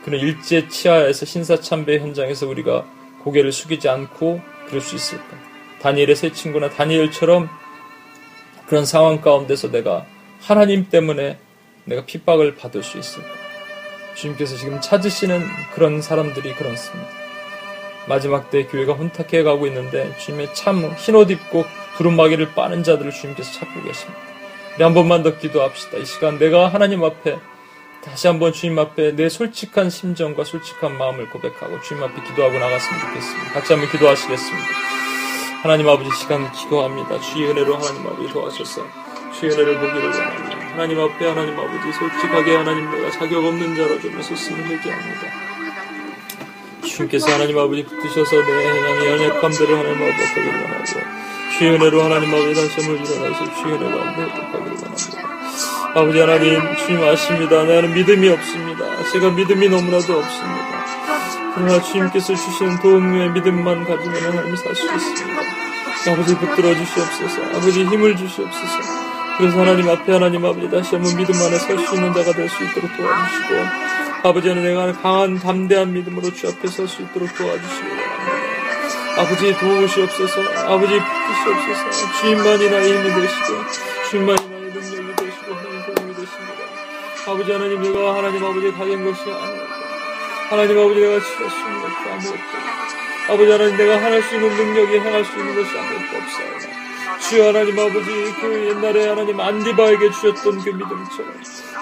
그는 0.08 0.20
일제 0.20 0.70
치하에서 0.70 1.26
신사참배 1.26 1.99
현장에서 1.99 2.47
우리가 2.47 2.86
고개를 3.26 3.51
숙이지 3.51 3.89
않고 3.89 4.39
그럴 4.68 4.80
수 4.80 4.95
있을까? 4.95 5.26
다니엘의 5.82 6.16
세 6.16 6.32
친구나 6.32 6.70
다니엘처럼 6.70 7.49
그런 8.68 8.86
상황 8.86 9.20
가운데서 9.20 9.70
내가 9.70 10.05
하나님 10.39 10.88
때문에 10.88 11.38
내가 11.84 12.05
핍박을 12.05 12.55
받을 12.55 12.84
수 12.84 12.97
있을까? 12.97 13.28
주님께서 14.16 14.55
지금 14.55 14.80
찾으시는 14.80 15.45
그런 15.74 16.01
사람들이 16.01 16.53
그렇습니다. 16.53 17.10
마지막 18.08 18.49
때 18.49 18.66
교회가 18.66 18.93
혼탁해 18.93 19.43
가고 19.43 19.68
있는데 19.68 20.16
주님의 20.20 20.55
참 20.55 20.95
흰 20.95 21.16
옷 21.16 21.30
입고 21.32 21.66
두루마기를 21.97 22.53
빠는 22.53 22.84
자들을 22.84 23.12
주님께서 23.12 23.51
찾고 23.51 23.84
계십니다. 23.84 24.22
우리 24.78 24.84
한 24.86 24.93
번만 24.93 25.22
더 25.22 25.38
기도합시다. 25.38 25.97
이 25.97 26.05
시간 26.05 26.39
내가 26.39 26.70
하나님 26.70 27.03
앞에 27.03 27.38
다시 28.10 28.28
한번 28.28 28.53
주님 28.53 28.80
앞에 28.80 29.16
내 29.16 29.30
솔직한 29.30 29.89
심정과 29.89 30.43
솔직한 30.43 30.97
마음을 30.97 31.30
고백하고 31.30 31.82
주님 31.82 32.03
앞에 32.03 32.22
기도하고 32.24 32.58
나갔으면 32.58 32.99
좋겠습니다. 32.99 33.53
같이 33.53 33.74
한번 33.74 33.91
기도하시겠습니다. 33.91 34.68
하나님 35.64 35.88
아버지 35.89 36.10
시간 36.18 36.51
기도합니다. 36.51 37.20
주의 37.20 37.49
은혜로 37.49 37.76
하나님 37.76 38.08
아버지 38.08 38.32
도와셔서 38.34 38.82
주의 39.38 39.51
은혜를 39.51 39.80
보기를 39.80 40.10
원합니다. 40.10 40.58
하나님 40.72 40.99
앞에 40.99 41.28
하나님 41.28 41.60
아버지 41.60 41.93
솔직하게 41.93 42.55
하나님 42.55 42.89
내가 42.91 43.12
자격 43.12 43.43
없는 43.43 43.76
자로 43.76 43.99
좀 43.99 44.18
했었으면 44.18 44.66
회개합니다. 44.66 45.47
주님께서 46.86 47.32
하나님 47.32 47.58
아버지 47.60 47.84
붙으셔서 47.84 48.45
내 48.45 48.68
하나님의 48.68 49.08
연약함들을 49.12 49.78
하나님 49.78 50.03
아버지 50.03 50.24
회복하기를 50.24 50.62
원하고 50.62 50.86
주의 51.58 51.72
은혜로 51.72 52.03
하나님 52.03 52.30
아버지 52.34 52.53
다시 52.55 52.82
한번 52.82 53.05
일어나서 53.05 53.53
주의 53.62 53.76
은혜 53.76 53.89
가운데 53.89 54.22
회복하기를 54.22 54.78
원합니다. 54.78 55.37
아버지 55.98 56.20
하나님 56.20 56.62
주님 56.76 57.04
아십니다. 57.04 57.64
나는 57.64 57.91
믿음이 57.91 58.30
없습니다. 58.30 59.04
제가 59.12 59.32
믿음이 59.32 59.68
너무나도 59.68 60.20
없습니다. 60.20 60.86
그러나 61.56 61.82
주님께서 61.82 62.36
주시는 62.36 62.80
도움의 62.82 63.32
믿음만 63.32 63.84
가지면 63.84 64.24
하나님 64.24 64.56
살수 64.56 64.86
있습니다. 64.86 65.41
아버지 66.12 66.36
붙들어 66.38 66.76
주시옵소서. 66.76 67.45
아버지 67.58 67.84
힘을 67.84 68.16
주시옵소서. 68.16 68.80
그래서 69.39 69.60
하나님 69.60 69.89
앞에 69.89 70.14
하나님 70.14 70.45
아버지 70.45 70.70
다시 70.70 70.93
한번 70.95 71.16
믿음 71.18 71.34
안에 71.34 71.58
설 71.58 71.80
수 71.80 71.95
있는 71.95 72.14
자가 72.14 72.32
될 72.32 72.48
수 72.48 72.64
있도록 72.64 72.95
도와주시고 72.95 73.56
아버지 74.24 74.50
하나님 74.50 74.70
내가 74.70 74.93
강한 75.02 75.39
담대한 75.39 75.93
믿음으로 75.93 76.32
주 76.32 76.48
앞에 76.48 76.68
설 76.68 76.88
수 76.88 77.02
있도록 77.02 77.34
도와주시기 77.36 77.89
바랍니다. 77.89 79.22
아버지 79.22 79.58
도우시옵소서. 79.58 80.41
아버지 80.68 80.93
붙드시옵소서. 80.93 82.14
주님만이 82.22 82.70
나의 82.70 82.98
힘이 83.00 83.14
되시고 83.16 83.64
주님만이 84.12 84.47
아버지 87.38 87.52
하나님 87.52 87.80
내가 87.84 88.18
하나님 88.18 88.44
아버지 88.44 88.72
가진 88.72 89.06
것이 89.06 89.22
아무것도 89.30 89.70
하나님 90.50 90.80
아버지 90.80 91.00
내가 91.02 91.20
것도 91.20 92.12
아무것도 92.12 92.40
아버지 93.30 93.52
하나님 93.52 93.78
내가 93.78 94.02
할수 94.02 94.36
있는 94.36 94.50
능력이 94.58 95.00
행할 95.00 95.24
수 95.24 95.38
있는 95.38 95.56
것이 95.56 95.78
아무것도 95.78 96.18
없사오나. 96.18 97.20
주여 97.20 97.48
하나님 97.50 97.80
아버지 97.80 98.10
그 98.42 98.66
옛날에 98.70 99.10
하나님 99.10 99.40
안디바에게 99.40 100.10
주셨던 100.10 100.64
그 100.64 100.70
믿음처럼 100.70 101.34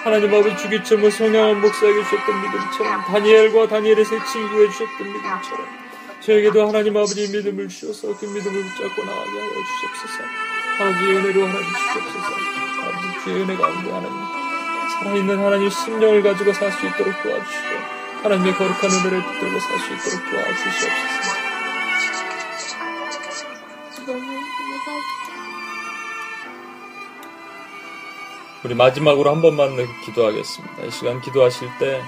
하나님 0.04 0.34
아버지 0.34 0.56
주기철문 0.58 1.10
성향한 1.10 1.62
목사에게 1.62 2.04
주셨던 2.04 2.42
믿음처럼 2.42 3.00
다니엘과 3.04 3.68
다니엘의 3.68 4.04
세 4.04 4.18
친구에 4.30 4.68
주셨던 4.68 5.06
믿음처럼 5.06 5.66
저에게도 6.20 6.68
하나님 6.68 6.98
아버지 6.98 7.34
믿음을 7.34 7.66
주셔서 7.68 8.14
그 8.18 8.26
믿음을 8.26 8.62
붙잡고 8.62 9.04
나가게 9.04 9.40
하여 9.40 9.52
주옵소서. 9.80 10.24
아버지 10.80 11.04
은혜로 11.06 11.46
하나님 11.46 11.66
주옵소서. 11.92 12.32
아버지 12.82 13.24
주의 13.24 13.42
은혜 13.42 13.56
가운데 13.56 13.90
하나님 13.90 14.45
살아있는 14.98 15.38
하나님 15.38 15.68
심령을 15.70 16.22
가지고 16.22 16.52
살 16.52 16.72
수 16.72 16.86
있도록 16.86 17.22
도와주시고 17.22 17.76
하나님의 18.22 18.54
거룩한 18.54 18.90
은혜를 18.90 19.22
붙들고 19.22 19.60
살 19.60 19.78
수 19.78 19.94
있도록 19.94 20.30
도와주시옵소서. 20.30 21.36
우리 28.64 28.74
마지막으로 28.74 29.30
한 29.30 29.42
번만 29.42 29.76
기도하겠습니다. 30.04 30.84
이 30.84 30.90
시간 30.90 31.20
기도하실 31.20 31.68
때 31.78 32.02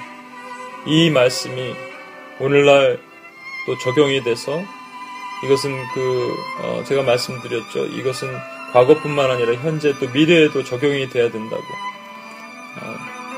이 0.86 1.10
말씀이 1.10 1.74
오늘날 2.40 3.00
또 3.66 3.76
적용이 3.78 4.22
돼서 4.22 4.62
이것은 5.44 5.70
그 5.92 6.34
어 6.62 6.82
제가 6.84 7.02
말씀드렸죠. 7.02 7.84
이것은 7.86 8.32
과거뿐만 8.72 9.30
아니라 9.30 9.54
현재 9.54 9.92
또 9.98 10.08
미래에도 10.08 10.64
적용이 10.64 11.08
돼야 11.10 11.30
된다고. 11.30 11.62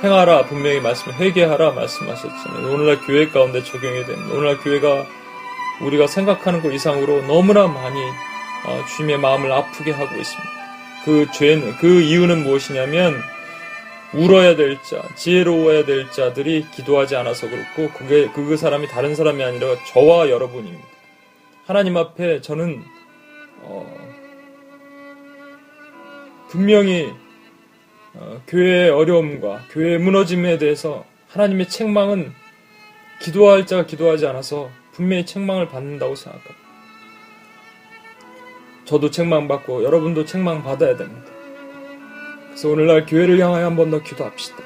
행하라 0.03 0.47
분명히 0.47 0.81
말씀 0.81 1.13
회개하라 1.13 1.73
말씀하셨잖아요. 1.73 2.73
오늘날 2.73 3.01
교회 3.01 3.29
가운데 3.29 3.63
적용이 3.63 4.05
됩니다. 4.07 4.33
오늘날 4.33 4.59
교회가 4.59 5.07
우리가 5.83 6.07
생각하는 6.07 6.63
것 6.63 6.73
이상으로 6.73 7.27
너무나 7.27 7.67
많이 7.67 8.01
어, 8.67 8.85
주님의 8.97 9.19
마음을 9.19 9.53
아프게 9.53 9.91
하고 9.91 10.15
있습니다. 10.17 10.51
그 11.05 11.31
죄는 11.33 11.77
그 11.79 12.01
이유는 12.01 12.43
무엇이냐면 12.45 13.21
울어야 14.13 14.57
될 14.57 14.83
자, 14.83 15.03
지혜로워야 15.15 15.85
될 15.85 16.11
자들이 16.11 16.67
기도하지 16.73 17.17
않아서 17.17 17.49
그렇고 17.49 17.91
그게 17.97 18.29
그 18.35 18.57
사람이 18.57 18.89
다른 18.89 19.15
사람이 19.15 19.43
아니라 19.43 19.77
저와 19.87 20.31
여러분입니다. 20.31 20.87
하나님 21.67 21.97
앞에 21.97 22.41
저는 22.41 22.83
어, 23.63 24.11
분명히 26.49 27.13
어, 28.15 28.43
교회의 28.47 28.91
어려움과 28.91 29.67
교회의 29.71 29.99
무너짐에 29.99 30.59
대해서 30.59 31.05
하나님의 31.29 31.69
책망은 31.69 32.33
기도할 33.21 33.67
자가 33.67 33.87
기도하지 33.87 34.27
않아서 34.27 34.71
분명히 34.93 35.25
책망을 35.27 35.69
받는다고 35.69 36.15
생각합니다. 36.17 36.57
저도 38.85 39.11
책망받고 39.11 39.85
여러분도 39.85 40.25
책망받아야 40.25 40.97
됩니다. 40.97 41.27
그래서 42.51 42.69
오늘날 42.69 43.07
교회를 43.07 43.39
향하여 43.39 43.67
한 43.67 43.77
번 43.77 43.91
더 43.91 44.03
기도합시다. 44.03 44.57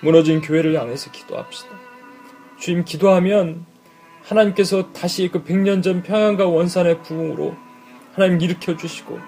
무너진 0.00 0.40
교회를 0.40 0.78
향해서 0.78 1.10
기도합시다. 1.10 1.68
주님 2.58 2.84
기도하면 2.84 3.66
하나님께서 4.22 4.92
다시 4.92 5.28
그 5.28 5.44
100년 5.44 5.82
전 5.82 6.02
평양과 6.02 6.46
원산의 6.46 7.02
부흥으로 7.02 7.54
하나님 8.14 8.40
일으켜 8.40 8.76
주시고 8.76 9.18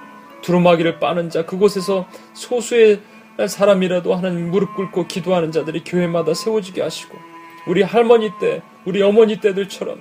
두루마기를 0.42 0.98
빠는 0.98 1.28
자 1.30 1.44
그곳에서 1.44 2.08
소수의 2.32 3.00
사람이라도 3.46 4.14
하나님 4.14 4.50
무릎 4.50 4.74
꿇고 4.74 5.06
기도하는 5.06 5.52
자들이 5.52 5.84
교회마다 5.84 6.34
세워지게 6.34 6.82
하시고 6.82 7.16
우리 7.66 7.82
할머니 7.82 8.30
때 8.40 8.62
우리 8.84 9.02
어머니 9.02 9.38
때들처럼 9.38 10.00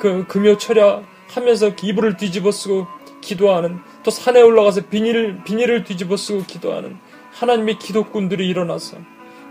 그 0.00 0.26
금요 0.26 0.58
철야 0.58 1.02
하면서 1.28 1.70
이불을 1.82 2.16
뒤집어 2.16 2.50
쓰고 2.50 2.86
기도하는 3.20 3.78
또 4.02 4.10
산에 4.10 4.42
올라가서 4.42 4.88
비닐을 4.88 5.44
비닐을 5.44 5.84
뒤집어 5.84 6.16
쓰고 6.16 6.44
기도하는 6.44 6.98
하나님의 7.32 7.78
기도꾼들이 7.78 8.46
일어나서 8.48 8.98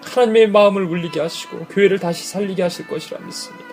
하나님의 0.03 0.49
마음을 0.49 0.83
울리게 0.83 1.19
하시고 1.19 1.65
교회를 1.67 1.99
다시 1.99 2.27
살리게 2.27 2.61
하실 2.61 2.87
것이라 2.87 3.19
믿습니다. 3.25 3.65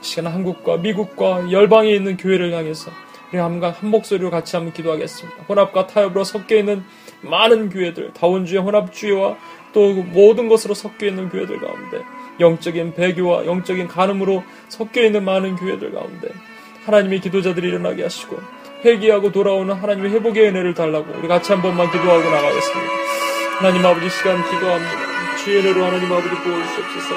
시간 0.00 0.32
한국과 0.32 0.78
미국과 0.78 1.50
열방에 1.50 1.90
있는 1.90 2.16
교회를 2.16 2.52
향해서 2.52 2.90
우리 3.32 3.40
한한 3.40 3.74
목소리로 3.82 4.30
같이 4.30 4.54
한번 4.56 4.72
기도하겠습니다. 4.72 5.44
혼합과 5.48 5.88
타협으로 5.88 6.24
섞여 6.24 6.56
있는 6.56 6.84
많은 7.24 7.70
교회들, 7.70 8.12
다원주의 8.14 8.60
혼합주의와 8.62 9.36
또 9.72 9.92
모든 9.92 10.48
것으로 10.48 10.74
섞여 10.74 11.06
있는 11.06 11.28
교회들 11.28 11.58
가운데 11.58 12.02
영적인 12.40 12.94
배교와 12.94 13.46
영적인 13.46 13.88
간음으로 13.88 14.44
섞여 14.68 15.02
있는 15.02 15.24
많은 15.24 15.56
교회들 15.56 15.92
가운데 15.92 16.28
하나님의 16.86 17.20
기도자들이 17.20 17.68
일어나게 17.68 18.02
하시고 18.02 18.38
회개하고 18.84 19.32
돌아오는 19.32 19.74
하나님의 19.74 20.12
회복의 20.12 20.48
은혜를 20.48 20.74
달라고 20.74 21.06
우리 21.18 21.26
같이 21.26 21.52
한 21.52 21.62
번만 21.62 21.90
기도하고 21.90 22.22
나가겠습니다. 22.22 22.92
하나님 23.58 23.86
아버지 23.86 24.10
시간 24.10 24.42
기도합니다. 24.50 25.36
주의 25.42 25.58
은혜로 25.58 25.84
하나님 25.84 26.12
아버지 26.12 26.28
부어주시옵소서. 26.28 27.14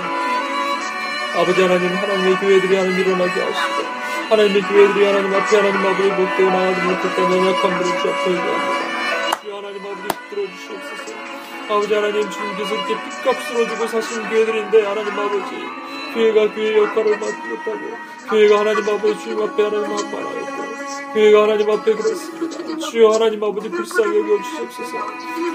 아버지 1.36 1.62
하나님 1.62 1.90
하나님의 1.90 2.36
교회들이 2.38 2.76
하나님 2.76 3.00
일어나게 3.00 3.42
하시고 3.42 3.88
하나님의 4.30 4.62
교회들이 4.62 5.06
하나님 5.06 5.34
앞에 5.34 5.58
하나님 5.58 5.86
아버지 5.86 6.10
못되고 6.10 6.50
나가지 6.50 6.82
못했던 6.82 7.32
연약한 7.32 7.78
분을 7.78 8.02
주옵소서 8.02 8.97
주시옵소서 10.56 11.18
아버지 11.70 11.94
하나님 11.94 12.30
주님께서 12.30 12.76
이렇게 12.76 12.96
핏값으로 13.10 13.68
주고 13.68 13.88
사신 13.88 14.24
교회들인데 14.30 14.86
하나님 14.86 15.20
아버지 15.20 15.56
교회가 16.14 16.54
교회 16.54 16.78
역할을 16.78 17.18
못하고 17.18 17.80
교회가 18.30 18.60
하나님 18.60 18.90
아버지 18.90 19.20
주님 19.24 19.42
앞에 19.42 19.64
하나님 19.64 19.92
한말하였고 19.98 21.14
교회가 21.14 21.44
하나님 21.44 21.70
앞에 21.70 21.94
그렇습니다. 21.94 22.47
주여 22.90 23.10
하나님 23.12 23.44
아버지 23.44 23.70
불쌍히 23.70 24.18
여겨주시옵소서. 24.18 24.98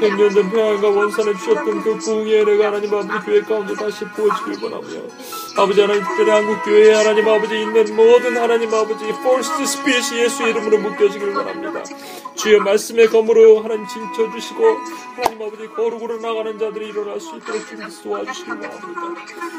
백년 0.01 0.31
전 0.31 0.51
평안과 0.51 0.89
원산에 0.89 1.33
주셨던 1.35 1.83
그 1.83 1.97
부흥의 1.97 2.43
은혜가 2.43 2.67
하나님 2.67 2.93
아버지 2.93 3.09
교회 3.25 3.41
가운데 3.41 3.75
다시 3.75 4.05
부어지길 4.05 4.63
원하며 4.63 4.89
아버지 5.57 5.81
하나님 5.81 6.03
특별히 6.03 6.31
한국 6.31 6.63
교회에 6.65 6.93
하나님 6.93 7.29
아버지 7.29 7.61
있는 7.61 7.97
모든 7.97 8.37
하나님 8.37 8.75
아버지 8.75 9.05
forced 9.07 9.63
spirit 9.63 10.17
예수 10.19 10.43
이름으로 10.43 10.79
묶여지길 10.79 11.29
원합니다. 11.29 11.83
주여 12.35 12.61
말씀의 12.61 13.09
검으로 13.09 13.63
하나님 13.63 13.87
징쳐주시고 13.87 14.65
하나님 15.17 15.43
아버지 15.43 15.69
거룩으로 15.69 16.19
나가는 16.19 16.59
자들이 16.59 16.89
일어날 16.89 17.21
수 17.21 17.37
있도록 17.37 17.67
주님께서 17.67 18.03
도와주시길 18.03 18.51
원합니다. 18.51 19.01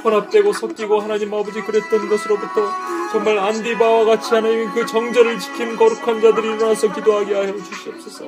혼합되고 0.03 0.53
섞이고 0.53 0.99
하나님 0.99 1.33
아버지 1.33 1.61
그랬던 1.61 2.09
것으로부터 2.09 2.69
정말 3.13 3.37
안디바와 3.37 4.05
같이 4.05 4.33
하나님 4.33 4.71
그 4.73 4.85
정절을 4.85 5.39
지킨 5.39 5.75
거룩한 5.77 6.19
자들이 6.19 6.47
일어나서 6.55 6.91
기도하게 6.91 7.35
하여 7.35 7.53
주시옵소서. 7.63 8.27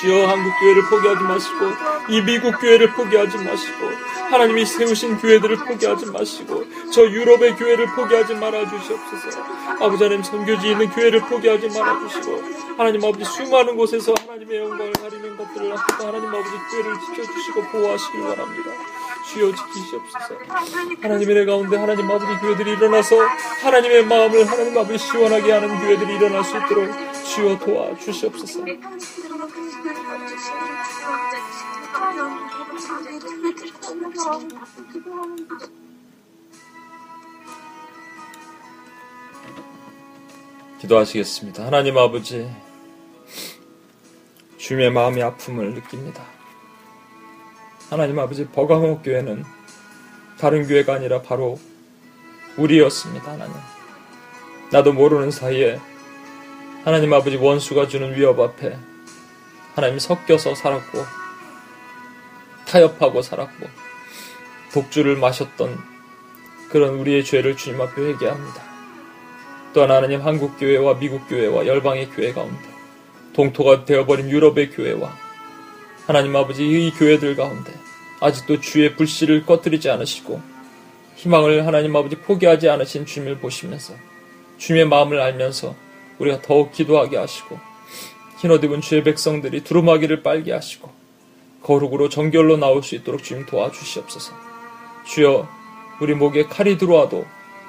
주여 0.00 0.26
한국 0.28 0.52
교회를 0.60 0.82
포기하지 0.90 1.22
마시고 1.24 1.66
이 2.08 2.20
미국 2.22 2.60
교회를 2.60 2.92
포기하지 2.92 3.38
마시고 3.38 3.86
하나님이 4.30 4.64
세우신 4.64 5.18
교회들을 5.18 5.56
포기하지 5.56 6.06
마시고 6.06 6.64
저 6.92 7.02
유럽의 7.02 7.56
교회를 7.56 7.86
포기하지 7.94 8.34
말아 8.34 8.68
주시옵소서. 8.68 9.40
아버지 9.80 10.02
하나님 10.04 10.22
선교지 10.22 10.70
있는 10.70 10.88
교회를 10.90 11.20
포기하지 11.22 11.68
말아 11.68 12.00
주시고 12.08 12.42
하나님 12.76 13.04
아버지 13.04 13.24
수많은 13.24 13.76
곳에서 13.76 14.14
하나님의 14.26 14.58
영광을 14.58 14.92
가리는 14.92 15.36
것들을 15.36 15.76
하나님 15.76 16.28
아버지 16.28 16.50
교회를 16.70 17.00
지켜 17.00 17.32
주시고 17.32 17.62
보호하시길 17.72 18.20
바랍니다. 18.22 18.70
주여 19.28 19.54
지키시옵소서. 19.54 20.38
하나님의 21.02 21.34
내 21.34 21.44
가운데 21.44 21.76
하나님 21.76 22.10
아버지 22.10 22.32
교회들이 22.40 22.72
일어나서 22.72 23.16
하나님의 23.62 24.06
마음을 24.06 24.48
하나님 24.48 24.78
아버지 24.78 24.98
시원하게 24.98 25.52
하는 25.52 25.68
교회들이 25.80 26.14
일어날 26.16 26.42
수 26.44 26.56
있도록 26.56 26.90
주여 27.24 27.58
도와주시옵소서. 27.58 28.64
기도하시겠습니다. 40.80 41.66
하나님 41.66 41.98
아버지, 41.98 42.48
주님의 44.56 44.92
마음의 44.92 45.22
아픔을 45.22 45.74
느낍니다. 45.74 46.37
하나님 47.90 48.18
아버지, 48.18 48.46
버가목 48.46 49.02
교회는 49.02 49.44
다른 50.38 50.66
교회가 50.66 50.94
아니라 50.94 51.22
바로 51.22 51.58
우리였습니다, 52.58 53.32
하나님. 53.32 53.54
나도 54.70 54.92
모르는 54.92 55.30
사이에 55.30 55.80
하나님 56.84 57.12
아버지 57.14 57.36
원수가 57.36 57.88
주는 57.88 58.14
위협 58.14 58.38
앞에 58.38 58.76
하나님 59.74 59.98
섞여서 59.98 60.54
살았고 60.54 60.98
타협하고 62.66 63.22
살았고 63.22 63.66
독주를 64.72 65.16
마셨던 65.16 65.78
그런 66.68 66.94
우리의 66.98 67.24
죄를 67.24 67.56
주님 67.56 67.80
앞에 67.80 68.02
회개합니다. 68.02 68.62
또한 69.72 69.90
하나님 69.90 70.20
한국 70.20 70.58
교회와 70.58 70.98
미국 70.98 71.26
교회와 71.28 71.66
열방의 71.66 72.10
교회 72.10 72.32
가운데 72.34 72.68
동토가 73.32 73.86
되어버린 73.86 74.28
유럽의 74.28 74.70
교회와 74.70 75.27
하나님 76.08 76.34
아버지 76.36 76.64
이 76.64 76.90
교회들 76.92 77.36
가운데 77.36 77.70
아직도 78.20 78.62
주의 78.62 78.96
불씨를 78.96 79.44
꺼뜨리지 79.44 79.90
않으시고 79.90 80.40
희망을 81.16 81.66
하나님 81.66 81.94
아버지 81.96 82.16
포기하지 82.16 82.70
않으신 82.70 83.04
주님을 83.04 83.40
보시면서 83.40 83.92
주님의 84.56 84.88
마음을 84.88 85.20
알면서 85.20 85.74
우리가 86.18 86.40
더욱 86.40 86.72
기도하게 86.72 87.18
하시고 87.18 87.58
흰옷 88.38 88.64
입은 88.64 88.80
주의 88.80 89.04
백성들이 89.04 89.64
두루마기를 89.64 90.22
빨게 90.22 90.50
하시고 90.50 90.90
거룩으로 91.62 92.08
정결로 92.08 92.56
나올 92.56 92.82
수 92.82 92.94
있도록 92.94 93.22
주님 93.22 93.44
도와주시옵소서. 93.44 94.32
주여 95.04 95.46
우리 96.00 96.14
목에 96.14 96.44
칼이 96.44 96.78
들어와도 96.78 97.26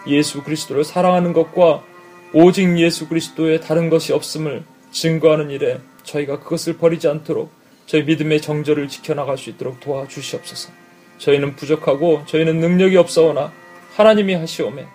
예수 0.08 0.44
그리스도를 0.44 0.86
사랑하는 0.86 1.34
것과 1.34 1.84
오직 2.32 2.80
예수 2.80 3.10
그리스도의 3.10 3.60
다른 3.60 3.90
것이 3.90 4.14
없음을 4.14 4.64
증거하는 4.92 5.50
일에 5.50 5.82
저희가 6.04 6.40
그것을 6.40 6.78
버리지 6.78 7.10
않도록 7.10 7.59
저희 7.90 8.04
믿음의 8.04 8.40
정절을 8.44 8.88
지켜나갈 8.88 9.36
수 9.36 9.50
있도록 9.50 9.80
도와주시옵소서. 9.80 10.72
저희는 11.18 11.56
부족하고 11.56 12.24
저희는 12.28 12.60
능력이 12.60 12.96
없사오나 12.98 13.52
하나님이 13.96 14.36
하시오매 14.36 14.88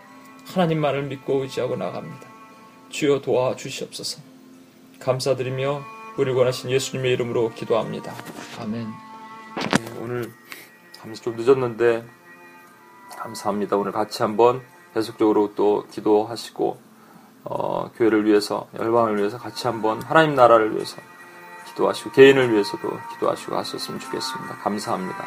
하나님만을 0.46 1.02
믿고 1.02 1.42
의지하고 1.42 1.74
나갑니다. 1.74 2.28
주여 2.90 3.20
도와주시옵소서. 3.20 4.22
감사드리며 5.00 5.82
우리 6.18 6.32
권하신 6.32 6.70
예수님의 6.70 7.14
이름으로 7.14 7.50
기도합니다. 7.54 8.14
아멘. 8.60 8.86
네, 8.86 9.98
오늘 10.00 10.32
좀 11.20 11.34
늦었는데 11.34 12.04
감사합니다. 13.18 13.76
오늘 13.76 13.90
같이 13.90 14.22
한번 14.22 14.62
계속적으로 14.94 15.56
또 15.56 15.84
기도하시고 15.90 16.78
어, 17.42 17.90
교회를 17.96 18.24
위해서 18.24 18.68
열방을 18.78 19.18
위해서 19.18 19.36
같이 19.36 19.66
한번 19.66 20.00
하나님 20.00 20.36
나라를 20.36 20.76
위해서 20.76 21.02
기도하시고 21.74 22.10
개인을 22.12 22.52
위해서도 22.52 22.98
기도하시고 23.12 23.56
하셨으면 23.56 24.00
좋겠습니다. 24.00 24.56
감사합니다. 24.56 25.24